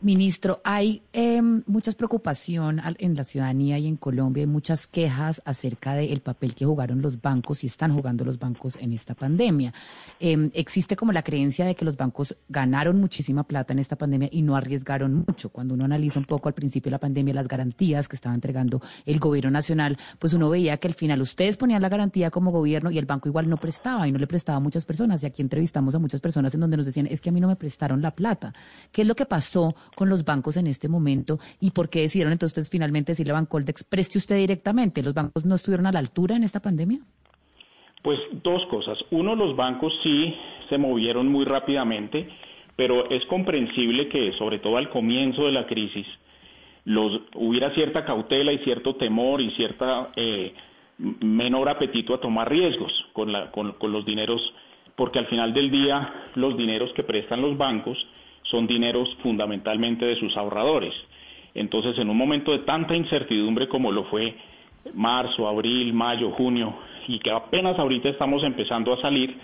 Ministro, 0.01 0.61
hay 0.63 1.01
eh, 1.13 1.41
mucha 1.41 1.91
preocupación 1.93 2.81
en 2.99 3.15
la 3.15 3.23
ciudadanía 3.23 3.79
y 3.79 3.87
en 3.87 3.95
Colombia, 3.95 4.41
hay 4.43 4.47
muchas 4.47 4.87
quejas 4.87 5.41
acerca 5.45 5.95
del 5.95 6.19
papel 6.19 6.53
que 6.53 6.65
jugaron 6.65 7.01
los 7.01 7.21
bancos 7.21 7.63
y 7.63 7.67
están 7.67 7.93
jugando 7.93 8.25
los 8.25 8.37
bancos 8.37 8.75
en 8.75 8.91
esta 8.91 9.15
pandemia. 9.15 9.73
Eh, 10.19 10.49
existe 10.53 10.95
como 10.95 11.11
la 11.11 11.23
creencia 11.23 11.65
de 11.65 11.75
que 11.75 11.85
los 11.85 11.95
bancos 11.95 12.37
ganaron 12.49 12.99
muchísima 12.99 13.43
plata 13.43 13.73
en 13.73 13.79
esta 13.79 13.95
pandemia 13.95 14.29
y 14.31 14.41
no 14.41 14.55
arriesgaron 14.55 15.25
mucho. 15.27 15.49
Cuando 15.49 15.73
uno 15.73 15.85
analiza 15.85 16.19
un 16.19 16.25
poco 16.25 16.49
al 16.49 16.53
principio 16.53 16.89
de 16.89 16.95
la 16.95 16.99
pandemia 16.99 17.33
las 17.33 17.47
garantías 17.47 18.07
que 18.09 18.17
estaba 18.17 18.35
entregando 18.35 18.81
el 19.05 19.19
gobierno 19.19 19.49
nacional, 19.49 19.97
pues 20.19 20.33
uno 20.33 20.49
veía 20.49 20.77
que 20.77 20.89
al 20.89 20.93
final 20.93 21.21
ustedes 21.21 21.55
ponían 21.55 21.81
la 21.81 21.89
garantía 21.89 22.31
como 22.31 22.51
gobierno 22.51 22.91
y 22.91 22.97
el 22.97 23.05
banco 23.05 23.29
igual 23.29 23.49
no 23.49 23.57
prestaba 23.57 24.07
y 24.07 24.11
no 24.11 24.19
le 24.19 24.27
prestaba 24.27 24.57
a 24.57 24.61
muchas 24.61 24.85
personas. 24.85 25.23
Y 25.23 25.25
aquí 25.25 25.41
entrevistamos 25.41 25.95
a 25.95 25.99
muchas 25.99 26.19
personas 26.19 26.53
en 26.53 26.59
donde 26.59 26.77
nos 26.77 26.85
decían, 26.85 27.07
es 27.07 27.21
que 27.21 27.29
a 27.29 27.31
mí 27.31 27.39
no 27.39 27.47
me 27.47 27.55
prestaron 27.55 28.01
la 28.01 28.11
plata. 28.11 28.53
¿Qué 28.91 29.01
es 29.01 29.07
lo 29.07 29.15
que 29.15 29.25
pasó? 29.25 29.73
Con 29.95 30.09
los 30.09 30.25
bancos 30.25 30.57
en 30.57 30.67
este 30.67 30.89
momento 30.89 31.39
y 31.59 31.71
por 31.71 31.89
qué 31.89 32.01
decidieron 32.01 32.33
entonces 32.33 32.69
finalmente 32.69 33.11
decirle 33.11 33.31
a 33.31 33.35
Bancoldex, 33.35 33.83
preste 33.83 34.17
usted 34.17 34.37
directamente? 34.37 35.03
¿Los 35.03 35.13
bancos 35.13 35.45
no 35.45 35.55
estuvieron 35.55 35.85
a 35.85 35.91
la 35.91 35.99
altura 35.99 36.35
en 36.35 36.43
esta 36.43 36.61
pandemia? 36.61 36.99
Pues 38.01 38.19
dos 38.43 38.65
cosas. 38.67 38.97
Uno, 39.09 39.35
los 39.35 39.55
bancos 39.55 39.93
sí 40.03 40.35
se 40.69 40.77
movieron 40.77 41.27
muy 41.27 41.43
rápidamente, 41.43 42.29
pero 42.75 43.09
es 43.09 43.25
comprensible 43.25 44.09
que, 44.09 44.33
sobre 44.33 44.59
todo 44.59 44.77
al 44.77 44.89
comienzo 44.89 45.45
de 45.45 45.51
la 45.51 45.65
crisis, 45.65 46.05
los, 46.83 47.21
hubiera 47.33 47.71
cierta 47.71 48.05
cautela 48.05 48.53
y 48.53 48.59
cierto 48.59 48.95
temor 48.95 49.41
y 49.41 49.49
cierta 49.51 50.11
eh, 50.15 50.53
menor 50.97 51.67
apetito 51.67 52.13
a 52.13 52.21
tomar 52.21 52.49
riesgos 52.49 52.91
con, 53.13 53.31
la, 53.31 53.51
con, 53.51 53.73
con 53.73 53.91
los 53.91 54.05
dineros, 54.05 54.53
porque 54.95 55.19
al 55.19 55.25
final 55.25 55.53
del 55.53 55.71
día 55.71 56.31
los 56.35 56.55
dineros 56.57 56.93
que 56.93 57.03
prestan 57.03 57.41
los 57.41 57.57
bancos 57.57 57.97
son 58.45 58.67
dineros 58.67 59.15
fundamentalmente 59.21 60.05
de 60.05 60.15
sus 60.15 60.35
ahorradores. 60.37 60.93
Entonces, 61.53 61.97
en 61.97 62.09
un 62.09 62.17
momento 62.17 62.51
de 62.51 62.59
tanta 62.59 62.95
incertidumbre 62.95 63.67
como 63.67 63.91
lo 63.91 64.05
fue 64.05 64.35
marzo, 64.93 65.47
abril, 65.47 65.93
mayo, 65.93 66.31
junio, 66.31 66.75
y 67.07 67.19
que 67.19 67.31
apenas 67.31 67.77
ahorita 67.79 68.09
estamos 68.09 68.43
empezando 68.43 68.93
a 68.93 69.01
salir, 69.01 69.37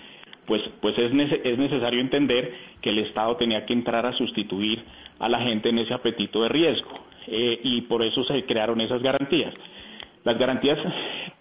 pues, 0.45 0.61
pues 0.81 0.97
es, 0.97 1.11
es 1.43 1.57
necesario 1.57 1.99
entender 1.99 2.53
que 2.81 2.89
el 2.89 2.99
Estado 2.99 3.35
tenía 3.37 3.65
que 3.65 3.73
entrar 3.73 4.05
a 4.05 4.13
sustituir 4.13 4.83
a 5.19 5.29
la 5.29 5.39
gente 5.39 5.69
en 5.69 5.79
ese 5.79 5.93
apetito 5.93 6.43
de 6.43 6.49
riesgo. 6.49 6.91
Eh, 7.27 7.59
y 7.63 7.81
por 7.81 8.03
eso 8.03 8.23
se 8.23 8.43
crearon 8.45 8.81
esas 8.81 9.01
garantías. 9.01 9.53
Las 10.23 10.37
garantías 10.37 10.79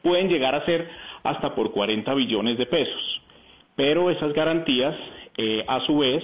pueden 0.03 0.29
llegar 0.29 0.55
a 0.55 0.65
ser 0.65 0.89
hasta 1.23 1.55
por 1.55 1.73
40 1.73 2.13
billones 2.15 2.59
de 2.59 2.67
pesos, 2.67 3.21
pero 3.77 4.11
esas 4.11 4.33
garantías, 4.33 4.95
eh, 5.37 5.65
a 5.67 5.81
su 5.81 5.99
vez, 5.99 6.23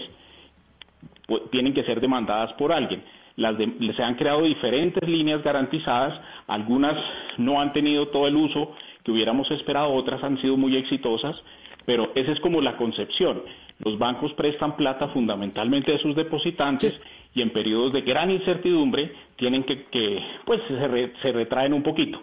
tienen 1.50 1.74
que 1.74 1.84
ser 1.84 2.00
demandadas 2.00 2.52
por 2.54 2.72
alguien. 2.72 3.02
Las 3.36 3.56
se 3.58 4.02
han 4.02 4.14
creado 4.14 4.42
diferentes 4.42 5.06
líneas 5.08 5.42
garantizadas, 5.42 6.18
algunas 6.46 6.96
no 7.36 7.60
han 7.60 7.72
tenido 7.72 8.08
todo 8.08 8.26
el 8.26 8.36
uso 8.36 8.72
que 9.04 9.12
hubiéramos 9.12 9.50
esperado, 9.50 9.92
otras 9.92 10.24
han 10.24 10.40
sido 10.40 10.56
muy 10.56 10.76
exitosas, 10.76 11.36
pero 11.84 12.12
esa 12.14 12.32
es 12.32 12.40
como 12.40 12.60
la 12.62 12.76
concepción. 12.76 13.42
Los 13.84 13.98
bancos 13.98 14.32
prestan 14.34 14.76
plata 14.76 15.08
fundamentalmente 15.08 15.94
a 15.94 15.98
sus 15.98 16.16
depositantes 16.16 16.98
y 17.34 17.42
en 17.42 17.50
periodos 17.50 17.92
de 17.92 18.00
gran 18.00 18.30
incertidumbre 18.30 19.12
tienen 19.36 19.64
que, 19.64 19.84
que 19.84 20.18
pues 20.46 20.62
se, 20.66 21.12
se 21.20 21.32
retraen 21.32 21.74
un 21.74 21.82
poquito. 21.82 22.18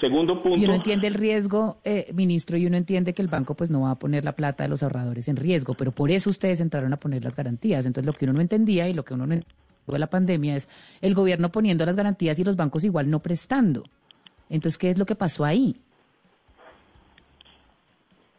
Segundo 0.00 0.42
punto. 0.42 0.58
Y 0.58 0.64
uno 0.64 0.74
entiende 0.74 1.06
el 1.06 1.14
riesgo, 1.14 1.78
eh, 1.84 2.10
ministro, 2.14 2.56
y 2.56 2.66
uno 2.66 2.76
entiende 2.76 3.14
que 3.14 3.22
el 3.22 3.28
banco 3.28 3.54
pues 3.54 3.70
no 3.70 3.82
va 3.82 3.92
a 3.92 3.98
poner 3.98 4.24
la 4.24 4.32
plata 4.32 4.64
de 4.64 4.68
los 4.68 4.82
ahorradores 4.82 5.28
en 5.28 5.36
riesgo, 5.36 5.74
pero 5.74 5.92
por 5.92 6.10
eso 6.10 6.30
ustedes 6.30 6.60
entraron 6.60 6.92
a 6.92 6.96
poner 6.96 7.24
las 7.24 7.36
garantías. 7.36 7.86
Entonces 7.86 8.06
lo 8.06 8.12
que 8.12 8.24
uno 8.24 8.34
no 8.34 8.40
entendía 8.40 8.88
y 8.88 8.94
lo 8.94 9.04
que 9.04 9.14
uno 9.14 9.26
no 9.26 9.34
entendió 9.34 9.64
de 9.92 9.98
la 9.98 10.06
pandemia 10.06 10.56
es 10.56 10.68
el 11.00 11.14
gobierno 11.14 11.50
poniendo 11.50 11.84
las 11.84 11.96
garantías 11.96 12.38
y 12.38 12.44
los 12.44 12.56
bancos 12.56 12.84
igual 12.84 13.10
no 13.10 13.20
prestando. 13.20 13.84
Entonces, 14.48 14.78
¿qué 14.78 14.90
es 14.90 14.98
lo 14.98 15.06
que 15.06 15.14
pasó 15.14 15.44
ahí? 15.44 15.76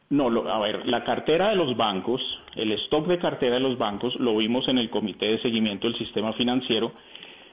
No, 0.09 0.27
a 0.49 0.59
ver, 0.59 0.87
la 0.87 1.03
cartera 1.03 1.49
de 1.49 1.55
los 1.55 1.75
bancos, 1.75 2.21
el 2.55 2.71
stock 2.73 3.07
de 3.07 3.17
cartera 3.17 3.55
de 3.55 3.59
los 3.59 3.77
bancos, 3.77 4.15
lo 4.19 4.37
vimos 4.37 4.67
en 4.67 4.77
el 4.77 4.89
Comité 4.89 5.25
de 5.25 5.41
Seguimiento 5.41 5.87
del 5.87 5.97
Sistema 5.97 6.31
Financiero, 6.33 6.93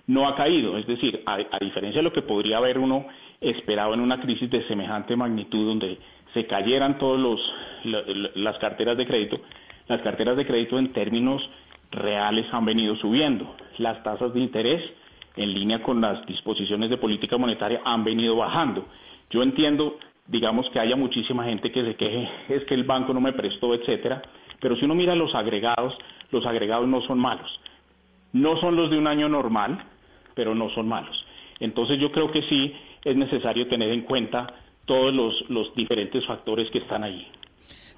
no 0.06 0.26
ha 0.26 0.34
caído. 0.36 0.76
Es 0.76 0.86
decir, 0.86 1.22
a, 1.26 1.38
diferencia 1.60 2.00
de 2.00 2.02
lo 2.02 2.12
que 2.12 2.22
podría 2.22 2.58
haber 2.58 2.78
uno 2.78 3.06
esperado 3.40 3.94
en 3.94 4.00
una 4.00 4.20
crisis 4.20 4.50
de 4.50 4.66
semejante 4.68 5.16
magnitud 5.16 5.66
donde 5.66 5.98
se 6.34 6.46
cayeran 6.46 6.98
todas 6.98 7.40
las 8.34 8.58
carteras 8.58 8.96
de 8.96 9.06
crédito, 9.06 9.40
las 9.88 10.00
carteras 10.00 10.36
de 10.36 10.46
crédito 10.46 10.78
en 10.78 10.92
términos 10.92 11.48
reales 11.90 12.46
han 12.52 12.64
venido 12.64 12.96
subiendo. 12.96 13.54
Las 13.78 14.02
tasas 14.02 14.32
de 14.32 14.40
interés 14.40 14.82
en 15.36 15.52
línea 15.52 15.82
con 15.82 16.00
las 16.00 16.24
disposiciones 16.26 16.90
de 16.90 16.96
política 16.96 17.36
monetaria 17.36 17.80
han 17.84 18.04
venido 18.04 18.36
bajando. 18.36 18.86
Yo 19.30 19.42
entiendo, 19.42 19.98
digamos, 20.26 20.68
que 20.70 20.80
haya 20.80 20.96
muchísima 20.96 21.44
gente 21.44 21.72
que 21.72 21.84
se 21.84 21.96
queje, 21.96 22.28
es 22.48 22.64
que 22.64 22.74
el 22.74 22.84
banco 22.84 23.12
no 23.12 23.20
me 23.20 23.32
prestó, 23.32 23.74
etcétera, 23.74 24.22
pero 24.60 24.76
si 24.76 24.84
uno 24.84 24.94
mira 24.94 25.14
los 25.14 25.34
agregados, 25.34 25.96
los 26.30 26.46
agregados 26.46 26.86
no 26.88 27.02
son 27.02 27.18
malos. 27.18 27.60
No 28.32 28.56
son 28.58 28.76
los 28.76 28.90
de 28.90 28.96
un 28.96 29.06
año 29.06 29.28
normal, 29.28 29.84
pero 30.34 30.54
no 30.54 30.70
son 30.70 30.88
malos. 30.88 31.24
Entonces 31.60 31.98
yo 32.00 32.10
creo 32.10 32.30
que 32.30 32.42
sí 32.42 32.74
es 33.04 33.16
necesario 33.16 33.68
tener 33.68 33.90
en 33.90 34.02
cuenta 34.02 34.54
todos 34.84 35.14
los, 35.14 35.44
los 35.48 35.74
diferentes 35.74 36.24
factores 36.26 36.70
que 36.70 36.78
están 36.78 37.04
ahí. 37.04 37.26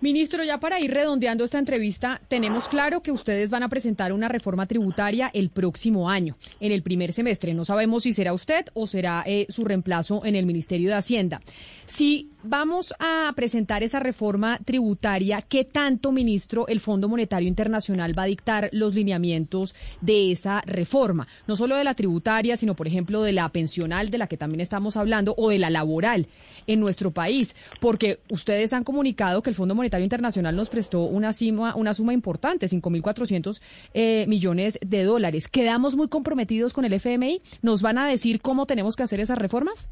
Ministro, 0.01 0.45
ya 0.45 0.59
para 0.59 0.81
ir 0.81 0.93
redondeando 0.93 1.45
esta 1.45 1.59
entrevista, 1.59 2.21
tenemos 2.29 2.69
claro 2.69 3.03
que 3.03 3.11
ustedes 3.11 3.51
van 3.51 3.63
a 3.63 3.71
presentar 3.71 4.13
una 4.13 4.29
reforma 4.29 4.67
tributaria 4.67 5.31
el 5.33 5.49
próximo 5.49 6.11
año, 6.11 6.37
en 6.61 6.73
el 6.73 6.83
primer 6.83 7.15
semestre. 7.15 7.55
No 7.55 7.65
sabemos 7.65 8.03
si 8.03 8.13
será 8.13 8.35
usted 8.35 8.67
o 8.75 8.87
será 8.87 9.23
eh, 9.27 9.47
su 9.49 9.65
reemplazo 9.65 10.25
en 10.27 10.35
el 10.35 10.45
Ministerio 10.45 10.91
de 10.91 10.97
Hacienda. 10.97 11.41
Si 11.87 12.34
vamos 12.45 12.95
a 12.99 13.33
presentar 13.35 13.83
esa 13.83 14.01
reforma 14.01 14.59
tributaria, 14.65 15.43
¿qué 15.43 15.65
tanto, 15.65 16.13
ministro, 16.13 16.69
el 16.69 16.81
Fondo 16.81 17.09
Monetario 17.09 17.49
Internacional 17.49 18.17
va 18.17 18.25
a 18.25 18.27
dictar 18.27 18.69
los 18.73 18.95
lineamientos 18.95 19.75
de 20.01 20.31
esa 20.31 20.61
reforma? 20.67 21.27
No 21.47 21.57
solo 21.57 21.77
de 21.77 21.85
la 21.85 21.95
tributaria, 21.95 22.57
sino, 22.57 22.75
por 22.75 22.87
ejemplo, 22.87 23.23
de 23.23 23.33
la 23.33 23.49
pensional, 23.49 24.11
de 24.11 24.19
la 24.19 24.27
que 24.27 24.37
también 24.37 24.61
estamos 24.61 24.97
hablando, 24.97 25.35
o 25.39 25.49
de 25.49 25.59
la 25.59 25.71
laboral 25.71 26.27
en 26.67 26.81
nuestro 26.81 27.11
país, 27.11 27.57
porque 27.81 28.21
ustedes 28.29 28.73
han 28.73 28.85
comunicado 28.85 29.43
que 29.43 29.51
el 29.51 29.57
Fondo 29.57 29.75
Monetario 29.75 30.05
Internacional 30.05 30.55
nos 30.55 30.69
prestó 30.69 31.05
una, 31.05 31.33
suma, 31.33 32.13
importante, 32.13 32.69
5.400 32.69 33.61
eh, 33.95 34.27
millones 34.29 34.79
de 34.85 35.05
dólares. 35.05 35.49
¿Quedamos 35.49 35.97
muy 35.97 36.09
comprometidos 36.09 36.73
con 36.73 36.85
el 36.85 36.93
FMI? 36.93 37.41
¿Nos 37.63 37.83
van 37.83 37.99
a 37.99 38.07
decir 38.07 38.41
cómo 38.41 38.67
tenemos 38.67 38.97
que 38.97 39.03
hacer 39.03 39.21
esas 39.21 39.39
reformas? 39.39 39.89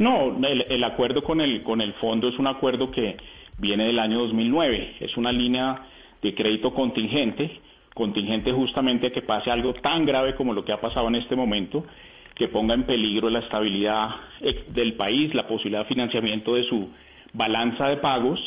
No, 0.00 0.34
el, 0.46 0.82
acuerdo 0.82 1.22
con 1.22 1.42
el, 1.42 1.62
con 1.62 1.82
el 1.82 1.92
fondo 1.92 2.28
es 2.28 2.38
un 2.38 2.46
acuerdo 2.46 2.90
que 2.90 3.18
viene 3.58 3.84
del 3.84 3.98
año 3.98 4.20
2009. 4.20 4.96
Es 4.98 5.14
una 5.18 5.30
línea 5.30 5.82
de 6.22 6.34
crédito 6.34 6.72
contingente, 6.72 7.60
contingente 7.92 8.50
justamente 8.50 9.08
a 9.08 9.12
que 9.12 9.20
pase 9.20 9.50
algo 9.50 9.74
tan 9.74 10.06
grave 10.06 10.34
como 10.36 10.54
lo 10.54 10.64
que 10.64 10.72
ha 10.72 10.80
pasado 10.80 11.08
en 11.08 11.16
este 11.16 11.36
momento, 11.36 11.84
que 12.34 12.48
ponga 12.48 12.72
en 12.72 12.84
peligro 12.84 13.28
la 13.28 13.40
estabilidad 13.40 14.08
eh, 14.40 14.64
del 14.72 14.94
país, 14.94 15.34
la 15.34 15.46
posibilidad 15.46 15.80
de 15.82 15.88
financiamiento 15.88 16.54
de 16.54 16.64
su 16.64 16.88
balanza 17.34 17.86
de 17.90 17.98
pagos, 17.98 18.42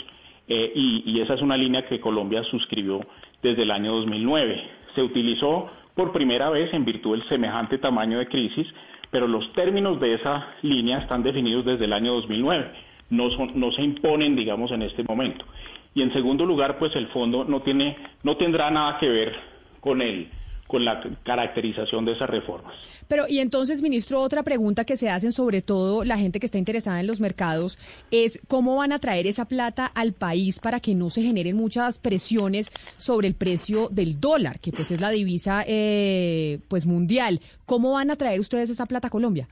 eh, 0.47 0.71
y, 0.73 1.03
y 1.05 1.21
esa 1.21 1.35
es 1.35 1.43
una 1.43 1.55
línea 1.55 1.85
que 1.85 1.99
Colombia 1.99 2.43
suscribió 2.45 2.99
desde 3.43 3.61
el 3.61 3.69
año 3.69 3.93
2009. 3.93 4.59
Se 4.95 5.03
utilizó 5.03 5.69
por 5.93 6.13
primera 6.13 6.49
vez 6.49 6.73
en 6.73 6.83
virtud 6.83 7.11
del 7.11 7.29
semejante 7.29 7.77
tamaño 7.77 8.17
de 8.17 8.27
crisis 8.27 8.65
pero 9.13 9.27
los 9.27 9.53
términos 9.53 9.99
de 9.99 10.15
esa 10.15 10.55
línea 10.63 10.97
están 10.97 11.21
definidos 11.21 11.63
desde 11.63 11.85
el 11.85 11.93
año 11.93 12.13
2009, 12.13 12.71
no, 13.11 13.29
son, 13.29 13.51
no 13.53 13.71
se 13.71 13.83
imponen, 13.83 14.35
digamos, 14.35 14.71
en 14.71 14.81
este 14.81 15.03
momento. 15.03 15.45
Y 15.93 16.01
en 16.01 16.11
segundo 16.11 16.47
lugar, 16.47 16.79
pues 16.79 16.95
el 16.95 17.05
fondo 17.09 17.45
no, 17.45 17.61
tiene, 17.61 17.95
no 18.23 18.37
tendrá 18.37 18.71
nada 18.71 18.97
que 18.97 19.07
ver 19.07 19.35
con 19.81 20.01
el 20.01 20.29
con 20.67 20.85
la 20.85 21.01
caracterización 21.23 22.05
de 22.05 22.13
esas 22.13 22.29
reformas. 22.29 22.73
Pero, 23.07 23.25
y 23.27 23.39
entonces, 23.39 23.81
ministro, 23.81 24.21
otra 24.21 24.43
pregunta 24.43 24.85
que 24.85 24.97
se 24.97 25.09
hacen 25.09 25.31
sobre 25.31 25.61
todo 25.61 26.03
la 26.03 26.17
gente 26.17 26.39
que 26.39 26.45
está 26.45 26.57
interesada 26.57 26.99
en 26.99 27.07
los 27.07 27.19
mercados 27.19 27.77
es 28.11 28.41
cómo 28.47 28.77
van 28.77 28.91
a 28.91 28.99
traer 28.99 29.27
esa 29.27 29.45
plata 29.45 29.85
al 29.85 30.13
país 30.13 30.59
para 30.59 30.79
que 30.79 30.95
no 30.95 31.09
se 31.09 31.21
generen 31.21 31.57
muchas 31.57 31.99
presiones 31.99 32.71
sobre 32.97 33.27
el 33.27 33.35
precio 33.35 33.89
del 33.89 34.19
dólar, 34.19 34.59
que 34.59 34.71
pues 34.71 34.89
es 34.91 35.01
la 35.01 35.09
divisa 35.09 35.63
eh, 35.67 36.59
pues 36.69 36.85
mundial. 36.85 37.39
¿Cómo 37.65 37.93
van 37.93 38.09
a 38.11 38.15
traer 38.15 38.39
ustedes 38.39 38.69
esa 38.69 38.85
plata 38.85 39.07
a 39.07 39.11
Colombia? 39.11 39.47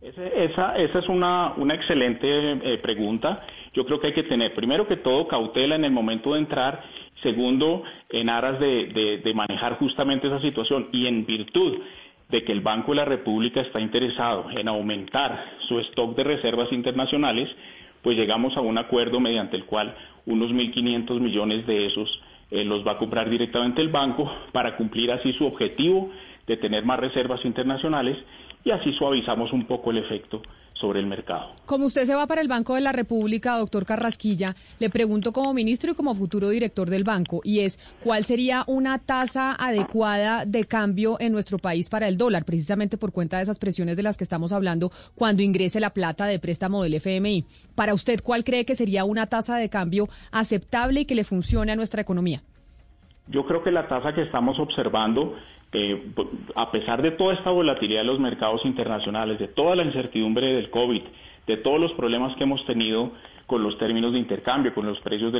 esa, 0.00 0.76
esa 0.76 0.98
es 0.98 1.08
una, 1.08 1.54
una 1.56 1.74
excelente 1.74 2.28
eh, 2.28 2.78
pregunta. 2.78 3.42
Yo 3.74 3.84
creo 3.84 4.00
que 4.00 4.08
hay 4.08 4.12
que 4.12 4.22
tener, 4.22 4.54
primero 4.54 4.86
que 4.86 4.96
todo, 4.96 5.26
cautela 5.26 5.74
en 5.74 5.84
el 5.84 5.90
momento 5.90 6.34
de 6.34 6.40
entrar 6.40 6.82
Segundo, 7.22 7.82
en 8.10 8.28
aras 8.28 8.60
de, 8.60 9.32
manejar 9.34 9.78
justamente 9.78 10.26
esa 10.26 10.40
situación 10.40 10.88
y 10.92 11.06
en 11.06 11.24
virtud 11.24 11.78
de 12.28 12.44
que 12.44 12.52
el 12.52 12.60
Banco 12.60 12.92
de 12.92 12.96
la 12.96 13.04
República 13.04 13.60
está 13.60 13.80
interesado 13.80 14.46
en 14.50 14.68
aumentar 14.68 15.56
su 15.68 15.78
stock 15.78 16.16
de 16.16 16.24
reservas 16.24 16.72
internacionales, 16.72 17.48
pues 18.02 18.16
llegamos 18.16 18.56
a 18.56 18.60
un 18.60 18.78
acuerdo 18.78 19.20
mediante 19.20 19.56
el 19.56 19.64
cual 19.64 19.94
unos 20.26 20.50
1.500 20.50 21.20
millones 21.20 21.66
de 21.66 21.86
esos 21.86 22.20
eh, 22.50 22.64
los 22.64 22.86
va 22.86 22.92
a 22.92 22.98
comprar 22.98 23.30
directamente 23.30 23.80
el 23.80 23.88
banco 23.88 24.30
para 24.52 24.76
cumplir 24.76 25.10
así 25.10 25.32
su 25.32 25.46
objetivo 25.46 26.10
de 26.46 26.56
tener 26.56 26.84
más 26.84 27.00
reservas 27.00 27.44
internacionales 27.44 28.18
y 28.64 28.70
así 28.70 28.92
suavizamos 28.92 29.52
un 29.52 29.66
poco 29.66 29.90
el 29.90 29.98
efecto 29.98 30.42
sobre 30.80 31.00
el 31.00 31.06
mercado. 31.06 31.52
Como 31.64 31.86
usted 31.86 32.04
se 32.04 32.14
va 32.14 32.26
para 32.26 32.40
el 32.40 32.48
Banco 32.48 32.74
de 32.74 32.80
la 32.80 32.92
República, 32.92 33.56
doctor 33.56 33.86
Carrasquilla, 33.86 34.54
le 34.78 34.90
pregunto 34.90 35.32
como 35.32 35.54
ministro 35.54 35.92
y 35.92 35.94
como 35.94 36.14
futuro 36.14 36.48
director 36.48 36.90
del 36.90 37.04
banco, 37.04 37.40
y 37.44 37.60
es, 37.60 37.78
¿cuál 38.02 38.24
sería 38.24 38.64
una 38.66 38.98
tasa 38.98 39.52
adecuada 39.52 40.44
de 40.44 40.64
cambio 40.64 41.16
en 41.20 41.32
nuestro 41.32 41.58
país 41.58 41.88
para 41.88 42.08
el 42.08 42.16
dólar, 42.16 42.44
precisamente 42.44 42.98
por 42.98 43.12
cuenta 43.12 43.38
de 43.38 43.44
esas 43.44 43.58
presiones 43.58 43.96
de 43.96 44.02
las 44.02 44.16
que 44.16 44.24
estamos 44.24 44.52
hablando 44.52 44.90
cuando 45.14 45.42
ingrese 45.42 45.80
la 45.80 45.90
plata 45.90 46.26
de 46.26 46.38
préstamo 46.38 46.82
del 46.82 46.94
FMI? 46.94 47.44
Para 47.74 47.94
usted, 47.94 48.20
¿cuál 48.22 48.44
cree 48.44 48.64
que 48.64 48.76
sería 48.76 49.04
una 49.04 49.26
tasa 49.26 49.56
de 49.56 49.68
cambio 49.68 50.08
aceptable 50.30 51.00
y 51.00 51.04
que 51.04 51.14
le 51.14 51.24
funcione 51.24 51.72
a 51.72 51.76
nuestra 51.76 52.02
economía? 52.02 52.42
Yo 53.28 53.44
creo 53.44 53.62
que 53.62 53.72
la 53.72 53.88
tasa 53.88 54.14
que 54.14 54.22
estamos 54.22 54.58
observando 54.60 55.34
eh, 55.78 56.06
a 56.54 56.70
pesar 56.70 57.02
de 57.02 57.10
toda 57.10 57.34
esta 57.34 57.50
volatilidad 57.50 58.00
de 58.00 58.06
los 58.06 58.18
mercados 58.18 58.64
internacionales, 58.64 59.38
de 59.38 59.48
toda 59.48 59.76
la 59.76 59.82
incertidumbre 59.82 60.54
del 60.54 60.70
COVID, 60.70 61.02
de 61.46 61.56
todos 61.58 61.78
los 61.78 61.92
problemas 61.92 62.34
que 62.36 62.44
hemos 62.44 62.64
tenido 62.64 63.12
con 63.46 63.62
los 63.62 63.76
términos 63.76 64.14
de 64.14 64.18
intercambio, 64.18 64.72
con 64.72 64.86
los 64.86 64.98
precios 65.00 65.34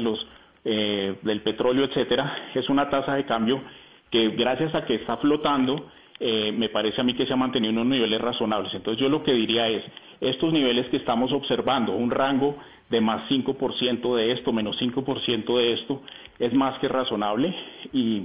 eh, 0.63 1.15
del 1.23 1.41
petróleo, 1.41 1.87
etcétera, 1.87 2.51
es 2.55 2.69
una 2.69 2.91
tasa 2.91 3.15
de 3.15 3.25
cambio 3.25 3.63
que 4.11 4.29
gracias 4.29 4.75
a 4.75 4.85
que 4.85 4.97
está 4.97 5.17
flotando, 5.17 5.89
eh, 6.21 6.53
me 6.53 6.69
parece 6.69 7.01
a 7.01 7.05
mí 7.05 7.15
que 7.15 7.25
se 7.25 7.33
ha 7.33 7.37
mantenido 7.37 7.71
en 7.71 7.79
unos 7.79 7.93
niveles 7.93 8.21
razonables. 8.21 8.75
Entonces 8.75 9.01
yo 9.01 9.09
lo 9.09 9.23
que 9.23 9.33
diría 9.33 9.69
es, 9.69 9.85
estos 10.21 10.53
niveles 10.53 10.87
que 10.89 10.99
estamos 10.99 11.33
observando, 11.33 11.93
un 11.93 12.11
rango 12.11 12.59
de 12.91 13.01
más 13.01 13.27
5% 13.31 14.17
de 14.17 14.33
esto, 14.33 14.53
menos 14.53 14.79
5% 14.79 15.57
de 15.57 15.73
esto, 15.73 16.03
es 16.39 16.53
más 16.53 16.79
que 16.79 16.89
razonable 16.89 17.55
y 17.95 18.25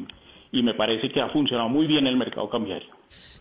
y 0.52 0.64
me 0.64 0.74
parece 0.74 1.10
que 1.10 1.22
ha 1.22 1.30
funcionado 1.30 1.70
muy 1.70 1.88
bien 1.88 2.08
el 2.08 2.18
mercado 2.18 2.50
cambiario. 2.50 2.90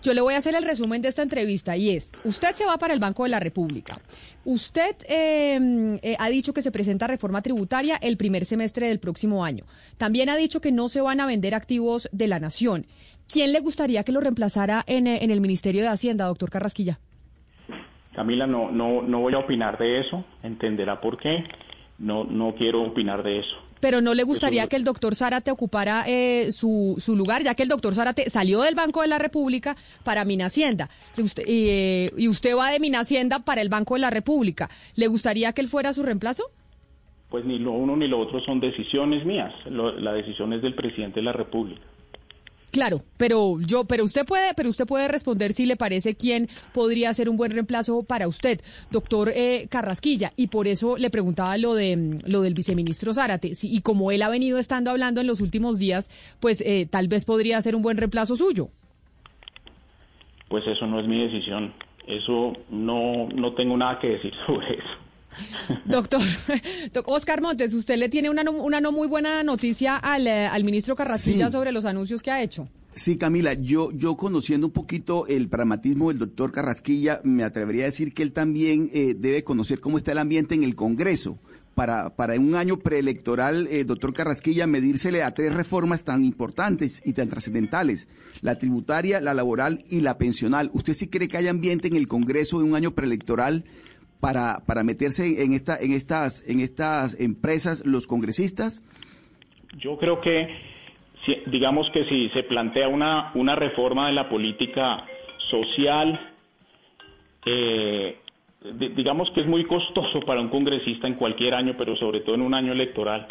Yo 0.03 0.15
le 0.15 0.23
voy 0.23 0.35
a 0.35 0.39
hacer 0.39 0.55
el 0.55 0.65
resumen 0.65 1.03
de 1.03 1.09
esta 1.09 1.23
entrevista 1.23 1.77
y 1.77 1.91
es, 1.91 2.13
usted 2.25 2.55
se 2.55 2.65
va 2.65 2.79
para 2.79 2.95
el 2.95 3.01
Banco 3.01 3.25
de 3.25 3.29
la 3.29 3.41
República. 3.41 4.01
Usted 4.45 4.97
em, 5.07 5.99
eh, 6.03 6.17
ha 6.19 6.31
dicho 6.31 6.55
que 6.55 6.63
se 6.63 6.73
presenta 6.73 7.07
reforma 7.07 7.43
tributaria 7.43 7.97
el 7.97 8.17
primer 8.17 8.47
semestre 8.47 8.89
del 8.89 8.99
próximo 8.99 9.45
año. 9.45 9.65
También 9.99 10.31
ha 10.31 10.37
dicho 10.37 10.61
que 10.61 10.73
no 10.73 10.89
se 10.89 11.03
van 11.03 11.21
a 11.21 11.27
vender 11.27 11.55
activos 11.55 12.09
de 12.13 12.29
la 12.29 12.41
nación. 12.41 12.87
¿Quién 13.29 13.53
le 13.53 13.61
gustaría 13.61 14.03
que 14.03 14.13
lo 14.13 14.21
reemplazara 14.21 14.83
en, 14.87 15.07
eh, 15.07 15.23
en 15.23 15.31
el 15.31 15.41
Ministerio 15.41 15.83
de 15.83 15.89
Hacienda, 15.89 16.27
doctor 16.27 16.51
Carrasquilla? 16.51 16.99
Camila, 18.15 18.47
no, 18.47 18.71
no, 18.73 19.03
no 19.03 19.21
voy 19.21 19.35
a 19.35 19.39
opinar 19.39 19.79
de 19.79 20.01
eso, 20.01 20.25
entenderá 20.43 21.01
por 21.01 21.19
qué. 21.19 21.45
No, 21.99 22.25
no 22.25 22.55
quiero 22.55 22.83
opinar 22.83 23.23
de 23.23 23.41
eso. 23.41 23.57
Pero 23.81 24.01
no 24.01 24.15
le 24.15 24.23
gustaría 24.23 24.67
que 24.67 24.77
el 24.77 24.85
doctor 24.85 25.15
Zárate 25.17 25.51
ocupara 25.51 26.05
eh, 26.07 26.53
su, 26.53 26.97
su, 26.99 27.17
lugar, 27.17 27.43
ya 27.43 27.55
que 27.55 27.63
el 27.63 27.69
doctor 27.69 27.95
Zárate 27.95 28.31
salió 28.31 28.63
del 28.63 28.75
Banco 28.75 29.03
de 29.03 29.09
la 29.09 29.19
República 29.19 29.77
para 30.05 30.25
Minacienda 30.25 30.89
y 31.17 31.23
usted, 31.23 31.45
eh, 31.47 32.13
y 32.17 32.29
usted 32.29 32.57
va 32.57 32.71
de 32.71 32.81
Minacienda 32.81 33.41
para 33.41 33.63
el 33.63 33.69
Banco 33.69 33.95
de 33.95 34.01
la 34.01 34.11
República. 34.11 34.71
¿Le 34.97 35.07
gustaría 35.07 35.53
que 35.53 35.63
él 35.63 35.69
fuera 35.69 35.93
su 35.93 36.03
reemplazo? 36.03 36.45
Pues 37.31 37.45
ni 37.45 37.59
lo 37.59 37.73
uno 37.73 37.97
ni 37.97 38.09
lo 38.09 38.19
otro 38.19 38.41
son 38.41 38.61
decisiones 38.61 39.25
mías. 39.25 39.55
la 39.67 40.13
decisión 40.13 40.53
es 40.53 40.63
del 40.63 40.75
presidente 40.75 41.21
de 41.21 41.25
la 41.25 41.33
República. 41.33 41.81
Claro, 42.71 43.03
pero 43.17 43.61
yo, 43.61 43.85
pero 43.85 44.05
usted 44.05 44.25
puede, 44.25 44.55
pero 44.55 44.69
usted 44.69 44.87
puede 44.87 45.09
responder 45.09 45.53
si 45.53 45.67
le 45.67 45.77
parece 45.77 46.15
quién 46.15 46.49
podría 46.73 47.13
ser 47.15 47.29
un 47.29 47.37
buen 47.37 47.51
reemplazo 47.51 48.05
para 48.05 48.29
usted, 48.29 48.61
doctor 48.91 49.33
eh, 49.35 49.67
Carrasquilla, 49.69 50.33
y 50.37 50.47
por 50.47 50.69
eso 50.69 50.97
le 50.97 51.11
preguntaba 51.11 51.57
lo 51.59 51.75
de 51.75 52.21
lo 52.25 52.43
del 52.43 52.55
viceministro 52.55 53.13
Zárate, 53.13 53.53
y 53.61 53.81
como 53.81 54.13
él 54.13 54.23
ha 54.23 54.29
venido 54.29 54.59
estando 54.59 54.91
hablando 54.91 55.21
en 55.21 55.27
los 55.27 55.41
últimos 55.41 55.79
días, 55.79 56.11
pues 56.39 56.61
eh, 56.61 56.87
tal 56.89 57.09
vez 57.09 57.25
podría 57.25 57.61
ser 57.61 57.75
un 57.75 57.83
buen 57.83 57.97
reemplazo 57.97 58.37
suyo. 58.37 58.69
Pues 60.49 60.67
eso 60.67 60.87
no 60.87 61.01
es 61.01 61.09
mi 61.09 61.21
decisión, 61.23 61.73
eso 62.07 62.53
no 62.71 63.29
no 63.35 63.55
tengo 63.55 63.77
nada 63.77 63.99
que 63.99 64.11
decir 64.11 64.33
sobre 64.47 64.75
eso. 64.75 65.10
Doctor, 65.85 66.21
Oscar 67.07 67.41
Montes, 67.41 67.73
usted 67.75 67.97
le 67.97 68.09
tiene 68.09 68.31
una 68.31 68.45
no, 68.45 68.53
una 68.53 68.81
no 68.81 68.93
muy 68.93 69.09
buena 69.09 69.43
noticia 69.43 69.97
al, 69.97 70.27
eh, 70.27 70.47
al 70.47 70.65
ministro 70.65 70.97
Carrasquilla 70.97 71.51
sobre 71.51 71.73
los 71.73 71.85
anuncios 71.85 72.23
que 72.23 72.31
ha 72.31 72.43
hecho. 72.43 72.69
Sí, 72.93 73.17
Camila, 73.17 73.55
yo, 73.55 73.93
yo 73.93 74.17
conociendo 74.17 74.67
un 74.67 74.73
poquito 74.73 75.27
el 75.29 75.49
pragmatismo 75.49 76.09
del 76.09 76.19
doctor 76.19 76.51
Carrasquilla, 76.51 77.21
me 77.23 77.45
atrevería 77.45 77.85
a 77.85 77.87
decir 77.87 78.13
que 78.13 78.25
él 78.25 78.33
también 78.33 78.91
eh, 78.93 79.15
debe 79.17 79.45
conocer 79.45 79.79
cómo 79.79 79.97
está 79.97 80.13
el 80.13 80.19
ambiente 80.19 80.55
en 80.55 80.65
el 80.65 80.75
Congreso. 80.75 81.39
Para, 81.77 82.17
para 82.17 82.35
un 82.35 82.57
año 82.57 82.81
preelectoral, 82.81 83.69
eh, 83.71 83.85
doctor 83.85 84.13
Carrasquilla, 84.13 84.67
medírsele 84.67 85.23
a 85.23 85.33
tres 85.33 85.55
reformas 85.55 86.05
tan 86.05 86.25
importantes 86.25 87.01
y 87.05 87.13
tan 87.13 87.29
trascendentales, 87.29 88.09
la 88.43 88.59
tributaria, 88.59 89.21
la 89.21 89.35
laboral 89.35 89.85
y 89.89 90.01
la 90.01 90.19
pensional. 90.19 90.71
¿Usted 90.75 90.95
sí 90.95 91.07
cree 91.07 91.29
que 91.29 91.37
hay 91.37 91.47
ambiente 91.47 91.87
en 91.87 91.95
el 91.95 92.09
Congreso 92.09 92.59
de 92.59 92.65
un 92.65 92.75
año 92.75 92.91
preelectoral 92.91 93.65
para, 94.21 94.59
para 94.67 94.85
meterse 94.85 95.43
en, 95.43 95.53
esta, 95.53 95.79
en, 95.81 95.93
estas, 95.93 96.49
en 96.49 96.61
estas 96.61 97.19
empresas 97.21 97.85
los 97.87 98.07
congresistas? 98.07 98.85
Yo 99.79 99.97
creo 99.99 100.21
que, 100.21 100.49
digamos 101.47 101.91
que 101.91 102.05
si 102.05 102.29
se 102.31 102.43
plantea 102.43 102.89
una, 102.89 103.33
una 103.35 103.55
reforma 103.55 104.09
de 104.09 104.13
la 104.13 104.29
política 104.29 105.05
social, 105.51 106.19
eh, 107.47 108.19
digamos 108.97 109.31
que 109.31 109.41
es 109.41 109.47
muy 109.47 109.65
costoso 109.65 110.21
para 110.27 110.41
un 110.41 110.49
congresista 110.49 111.07
en 111.07 111.15
cualquier 111.15 111.55
año, 111.55 111.75
pero 111.79 111.97
sobre 111.97 112.21
todo 112.21 112.35
en 112.35 112.43
un 112.43 112.55
año 112.55 112.73
electoral, 112.73 113.27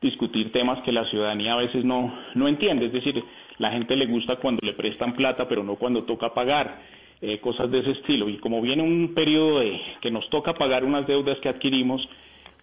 discutir 0.00 0.52
temas 0.52 0.82
que 0.84 0.92
la 0.92 1.04
ciudadanía 1.06 1.54
a 1.54 1.56
veces 1.56 1.84
no, 1.84 2.12
no 2.34 2.48
entiende. 2.48 2.86
Es 2.86 2.92
decir, 2.92 3.24
la 3.58 3.70
gente 3.70 3.96
le 3.96 4.06
gusta 4.06 4.36
cuando 4.36 4.60
le 4.62 4.74
prestan 4.74 5.14
plata, 5.14 5.48
pero 5.48 5.64
no 5.64 5.76
cuando 5.76 6.04
toca 6.04 6.34
pagar. 6.34 6.80
Eh, 7.22 7.40
cosas 7.40 7.70
de 7.70 7.78
ese 7.78 7.92
estilo. 7.92 8.28
Y 8.28 8.36
como 8.38 8.60
viene 8.60 8.82
un 8.82 9.14
periodo 9.14 9.60
de 9.60 9.80
que 10.02 10.10
nos 10.10 10.28
toca 10.28 10.52
pagar 10.52 10.84
unas 10.84 11.06
deudas 11.06 11.38
que 11.38 11.48
adquirimos, 11.48 12.06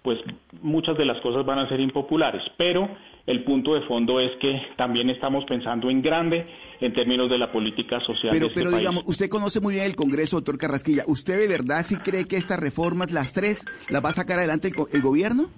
pues 0.04 0.20
muchas 0.62 0.96
de 0.96 1.06
las 1.06 1.20
cosas 1.22 1.44
van 1.44 1.58
a 1.58 1.68
ser 1.70 1.80
impopulares. 1.80 2.44
Pero 2.56 2.88
el 3.26 3.44
punto 3.46 3.74
de 3.74 3.82
fondo 3.82 4.20
es 4.20 4.32
que 4.38 4.62
también 4.76 5.10
estamos 5.10 5.44
pensando 5.46 5.90
en 5.90 6.04
grande 6.04 6.46
en 6.80 6.94
términos 6.94 7.32
de 7.32 7.40
la 7.40 7.52
política 7.52 8.00
social. 8.02 8.30
Pero, 8.32 8.46
de 8.46 8.52
este 8.54 8.64
pero 8.64 8.78
digamos, 8.78 9.04
usted 9.08 9.28
conoce 9.28 9.60
muy 9.60 9.74
bien 9.74 9.86
el 9.86 9.96
Congreso, 9.96 10.36
doctor 10.36 10.60
Carrasquilla. 10.60 11.04
¿Usted 11.08 11.40
de 11.40 11.48
verdad 11.48 11.82
sí 11.84 11.96
cree 11.98 12.26
que 12.26 12.36
estas 12.36 12.60
reformas, 12.60 13.12
las 13.12 13.34
tres, 13.34 13.66
las 13.90 14.06
va 14.06 14.10
a 14.10 14.14
sacar 14.14 14.38
adelante 14.38 14.68
el, 14.68 14.74
el 14.92 15.02
gobierno? 15.02 15.50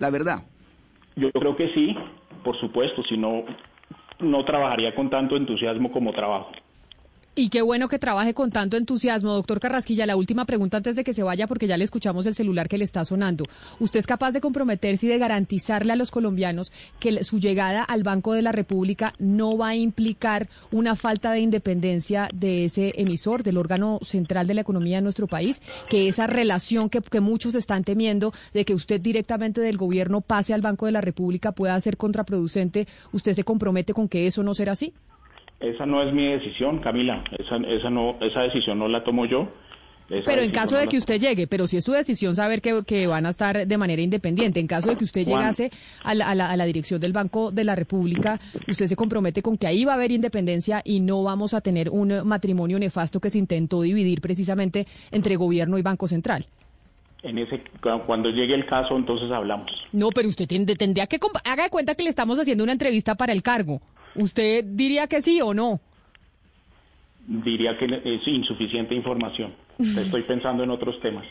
La 0.00 0.10
verdad. 0.10 0.44
Yo 1.16 1.30
creo 1.30 1.56
que 1.56 1.72
sí, 1.72 1.96
por 2.42 2.60
supuesto, 2.60 3.02
si 3.04 3.16
no, 3.16 3.44
no 4.18 4.44
trabajaría 4.44 4.94
con 4.94 5.08
tanto 5.08 5.36
entusiasmo 5.36 5.90
como 5.90 6.12
trabajo. 6.12 6.50
Y 7.36 7.48
qué 7.48 7.62
bueno 7.62 7.88
que 7.88 7.98
trabaje 7.98 8.32
con 8.32 8.52
tanto 8.52 8.76
entusiasmo. 8.76 9.32
Doctor 9.32 9.58
Carrasquilla, 9.58 10.06
la 10.06 10.14
última 10.14 10.44
pregunta 10.44 10.76
antes 10.76 10.94
de 10.94 11.02
que 11.02 11.12
se 11.12 11.24
vaya, 11.24 11.48
porque 11.48 11.66
ya 11.66 11.76
le 11.76 11.82
escuchamos 11.82 12.26
el 12.26 12.34
celular 12.36 12.68
que 12.68 12.78
le 12.78 12.84
está 12.84 13.04
sonando. 13.04 13.46
¿Usted 13.80 13.98
es 13.98 14.06
capaz 14.06 14.30
de 14.30 14.40
comprometerse 14.40 15.06
y 15.06 15.08
de 15.08 15.18
garantizarle 15.18 15.92
a 15.92 15.96
los 15.96 16.12
colombianos 16.12 16.70
que 17.00 17.24
su 17.24 17.40
llegada 17.40 17.82
al 17.82 18.04
Banco 18.04 18.34
de 18.34 18.42
la 18.42 18.52
República 18.52 19.14
no 19.18 19.58
va 19.58 19.70
a 19.70 19.74
implicar 19.74 20.48
una 20.70 20.94
falta 20.94 21.32
de 21.32 21.40
independencia 21.40 22.28
de 22.32 22.66
ese 22.66 22.92
emisor, 22.98 23.42
del 23.42 23.56
órgano 23.56 23.98
central 24.02 24.46
de 24.46 24.54
la 24.54 24.60
economía 24.60 24.98
de 24.98 25.02
nuestro 25.02 25.26
país? 25.26 25.60
Que 25.90 26.06
esa 26.06 26.28
relación 26.28 26.88
que, 26.88 27.00
que 27.00 27.18
muchos 27.18 27.56
están 27.56 27.82
temiendo 27.82 28.32
de 28.52 28.64
que 28.64 28.74
usted 28.74 29.00
directamente 29.00 29.60
del 29.60 29.76
gobierno 29.76 30.20
pase 30.20 30.54
al 30.54 30.62
Banco 30.62 30.86
de 30.86 30.92
la 30.92 31.00
República 31.00 31.50
pueda 31.50 31.80
ser 31.80 31.96
contraproducente, 31.96 32.86
¿usted 33.10 33.32
se 33.32 33.42
compromete 33.42 33.92
con 33.92 34.08
que 34.08 34.28
eso 34.28 34.44
no 34.44 34.54
será 34.54 34.72
así? 34.72 34.92
Esa 35.64 35.86
no 35.86 36.02
es 36.02 36.12
mi 36.12 36.26
decisión, 36.26 36.78
Camila. 36.80 37.24
Esa, 37.38 37.56
esa, 37.56 37.88
no, 37.88 38.16
esa 38.20 38.42
decisión 38.42 38.78
no 38.78 38.86
la 38.86 39.02
tomo 39.02 39.24
yo. 39.24 39.48
pero 40.26 40.42
en 40.42 40.50
caso 40.50 40.76
de 40.76 40.86
que 40.88 40.98
usted 40.98 41.18
llegue, 41.18 41.46
pero 41.46 41.66
si 41.66 41.78
es 41.78 41.84
su 41.84 41.92
decisión 41.92 42.36
saber 42.36 42.60
que, 42.60 42.82
que, 42.86 43.06
van 43.06 43.24
a 43.24 43.30
estar 43.30 43.66
de 43.66 43.78
manera 43.78 44.02
independiente, 44.02 44.60
en 44.60 44.66
caso 44.66 44.90
de 44.90 44.96
que 44.96 45.04
usted 45.04 45.24
llegase 45.24 45.70
a 46.02 46.14
la, 46.14 46.28
a, 46.28 46.34
la, 46.34 46.50
a 46.50 46.56
la, 46.58 46.66
dirección 46.66 47.00
del 47.00 47.14
Banco 47.14 47.50
de 47.50 47.64
la 47.64 47.74
República, 47.74 48.38
usted 48.68 48.88
se 48.88 48.96
compromete 48.96 49.40
con 49.40 49.56
que 49.56 49.66
ahí 49.66 49.86
va 49.86 49.92
a 49.92 49.94
haber 49.94 50.12
independencia 50.12 50.82
y 50.84 51.00
no 51.00 51.22
vamos 51.22 51.54
a 51.54 51.62
tener 51.62 51.88
un 51.88 52.26
matrimonio 52.28 52.78
nefasto 52.78 53.18
que 53.18 53.30
se 53.30 53.38
intentó 53.38 53.80
dividir 53.80 54.20
precisamente 54.20 54.86
entre 55.12 55.36
gobierno 55.36 55.78
y 55.78 55.82
Banco 55.82 56.06
Central. 56.06 56.44
En 57.22 57.38
ese, 57.38 57.62
cuando 58.06 58.28
llegue 58.28 58.52
el 58.52 58.66
caso, 58.66 58.98
entonces 58.98 59.30
hablamos. 59.30 59.70
No, 59.92 60.10
pero 60.10 60.28
usted 60.28 60.46
tendría 60.46 61.06
que 61.06 61.18
haga 61.44 61.62
de 61.62 61.70
cuenta 61.70 61.94
que 61.94 62.02
le 62.02 62.10
estamos 62.10 62.38
haciendo 62.38 62.64
una 62.64 62.74
entrevista 62.74 63.14
para 63.14 63.32
el 63.32 63.42
cargo. 63.42 63.80
¿Usted 64.14 64.64
diría 64.64 65.06
que 65.06 65.22
sí 65.22 65.40
o 65.40 65.54
no? 65.54 65.80
Diría 67.26 67.76
que 67.78 67.86
es 68.04 68.26
insuficiente 68.28 68.94
información. 68.94 69.52
estoy 69.78 70.22
pensando 70.22 70.62
en 70.62 70.70
otros 70.70 71.00
temas. 71.00 71.24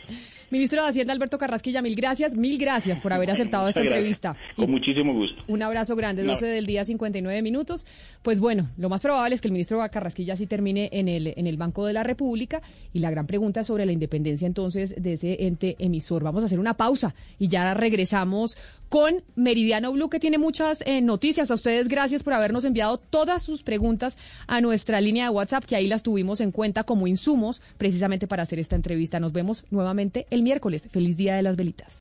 Ministro 0.50 0.82
de 0.82 0.88
Hacienda 0.88 1.12
Alberto 1.12 1.38
Carrasquilla, 1.38 1.82
mil 1.82 1.96
gracias, 1.96 2.36
mil 2.36 2.58
gracias 2.58 3.00
por 3.00 3.12
haber 3.12 3.30
aceptado 3.30 3.66
esta 3.66 3.80
entrevista. 3.80 4.36
Con 4.56 4.70
muchísimo 4.70 5.12
gusto. 5.14 5.42
Un 5.48 5.62
abrazo 5.62 5.96
grande, 5.96 6.22
12 6.22 6.46
del 6.46 6.66
día, 6.66 6.84
59 6.84 7.42
minutos. 7.42 7.86
Pues 8.22 8.40
bueno, 8.40 8.68
lo 8.76 8.88
más 8.88 9.02
probable 9.02 9.34
es 9.34 9.40
que 9.40 9.48
el 9.48 9.52
ministro 9.52 9.80
Carrasquilla 9.90 10.36
sí 10.36 10.46
termine 10.46 10.90
en 10.92 11.08
el, 11.08 11.32
en 11.36 11.46
el 11.46 11.56
Banco 11.56 11.86
de 11.86 11.94
la 11.94 12.02
República 12.02 12.62
y 12.92 13.00
la 13.00 13.10
gran 13.10 13.26
pregunta 13.26 13.60
es 13.60 13.66
sobre 13.66 13.86
la 13.86 13.92
independencia 13.92 14.46
entonces 14.46 14.94
de 15.02 15.14
ese 15.14 15.46
ente 15.46 15.76
emisor. 15.78 16.22
Vamos 16.22 16.42
a 16.44 16.46
hacer 16.46 16.60
una 16.60 16.74
pausa 16.74 17.14
y 17.38 17.48
ya 17.48 17.74
regresamos 17.74 18.56
con 18.94 19.24
Meridiano 19.34 19.90
Blue, 19.90 20.08
que 20.08 20.20
tiene 20.20 20.38
muchas 20.38 20.80
eh, 20.86 21.00
noticias. 21.00 21.50
A 21.50 21.54
ustedes, 21.54 21.88
gracias 21.88 22.22
por 22.22 22.32
habernos 22.32 22.64
enviado 22.64 22.98
todas 22.98 23.42
sus 23.42 23.64
preguntas 23.64 24.16
a 24.46 24.60
nuestra 24.60 25.00
línea 25.00 25.24
de 25.24 25.30
WhatsApp, 25.30 25.64
que 25.64 25.74
ahí 25.74 25.88
las 25.88 26.04
tuvimos 26.04 26.40
en 26.40 26.52
cuenta 26.52 26.84
como 26.84 27.08
insumos 27.08 27.60
precisamente 27.76 28.28
para 28.28 28.44
hacer 28.44 28.60
esta 28.60 28.76
entrevista. 28.76 29.18
Nos 29.18 29.32
vemos 29.32 29.64
nuevamente 29.72 30.28
el 30.30 30.44
miércoles. 30.44 30.86
Feliz 30.92 31.16
Día 31.16 31.34
de 31.34 31.42
las 31.42 31.56
Velitas. 31.56 31.92